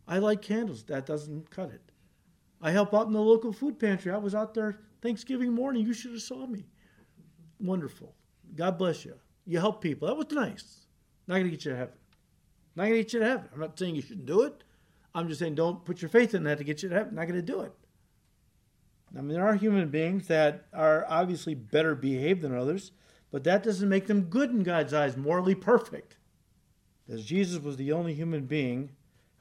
I 0.07 0.19
light 0.19 0.43
candles. 0.43 0.83
That 0.83 1.07
doesn't 1.07 1.49
cut 1.49 1.69
it. 1.71 1.81
I 2.61 2.69
help 2.69 2.93
out 2.93 3.07
in 3.07 3.13
the 3.13 3.21
local 3.21 3.51
food 3.51 3.79
pantry. 3.79 4.11
I 4.11 4.17
was 4.17 4.35
out 4.35 4.53
there 4.53 4.77
Thanksgiving 5.01 5.51
morning. 5.51 5.83
You 5.83 5.93
should 5.93 6.11
have 6.11 6.21
saw 6.21 6.45
me. 6.45 6.65
Wonderful. 7.59 8.13
God 8.55 8.77
bless 8.77 9.03
you. 9.03 9.15
You 9.47 9.59
help 9.59 9.81
people. 9.81 10.07
That 10.07 10.15
was 10.15 10.29
nice. 10.31 10.85
Not 11.27 11.35
going 11.35 11.45
to 11.45 11.51
get 11.51 11.65
you 11.65 11.71
to 11.71 11.77
heaven. 11.77 11.95
Not 12.75 12.83
going 12.83 12.97
to 12.97 13.03
get 13.03 13.13
you 13.13 13.19
to 13.21 13.25
heaven. 13.25 13.49
I'm 13.51 13.59
not 13.59 13.79
saying 13.79 13.95
you 13.95 14.03
shouldn't 14.03 14.27
do 14.27 14.43
it. 14.43 14.63
I'm 15.15 15.27
just 15.27 15.39
saying 15.39 15.55
don't 15.55 15.83
put 15.83 16.03
your 16.03 16.09
faith 16.09 16.35
in 16.35 16.43
that 16.43 16.59
to 16.59 16.63
get 16.63 16.83
you 16.83 16.89
to 16.89 16.95
heaven. 16.95 17.15
Not 17.15 17.27
going 17.27 17.39
to 17.39 17.41
do 17.41 17.61
it. 17.61 17.71
I 19.17 19.21
mean, 19.21 19.29
there 19.29 19.47
are 19.47 19.55
human 19.55 19.89
beings 19.89 20.27
that 20.27 20.65
are 20.71 21.05
obviously 21.09 21.55
better 21.55 21.95
behaved 21.95 22.41
than 22.41 22.55
others, 22.55 22.91
but 23.35 23.43
that 23.43 23.63
doesn't 23.63 23.89
make 23.89 24.07
them 24.07 24.29
good 24.29 24.49
in 24.51 24.63
God's 24.63 24.93
eyes, 24.93 25.17
morally 25.17 25.55
perfect. 25.55 26.15
As 27.11 27.25
Jesus 27.25 27.61
was 27.61 27.75
the 27.75 27.91
only 27.91 28.13
human 28.13 28.45
being 28.45 28.91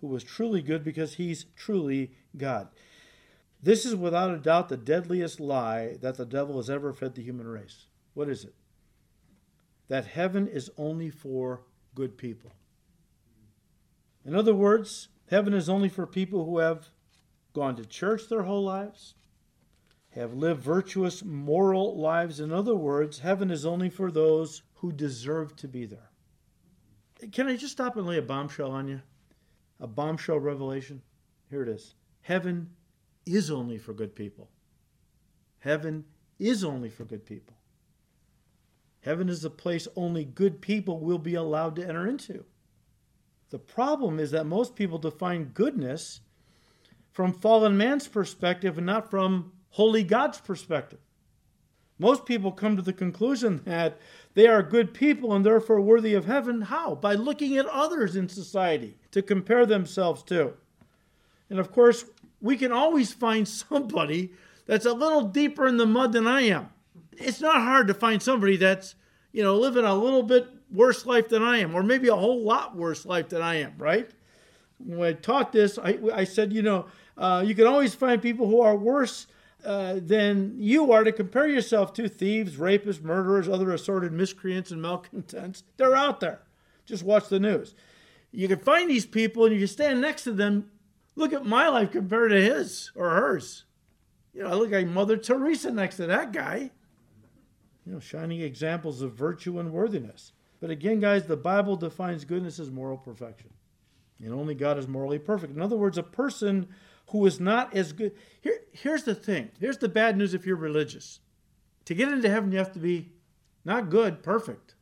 who 0.01 0.09
was 0.09 0.25
truly 0.25 0.63
good 0.63 0.83
because 0.83 1.15
he's 1.15 1.45
truly 1.55 2.11
God. 2.37 2.71
This 3.63 3.87
is 3.87 3.95
without 3.95 4.35
a 4.35 4.39
doubt 4.39 4.69
the 4.69 4.77
deadliest 4.77 5.39
lie 5.39 5.97
that 6.03 6.17
the 6.17 6.27
devil 6.27 6.57
has 6.57 6.69
ever 6.69 6.93
fed 6.93 7.15
the 7.15 7.23
human 7.23 7.47
race. 7.47 7.87
What 8.15 8.29
is 8.29 8.43
it? 8.43 8.57
That 9.87 10.07
heaven 10.07 10.49
is 10.49 10.73
only 10.77 11.09
for 11.09 11.63
good 11.95 12.19
people. 12.19 12.51
In 14.25 14.35
other 14.35 14.57
words, 14.57 15.07
heaven 15.31 15.55
is 15.55 15.69
only 15.69 15.89
for 15.89 16.05
people 16.05 16.47
who 16.47 16.59
have 16.59 16.89
gone 17.53 17.77
to 17.77 17.87
church 17.87 18.29
their 18.29 18.43
whole 18.43 18.65
lives, 18.65 19.15
have 20.15 20.35
lived 20.35 20.63
virtuous, 20.63 21.25
moral 21.25 21.99
lives. 21.99 22.41
In 22.41 22.53
other 22.53 22.75
words, 22.75 23.19
heaven 23.19 23.51
is 23.51 23.67
only 23.67 23.91
for 23.91 24.11
those 24.11 24.63
who 24.75 24.93
deserve 24.93 25.57
to 25.57 25.69
be 25.69 25.87
there. 25.87 26.11
Can 27.33 27.47
I 27.47 27.57
just 27.57 27.73
stop 27.73 27.97
and 27.97 28.07
lay 28.07 28.19
a 28.19 28.23
bombshell 28.23 28.71
on 28.71 28.89
you? 28.89 29.01
a 29.81 29.87
bombshell 29.87 30.39
revelation. 30.39 31.03
Here 31.51 31.63
it 31.63 31.69
is 31.69 31.95
Heaven 32.23 32.71
is 33.27 33.51
only 33.51 33.79
for 33.79 33.93
good 33.93 34.15
people. 34.15 34.49
Heaven 35.59 36.05
is 36.39 36.65
only 36.65 36.89
for 36.89 37.05
good 37.05 37.25
people. 37.25 37.57
Heaven 39.01 39.29
is 39.29 39.45
a 39.45 39.51
place 39.51 39.87
only 39.97 40.25
good 40.25 40.63
people 40.63 41.01
will 41.01 41.19
be 41.19 41.35
allowed 41.35 41.77
to 41.77 41.87
enter 41.87 42.07
into. 42.07 42.45
The 43.51 43.59
problem 43.59 44.19
is 44.19 44.31
that 44.31 44.47
most 44.47 44.75
people 44.75 44.99
define 44.99 45.51
goodness 45.53 46.21
from 47.13 47.33
fallen 47.33 47.77
man's 47.77 48.09
perspective 48.09 48.79
and 48.79 48.87
not 48.87 49.11
from 49.11 49.53
holy 49.75 50.05
God's 50.05 50.41
perspective. 50.41 51.01
Most 51.99 52.27
people 52.27 52.53
come 52.53 52.77
to 52.77 52.83
the 52.83 52.93
conclusion 52.93 53.61
that 53.65 53.99
they 54.35 54.47
are 54.47 54.63
good 54.63 54.95
people 54.95 55.33
and 55.33 55.45
therefore 55.45 55.81
worthy 55.81 56.15
of 56.15 56.27
heaven. 56.27 56.63
How? 56.63 56.95
By 56.95 57.15
looking 57.15 57.57
at 57.57 57.67
others 57.67 58.15
in 58.15 58.29
society 58.29 58.97
to 59.11 59.21
compare 59.21 59.67
themselves 59.67 60.23
to. 60.25 60.55
And 61.51 61.59
of 61.59 61.73
course, 61.73 62.05
we 62.41 62.57
can 62.57 62.71
always 62.71 63.13
find 63.13 63.49
somebody 63.49 64.31
that's 64.67 64.87
a 64.87 64.93
little 64.93 65.23
deeper 65.23 65.67
in 65.67 65.77
the 65.77 65.87
mud 65.87 66.13
than 66.13 66.29
I 66.29 66.43
am. 66.43 66.69
It's 67.13 67.41
not 67.41 67.57
hard 67.57 67.89
to 67.89 67.95
find 67.95 68.23
somebody 68.23 68.57
that's, 68.57 68.95
you 69.33 69.43
know, 69.43 69.57
living 69.57 69.85
a 69.85 69.95
little 69.95 70.23
bit 70.23 70.49
worse 70.73 71.05
life 71.05 71.29
than 71.29 71.43
I 71.43 71.59
am, 71.59 71.75
or 71.75 71.83
maybe 71.83 72.07
a 72.09 72.17
whole 72.17 72.43
lot 72.45 72.77
worse 72.77 73.05
life 73.05 73.29
than 73.29 73.43
I 73.43 73.57
am, 73.57 73.75
right? 73.77 74.09
When 74.79 75.09
I 75.09 75.13
taught 75.15 75.51
this, 75.51 75.79
I, 75.79 75.99
I 76.13 76.23
said, 76.23 76.53
you 76.53 76.63
know, 76.63 76.87
uh, 77.19 77.43
you 77.45 77.57
can 77.57 77.67
always 77.67 77.93
find 77.93 78.23
people 78.23 78.47
who 78.47 78.61
are 78.61 78.77
worse 78.77 79.27
uh, 79.65 80.01
than 80.01 80.55
you 80.59 80.93
are 80.93 81.05
to 81.05 81.13
compare 81.13 81.49
yourself 81.49 81.93
to 81.95 82.09
thieves, 82.09 82.57
rapists, 82.57 83.03
murderers, 83.03 83.49
other 83.49 83.73
assorted 83.73 84.13
miscreants, 84.13 84.71
and 84.71 84.83
malcontents. 84.83 85.65
They're 85.77 85.97
out 85.97 86.21
there. 86.21 86.43
Just 86.87 87.03
watch 87.03 87.29
the 87.29 87.41
news. 87.41 87.75
You 88.31 88.49
can 88.49 88.59
find 88.59 88.91
these 88.91 89.07
people 89.07 89.45
and 89.45 89.55
you 89.55 89.61
can 89.61 89.69
stand 89.69 90.01
next 90.01 90.25
to 90.25 90.33
them. 90.33 90.71
Look 91.17 91.33
at 91.33 91.47
my 91.47 91.69
life 91.69 91.93
compared 91.93 92.31
to 92.31 92.43
his 92.43 92.91
or 92.95 93.11
hers. 93.11 93.65
You 94.33 94.43
know, 94.43 94.51
I 94.51 94.55
look 94.55 94.71
like 94.71 94.89
Mother 94.89 95.17
Teresa 95.17 95.71
next 95.71 95.97
to 95.97 96.07
that 96.07 96.33
guy. 96.33 96.71
You 97.87 97.93
know, 97.93 98.01
shining 98.01 98.41
examples 98.41 99.03
of 99.03 99.13
virtue 99.13 99.61
and 99.61 99.73
worthiness. 99.73 100.33
But 100.61 100.71
again, 100.71 100.99
guys, 100.99 101.27
the 101.27 101.37
Bible 101.37 101.77
defines 101.77 102.25
goodness 102.25 102.59
as 102.59 102.71
moral 102.71 102.97
perfection. 102.97 103.51
And 104.19 104.33
only 104.33 104.55
God 104.55 104.79
is 104.79 104.89
morally 104.89 105.19
perfect. 105.19 105.55
In 105.55 105.63
other 105.63 105.77
words, 105.77 105.99
a 105.99 106.03
person 106.03 106.69
who 107.09 107.25
is 107.27 107.41
not 107.41 107.75
as 107.75 107.93
good. 107.93 108.13
Here, 108.41 108.61
here's 108.73 109.05
the 109.05 109.15
thing. 109.15 109.51
Here's 109.61 109.79
the 109.79 109.89
bad 109.89 110.17
news 110.17 110.35
if 110.35 110.47
you're 110.47 110.57
religious. 110.57 111.21
To 111.87 111.95
get 111.95 112.09
into 112.09 112.31
heaven, 112.31 112.53
you 112.53 112.59
have 112.59 112.73
to 112.73 112.79
be 112.79 113.13
not 113.65 113.91
good, 113.91 114.23
perfect. 114.23 114.75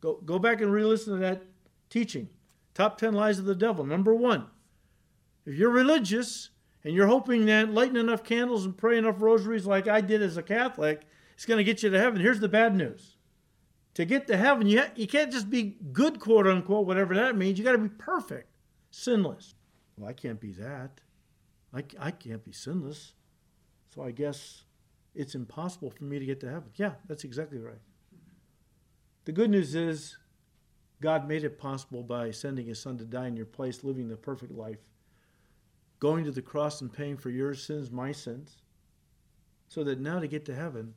Go, 0.00 0.20
go 0.24 0.38
back 0.38 0.60
and 0.60 0.72
re 0.72 0.84
listen 0.84 1.14
to 1.14 1.20
that 1.20 1.42
teaching. 1.90 2.28
Top 2.74 2.98
10 2.98 3.12
lies 3.14 3.38
of 3.38 3.44
the 3.44 3.54
devil. 3.54 3.84
Number 3.84 4.14
one, 4.14 4.46
if 5.46 5.54
you're 5.54 5.70
religious 5.70 6.50
and 6.84 6.94
you're 6.94 7.06
hoping 7.06 7.46
that 7.46 7.72
lighting 7.72 7.96
enough 7.96 8.24
candles 8.24 8.64
and 8.64 8.76
praying 8.76 9.04
enough 9.04 9.20
rosaries 9.20 9.66
like 9.66 9.86
I 9.86 10.00
did 10.00 10.22
as 10.22 10.36
a 10.36 10.42
Catholic 10.42 11.02
is 11.38 11.46
going 11.46 11.58
to 11.58 11.64
get 11.64 11.82
you 11.82 11.90
to 11.90 11.98
heaven, 11.98 12.20
here's 12.20 12.40
the 12.40 12.48
bad 12.48 12.74
news. 12.74 13.16
To 13.94 14.04
get 14.04 14.26
to 14.28 14.36
heaven, 14.36 14.66
you, 14.66 14.80
ha- 14.80 14.92
you 14.96 15.06
can't 15.06 15.30
just 15.30 15.50
be 15.50 15.76
good, 15.92 16.18
quote 16.18 16.46
unquote, 16.46 16.86
whatever 16.86 17.14
that 17.14 17.36
means. 17.36 17.58
You 17.58 17.64
got 17.64 17.72
to 17.72 17.78
be 17.78 17.90
perfect, 17.90 18.48
sinless. 18.90 19.54
Well, 19.98 20.08
I 20.08 20.14
can't 20.14 20.40
be 20.40 20.52
that. 20.52 21.00
I, 21.74 21.84
I 21.98 22.10
can't 22.10 22.44
be 22.44 22.52
sinless. 22.52 23.14
So 23.94 24.02
I 24.02 24.10
guess 24.10 24.64
it's 25.14 25.34
impossible 25.34 25.90
for 25.90 26.04
me 26.04 26.18
to 26.18 26.26
get 26.26 26.40
to 26.40 26.48
heaven. 26.48 26.70
Yeah, 26.76 26.92
that's 27.06 27.24
exactly 27.24 27.58
right. 27.58 27.80
The 29.24 29.32
good 29.32 29.50
news 29.50 29.74
is 29.74 30.16
God 31.00 31.28
made 31.28 31.44
it 31.44 31.58
possible 31.58 32.02
by 32.02 32.30
sending 32.30 32.66
his 32.66 32.80
son 32.80 32.98
to 32.98 33.04
die 33.04 33.26
in 33.26 33.36
your 33.36 33.46
place, 33.46 33.84
living 33.84 34.08
the 34.08 34.16
perfect 34.16 34.52
life, 34.52 34.78
going 36.00 36.24
to 36.24 36.30
the 36.30 36.42
cross 36.42 36.80
and 36.80 36.92
paying 36.92 37.16
for 37.16 37.30
your 37.30 37.54
sins, 37.54 37.90
my 37.90 38.12
sins, 38.12 38.58
so 39.68 39.84
that 39.84 40.00
now 40.00 40.18
to 40.18 40.26
get 40.26 40.44
to 40.46 40.54
heaven, 40.54 40.94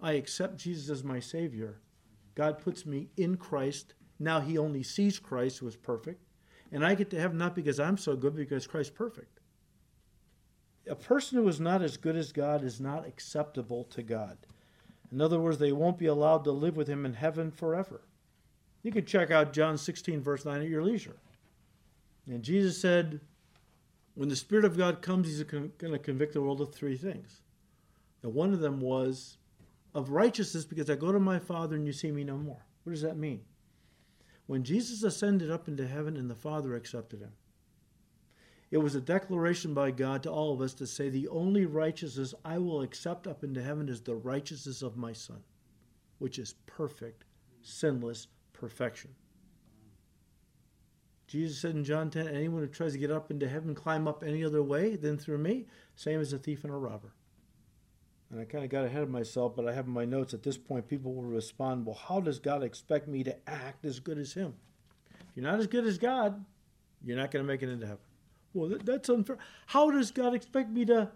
I 0.00 0.12
accept 0.12 0.56
Jesus 0.56 0.90
as 0.90 1.04
my 1.04 1.20
Savior. 1.20 1.80
God 2.34 2.58
puts 2.58 2.86
me 2.86 3.08
in 3.16 3.36
Christ. 3.36 3.94
Now 4.18 4.40
he 4.40 4.58
only 4.58 4.82
sees 4.82 5.18
Christ 5.18 5.58
who 5.58 5.66
is 5.66 5.76
perfect. 5.76 6.22
And 6.70 6.84
I 6.84 6.94
get 6.94 7.10
to 7.10 7.20
heaven 7.20 7.38
not 7.38 7.54
because 7.54 7.80
I'm 7.80 7.96
so 7.96 8.14
good, 8.14 8.34
but 8.34 8.40
because 8.40 8.66
Christ's 8.66 8.94
perfect. 8.94 9.37
A 10.88 10.94
person 10.94 11.38
who 11.38 11.48
is 11.48 11.60
not 11.60 11.82
as 11.82 11.96
good 11.96 12.16
as 12.16 12.32
God 12.32 12.64
is 12.64 12.80
not 12.80 13.06
acceptable 13.06 13.84
to 13.84 14.02
God. 14.02 14.38
In 15.12 15.20
other 15.20 15.38
words, 15.40 15.58
they 15.58 15.72
won't 15.72 15.98
be 15.98 16.06
allowed 16.06 16.44
to 16.44 16.52
live 16.52 16.76
with 16.76 16.88
him 16.88 17.04
in 17.04 17.14
heaven 17.14 17.50
forever. 17.50 18.02
You 18.82 18.92
can 18.92 19.04
check 19.04 19.30
out 19.30 19.52
John 19.52 19.76
16, 19.76 20.22
verse 20.22 20.44
9 20.44 20.60
at 20.60 20.68
your 20.68 20.82
leisure. 20.82 21.16
And 22.26 22.42
Jesus 22.42 22.80
said, 22.80 23.20
when 24.14 24.28
the 24.28 24.36
Spirit 24.36 24.64
of 24.64 24.76
God 24.76 25.00
comes, 25.00 25.28
he's 25.28 25.42
going 25.42 25.72
to 25.80 25.98
convict 25.98 26.34
the 26.34 26.42
world 26.42 26.60
of 26.60 26.74
three 26.74 26.96
things. 26.96 27.40
And 28.22 28.34
one 28.34 28.52
of 28.52 28.60
them 28.60 28.80
was 28.80 29.36
of 29.94 30.10
righteousness 30.10 30.64
because 30.64 30.90
I 30.90 30.96
go 30.96 31.12
to 31.12 31.20
my 31.20 31.38
Father 31.38 31.76
and 31.76 31.86
you 31.86 31.92
see 31.92 32.10
me 32.10 32.24
no 32.24 32.36
more. 32.36 32.64
What 32.82 32.92
does 32.92 33.02
that 33.02 33.16
mean? 33.16 33.42
When 34.46 34.64
Jesus 34.64 35.02
ascended 35.02 35.50
up 35.50 35.68
into 35.68 35.86
heaven 35.86 36.16
and 36.16 36.28
the 36.28 36.34
Father 36.34 36.74
accepted 36.74 37.20
him, 37.20 37.32
it 38.70 38.78
was 38.78 38.94
a 38.94 39.00
declaration 39.00 39.72
by 39.72 39.90
God 39.90 40.22
to 40.22 40.30
all 40.30 40.52
of 40.52 40.60
us 40.60 40.74
to 40.74 40.86
say, 40.86 41.08
The 41.08 41.28
only 41.28 41.64
righteousness 41.64 42.34
I 42.44 42.58
will 42.58 42.82
accept 42.82 43.26
up 43.26 43.42
into 43.42 43.62
heaven 43.62 43.88
is 43.88 44.00
the 44.02 44.14
righteousness 44.14 44.82
of 44.82 44.96
my 44.96 45.12
Son, 45.12 45.42
which 46.18 46.38
is 46.38 46.54
perfect, 46.66 47.24
sinless, 47.62 48.28
perfection. 48.52 49.14
Jesus 51.26 51.60
said 51.60 51.74
in 51.74 51.84
John 51.84 52.10
10, 52.10 52.28
anyone 52.28 52.62
who 52.62 52.68
tries 52.68 52.92
to 52.92 52.98
get 52.98 53.10
up 53.10 53.30
into 53.30 53.48
heaven, 53.48 53.74
climb 53.74 54.08
up 54.08 54.22
any 54.22 54.42
other 54.44 54.62
way 54.62 54.96
than 54.96 55.18
through 55.18 55.38
me, 55.38 55.66
same 55.94 56.20
as 56.20 56.32
a 56.32 56.38
thief 56.38 56.64
and 56.64 56.72
a 56.72 56.76
robber. 56.76 57.12
And 58.30 58.40
I 58.40 58.44
kind 58.44 58.64
of 58.64 58.70
got 58.70 58.84
ahead 58.84 59.02
of 59.02 59.10
myself, 59.10 59.54
but 59.56 59.66
I 59.66 59.72
have 59.74 59.86
in 59.86 59.92
my 59.92 60.04
notes 60.04 60.34
at 60.34 60.42
this 60.42 60.58
point, 60.58 60.88
people 60.88 61.14
will 61.14 61.22
respond, 61.22 61.86
well, 61.86 61.98
how 62.08 62.20
does 62.20 62.38
God 62.38 62.62
expect 62.62 63.08
me 63.08 63.24
to 63.24 63.48
act 63.48 63.84
as 63.84 64.00
good 64.00 64.18
as 64.18 64.34
Him? 64.34 64.54
If 65.10 65.36
you're 65.36 65.50
not 65.50 65.60
as 65.60 65.66
good 65.66 65.86
as 65.86 65.96
God, 65.96 66.44
you're 67.04 67.16
not 67.16 67.30
going 67.30 67.44
to 67.44 67.46
make 67.46 67.62
it 67.62 67.70
into 67.70 67.86
heaven. 67.86 68.02
Well, 68.54 68.78
that's 68.82 69.08
unfair. 69.08 69.38
How 69.66 69.90
does 69.90 70.10
God 70.10 70.34
expect 70.34 70.70
me 70.70 70.84
to 70.86 71.10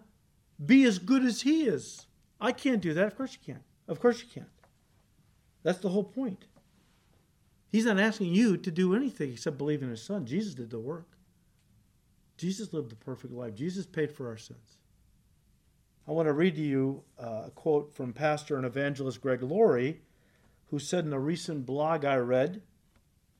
be 0.63 0.83
as 0.85 0.99
good 0.99 1.23
as 1.23 1.41
He 1.41 1.63
is? 1.63 2.05
I 2.39 2.51
can't 2.51 2.81
do 2.81 2.93
that. 2.93 3.07
Of 3.07 3.15
course 3.17 3.33
you 3.33 3.53
can't. 3.53 3.63
Of 3.87 3.99
course 3.99 4.21
you 4.21 4.27
can't. 4.33 4.49
That's 5.63 5.79
the 5.79 5.89
whole 5.89 6.03
point. 6.03 6.45
He's 7.71 7.85
not 7.85 7.99
asking 7.99 8.35
you 8.35 8.57
to 8.57 8.69
do 8.69 8.95
anything 8.95 9.31
except 9.31 9.57
believe 9.57 9.81
in 9.81 9.89
his 9.89 10.03
son. 10.03 10.25
Jesus 10.25 10.53
did 10.53 10.69
the 10.69 10.79
work. 10.79 11.07
Jesus 12.37 12.73
lived 12.73 12.91
the 12.91 12.95
perfect 12.95 13.33
life. 13.33 13.55
Jesus 13.55 13.85
paid 13.85 14.11
for 14.11 14.27
our 14.27 14.37
sins. 14.37 14.77
I 16.07 16.11
want 16.11 16.27
to 16.27 16.33
read 16.33 16.55
to 16.55 16.61
you 16.61 17.03
uh, 17.17 17.43
a 17.47 17.51
quote 17.51 17.91
from 17.93 18.13
pastor 18.13 18.57
and 18.57 18.65
evangelist 18.65 19.21
Greg 19.21 19.41
Laurie, 19.41 20.01
who 20.69 20.77
said 20.77 21.05
in 21.05 21.13
a 21.13 21.19
recent 21.19 21.65
blog 21.65 22.03
I 22.03 22.17
read, 22.17 22.61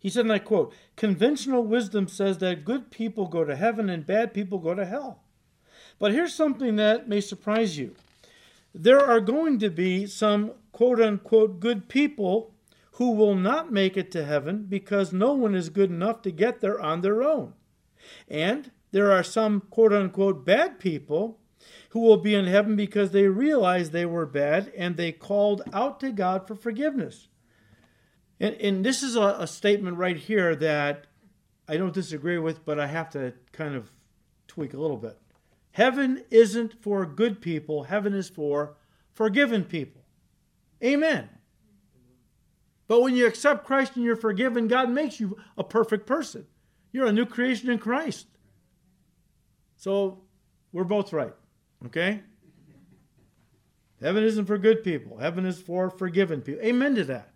he 0.04 0.10
said, 0.10 0.26
and 0.26 0.34
I 0.34 0.40
quote, 0.40 0.74
conventional 0.98 1.64
wisdom 1.64 2.10
says 2.10 2.40
that 2.40 2.66
good 2.66 2.92
people 2.92 3.26
go 3.26 3.46
to 3.46 3.56
heaven 3.56 3.90
and 3.90 4.06
bad 4.06 4.34
people 4.34 4.60
go 4.60 4.76
to 4.76 4.86
hell. 4.86 5.22
But 5.98 6.12
here's 6.12 6.36
something 6.36 6.76
that 6.76 7.08
may 7.08 7.22
surprise 7.22 7.78
you. 7.78 7.96
There 8.76 9.00
are 9.00 9.22
going 9.22 9.60
to 9.60 9.70
be 9.70 10.06
some 10.06 10.52
quote 10.74 11.00
unquote 11.00 11.62
good 11.62 11.88
people 11.88 12.54
who 12.98 13.12
will 13.12 13.36
not 13.36 13.72
make 13.72 13.96
it 13.96 14.12
to 14.12 14.26
heaven 14.26 14.66
because 14.68 15.14
no 15.14 15.32
one 15.32 15.56
is 15.56 15.70
good 15.70 15.90
enough 15.90 16.22
to 16.24 16.32
get 16.32 16.60
there 16.60 16.82
on 16.82 17.00
their 17.00 17.24
own. 17.24 17.54
And 18.28 18.72
there 18.92 19.10
are 19.10 19.24
some 19.24 19.62
quote 19.70 19.94
unquote 19.94 20.44
bad 20.44 20.80
people 20.80 21.40
who 21.92 22.02
will 22.02 22.18
be 22.18 22.36
in 22.36 22.46
heaven 22.46 22.76
because 22.76 23.12
they 23.12 23.30
realized 23.30 23.94
they 23.94 24.06
were 24.06 24.26
bad 24.26 24.70
and 24.76 24.98
they 24.98 25.14
called 25.14 25.62
out 25.72 26.02
to 26.02 26.12
God 26.12 26.46
for 26.46 26.56
forgiveness. 26.56 27.30
And, 28.40 28.56
and 28.56 28.86
this 28.86 29.04
is 29.04 29.16
a, 29.16 29.38
a 29.40 29.48
statement 29.48 29.98
right 29.98 30.18
here 30.18 30.56
that 30.56 31.06
I 31.68 31.78
don't 31.78 31.94
disagree 31.94 32.38
with, 32.38 32.66
but 32.66 32.80
I 32.80 32.88
have 32.88 33.10
to 33.12 33.34
kind 33.52 33.76
of 33.76 33.92
tweak 34.48 34.74
a 34.74 34.80
little 34.80 34.98
bit. 34.98 35.18
Heaven 35.72 36.24
isn't 36.30 36.82
for 36.82 37.06
good 37.06 37.42
people, 37.42 37.84
heaven 37.84 38.14
is 38.14 38.30
for 38.30 38.76
forgiven 39.12 39.64
people. 39.64 40.02
Amen. 40.84 41.30
But 42.88 43.02
when 43.02 43.16
you 43.16 43.26
accept 43.26 43.66
Christ 43.66 43.96
and 43.96 44.04
you're 44.04 44.16
forgiven, 44.16 44.68
God 44.68 44.90
makes 44.90 45.20
you 45.20 45.38
a 45.58 45.64
perfect 45.64 46.06
person. 46.06 46.46
You're 46.92 47.08
a 47.08 47.14
new 47.14 47.26
creation 47.26 47.70
in 47.70 47.80
Christ. 47.80 48.28
So 49.78 50.22
we're 50.72 50.84
both 50.84 51.12
right, 51.12 51.34
okay? 51.86 52.22
Heaven 54.02 54.24
isn't 54.24 54.46
for 54.46 54.58
good 54.58 54.84
people, 54.84 55.18
heaven 55.18 55.46
is 55.46 55.60
for 55.60 55.90
forgiven 55.90 56.42
people. 56.42 56.64
Amen 56.64 56.96
to 56.96 57.04
that. 57.06 57.33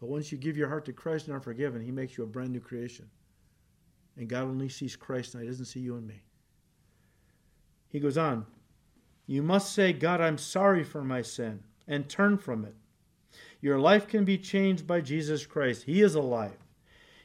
But 0.00 0.08
once 0.08 0.30
you 0.30 0.38
give 0.38 0.56
your 0.56 0.68
heart 0.68 0.84
to 0.86 0.92
Christ 0.92 1.26
and 1.26 1.36
are 1.36 1.40
forgiven, 1.40 1.82
He 1.82 1.90
makes 1.90 2.16
you 2.16 2.24
a 2.24 2.28
brand 2.28 2.52
new 2.52 2.60
creation. 2.60 3.08
And 4.16 4.28
God 4.28 4.44
only 4.44 4.68
sees 4.68 4.96
Christ 4.96 5.34
and 5.34 5.42
He 5.42 5.48
doesn't 5.48 5.66
see 5.66 5.80
you 5.80 5.96
and 5.96 6.06
me. 6.06 6.22
He 7.88 8.00
goes 8.00 8.18
on, 8.18 8.46
You 9.26 9.42
must 9.42 9.72
say, 9.72 9.92
God, 9.92 10.20
I'm 10.20 10.38
sorry 10.38 10.84
for 10.84 11.02
my 11.02 11.22
sin, 11.22 11.62
and 11.86 12.08
turn 12.08 12.38
from 12.38 12.64
it. 12.64 12.74
Your 13.60 13.78
life 13.78 14.06
can 14.06 14.24
be 14.24 14.38
changed 14.38 14.86
by 14.86 15.00
Jesus 15.00 15.46
Christ. 15.46 15.84
He 15.84 16.00
is 16.00 16.14
alive. 16.14 16.56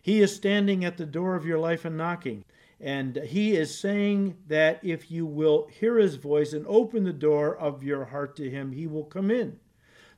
He 0.01 0.21
is 0.21 0.35
standing 0.35 0.83
at 0.83 0.97
the 0.97 1.05
door 1.05 1.35
of 1.35 1.45
your 1.45 1.59
life 1.59 1.85
and 1.85 1.97
knocking. 1.97 2.43
And 2.79 3.15
he 3.15 3.55
is 3.55 3.77
saying 3.77 4.35
that 4.47 4.79
if 4.83 5.09
you 5.09 5.25
will 5.25 5.67
hear 5.67 5.97
his 5.97 6.15
voice 6.15 6.51
and 6.51 6.65
open 6.67 7.03
the 7.03 7.13
door 7.13 7.55
of 7.55 7.83
your 7.83 8.03
heart 8.05 8.35
to 8.37 8.49
him, 8.49 8.71
he 8.73 8.87
will 8.87 9.05
come 9.05 9.31
in. 9.31 9.59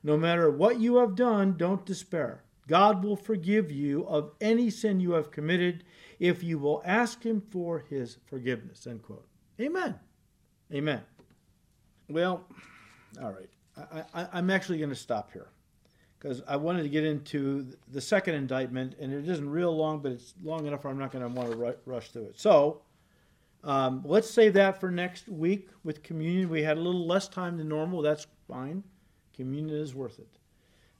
No 0.02 0.16
matter 0.16 0.50
what 0.50 0.80
you 0.80 0.96
have 0.96 1.14
done, 1.14 1.56
don't 1.56 1.86
despair. 1.86 2.42
God 2.66 3.04
will 3.04 3.16
forgive 3.16 3.70
you 3.70 4.06
of 4.06 4.32
any 4.40 4.70
sin 4.70 5.00
you 5.00 5.12
have 5.12 5.30
committed 5.30 5.84
if 6.18 6.42
you 6.42 6.58
will 6.58 6.82
ask 6.84 7.22
him 7.22 7.40
for 7.50 7.84
his 7.90 8.18
forgiveness. 8.26 8.86
End 8.86 9.02
quote. 9.02 9.26
Amen. 9.60 9.94
Amen. 10.72 11.02
Well, 12.08 12.44
all 13.22 13.32
right. 13.32 13.48
I, 14.14 14.38
am 14.38 14.50
actually 14.50 14.78
going 14.78 14.90
to 14.90 14.96
stop 14.96 15.32
here 15.32 15.48
because 16.18 16.42
I 16.48 16.56
wanted 16.56 16.82
to 16.84 16.88
get 16.88 17.04
into 17.04 17.66
the 17.92 18.00
second 18.00 18.34
indictment, 18.34 18.96
and 18.98 19.12
it 19.12 19.28
isn't 19.28 19.48
real 19.48 19.76
long, 19.76 20.00
but 20.00 20.12
it's 20.12 20.34
long 20.42 20.66
enough 20.66 20.86
I'm 20.86 20.98
not 20.98 21.12
going 21.12 21.22
to 21.22 21.28
want 21.28 21.52
to 21.52 21.76
rush 21.84 22.08
through 22.08 22.24
it. 22.24 22.40
So 22.40 22.82
um, 23.64 24.02
let's 24.04 24.30
save 24.30 24.54
that 24.54 24.80
for 24.80 24.90
next 24.90 25.28
week 25.28 25.68
with 25.84 26.02
communion. 26.02 26.48
We 26.48 26.62
had 26.62 26.78
a 26.78 26.80
little 26.80 27.06
less 27.06 27.28
time 27.28 27.58
than 27.58 27.68
normal. 27.68 28.00
That's 28.00 28.26
fine. 28.48 28.82
Communion 29.34 29.78
is 29.78 29.94
worth 29.94 30.18
it. 30.18 30.35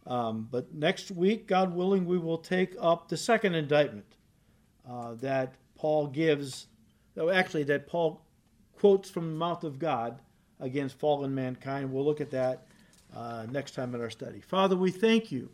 Um, 0.07 0.48
but 0.50 0.72
next 0.72 1.11
week, 1.11 1.46
God 1.48 1.74
willing, 1.74 2.07
we 2.07 2.18
will 2.18 2.38
take 2.38 2.74
up 2.80 3.09
the 3.09 3.16
second 3.16 3.54
indictment 3.54 4.07
uh, 4.88 5.14
that 5.14 5.54
Paul 5.76 6.07
gives, 6.07 6.66
actually, 7.32 7.64
that 7.64 7.86
Paul 7.88 8.22
quotes 8.78 9.11
from 9.11 9.30
the 9.30 9.36
mouth 9.36 9.64
of 9.64 9.78
God 9.78 10.20
against 10.61 10.98
fallen 10.98 11.34
mankind. 11.34 11.92
We'll 11.92 12.04
look 12.04 12.20
at 12.20 12.30
that 12.30 12.66
uh, 13.14 13.46
next 13.50 13.72
time 13.72 13.94
in 13.94 14.00
our 14.00 14.11
study. 14.11 14.40
Father, 14.40 14.76
we 14.76 14.90
thank 14.90 15.32
you 15.32 15.48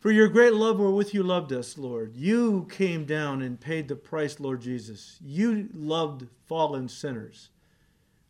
for 0.00 0.10
your 0.10 0.28
great 0.28 0.54
love 0.54 0.78
wherewith 0.78 1.12
you 1.12 1.22
loved 1.22 1.52
us, 1.52 1.76
Lord. 1.76 2.14
You 2.14 2.66
came 2.70 3.04
down 3.04 3.42
and 3.42 3.60
paid 3.60 3.88
the 3.88 3.96
price, 3.96 4.40
Lord 4.40 4.62
Jesus. 4.62 5.18
You 5.20 5.68
loved 5.74 6.26
fallen 6.46 6.88
sinners. 6.88 7.50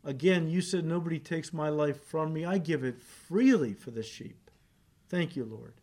Again, 0.04 0.48
you 0.48 0.62
said, 0.62 0.84
Nobody 0.84 1.18
takes 1.18 1.52
my 1.52 1.68
life 1.68 2.02
from 2.02 2.32
me. 2.32 2.44
I 2.44 2.58
give 2.58 2.84
it 2.84 3.00
freely 3.00 3.74
for 3.74 3.90
the 3.90 4.02
sheep. 4.02 4.47
Thank 5.08 5.36
you, 5.36 5.44
Lord. 5.44 5.74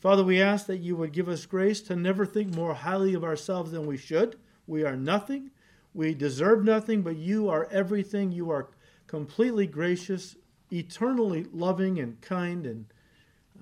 Father, 0.00 0.22
we 0.22 0.40
ask 0.40 0.66
that 0.66 0.78
you 0.78 0.96
would 0.96 1.12
give 1.12 1.28
us 1.28 1.44
grace 1.46 1.80
to 1.82 1.96
never 1.96 2.24
think 2.24 2.54
more 2.54 2.74
highly 2.74 3.14
of 3.14 3.24
ourselves 3.24 3.72
than 3.72 3.86
we 3.86 3.96
should. 3.96 4.36
We 4.66 4.84
are 4.84 4.96
nothing. 4.96 5.50
We 5.92 6.14
deserve 6.14 6.64
nothing, 6.64 7.02
but 7.02 7.16
you 7.16 7.48
are 7.48 7.68
everything. 7.70 8.30
You 8.30 8.50
are 8.50 8.68
completely 9.06 9.66
gracious, 9.66 10.36
eternally 10.70 11.46
loving 11.52 11.98
and 11.98 12.20
kind, 12.20 12.66
and 12.66 12.86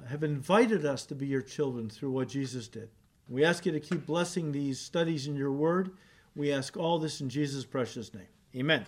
have 0.08 0.22
invited 0.22 0.84
us 0.84 1.06
to 1.06 1.14
be 1.14 1.26
your 1.26 1.42
children 1.42 1.88
through 1.88 2.10
what 2.10 2.28
Jesus 2.28 2.68
did. 2.68 2.90
We 3.28 3.44
ask 3.44 3.66
you 3.66 3.72
to 3.72 3.80
keep 3.80 4.06
blessing 4.06 4.52
these 4.52 4.78
studies 4.78 5.26
in 5.26 5.36
your 5.36 5.52
word. 5.52 5.92
We 6.34 6.52
ask 6.52 6.76
all 6.76 6.98
this 6.98 7.20
in 7.20 7.28
Jesus' 7.28 7.64
precious 7.64 8.12
name. 8.12 8.28
Amen. 8.54 8.86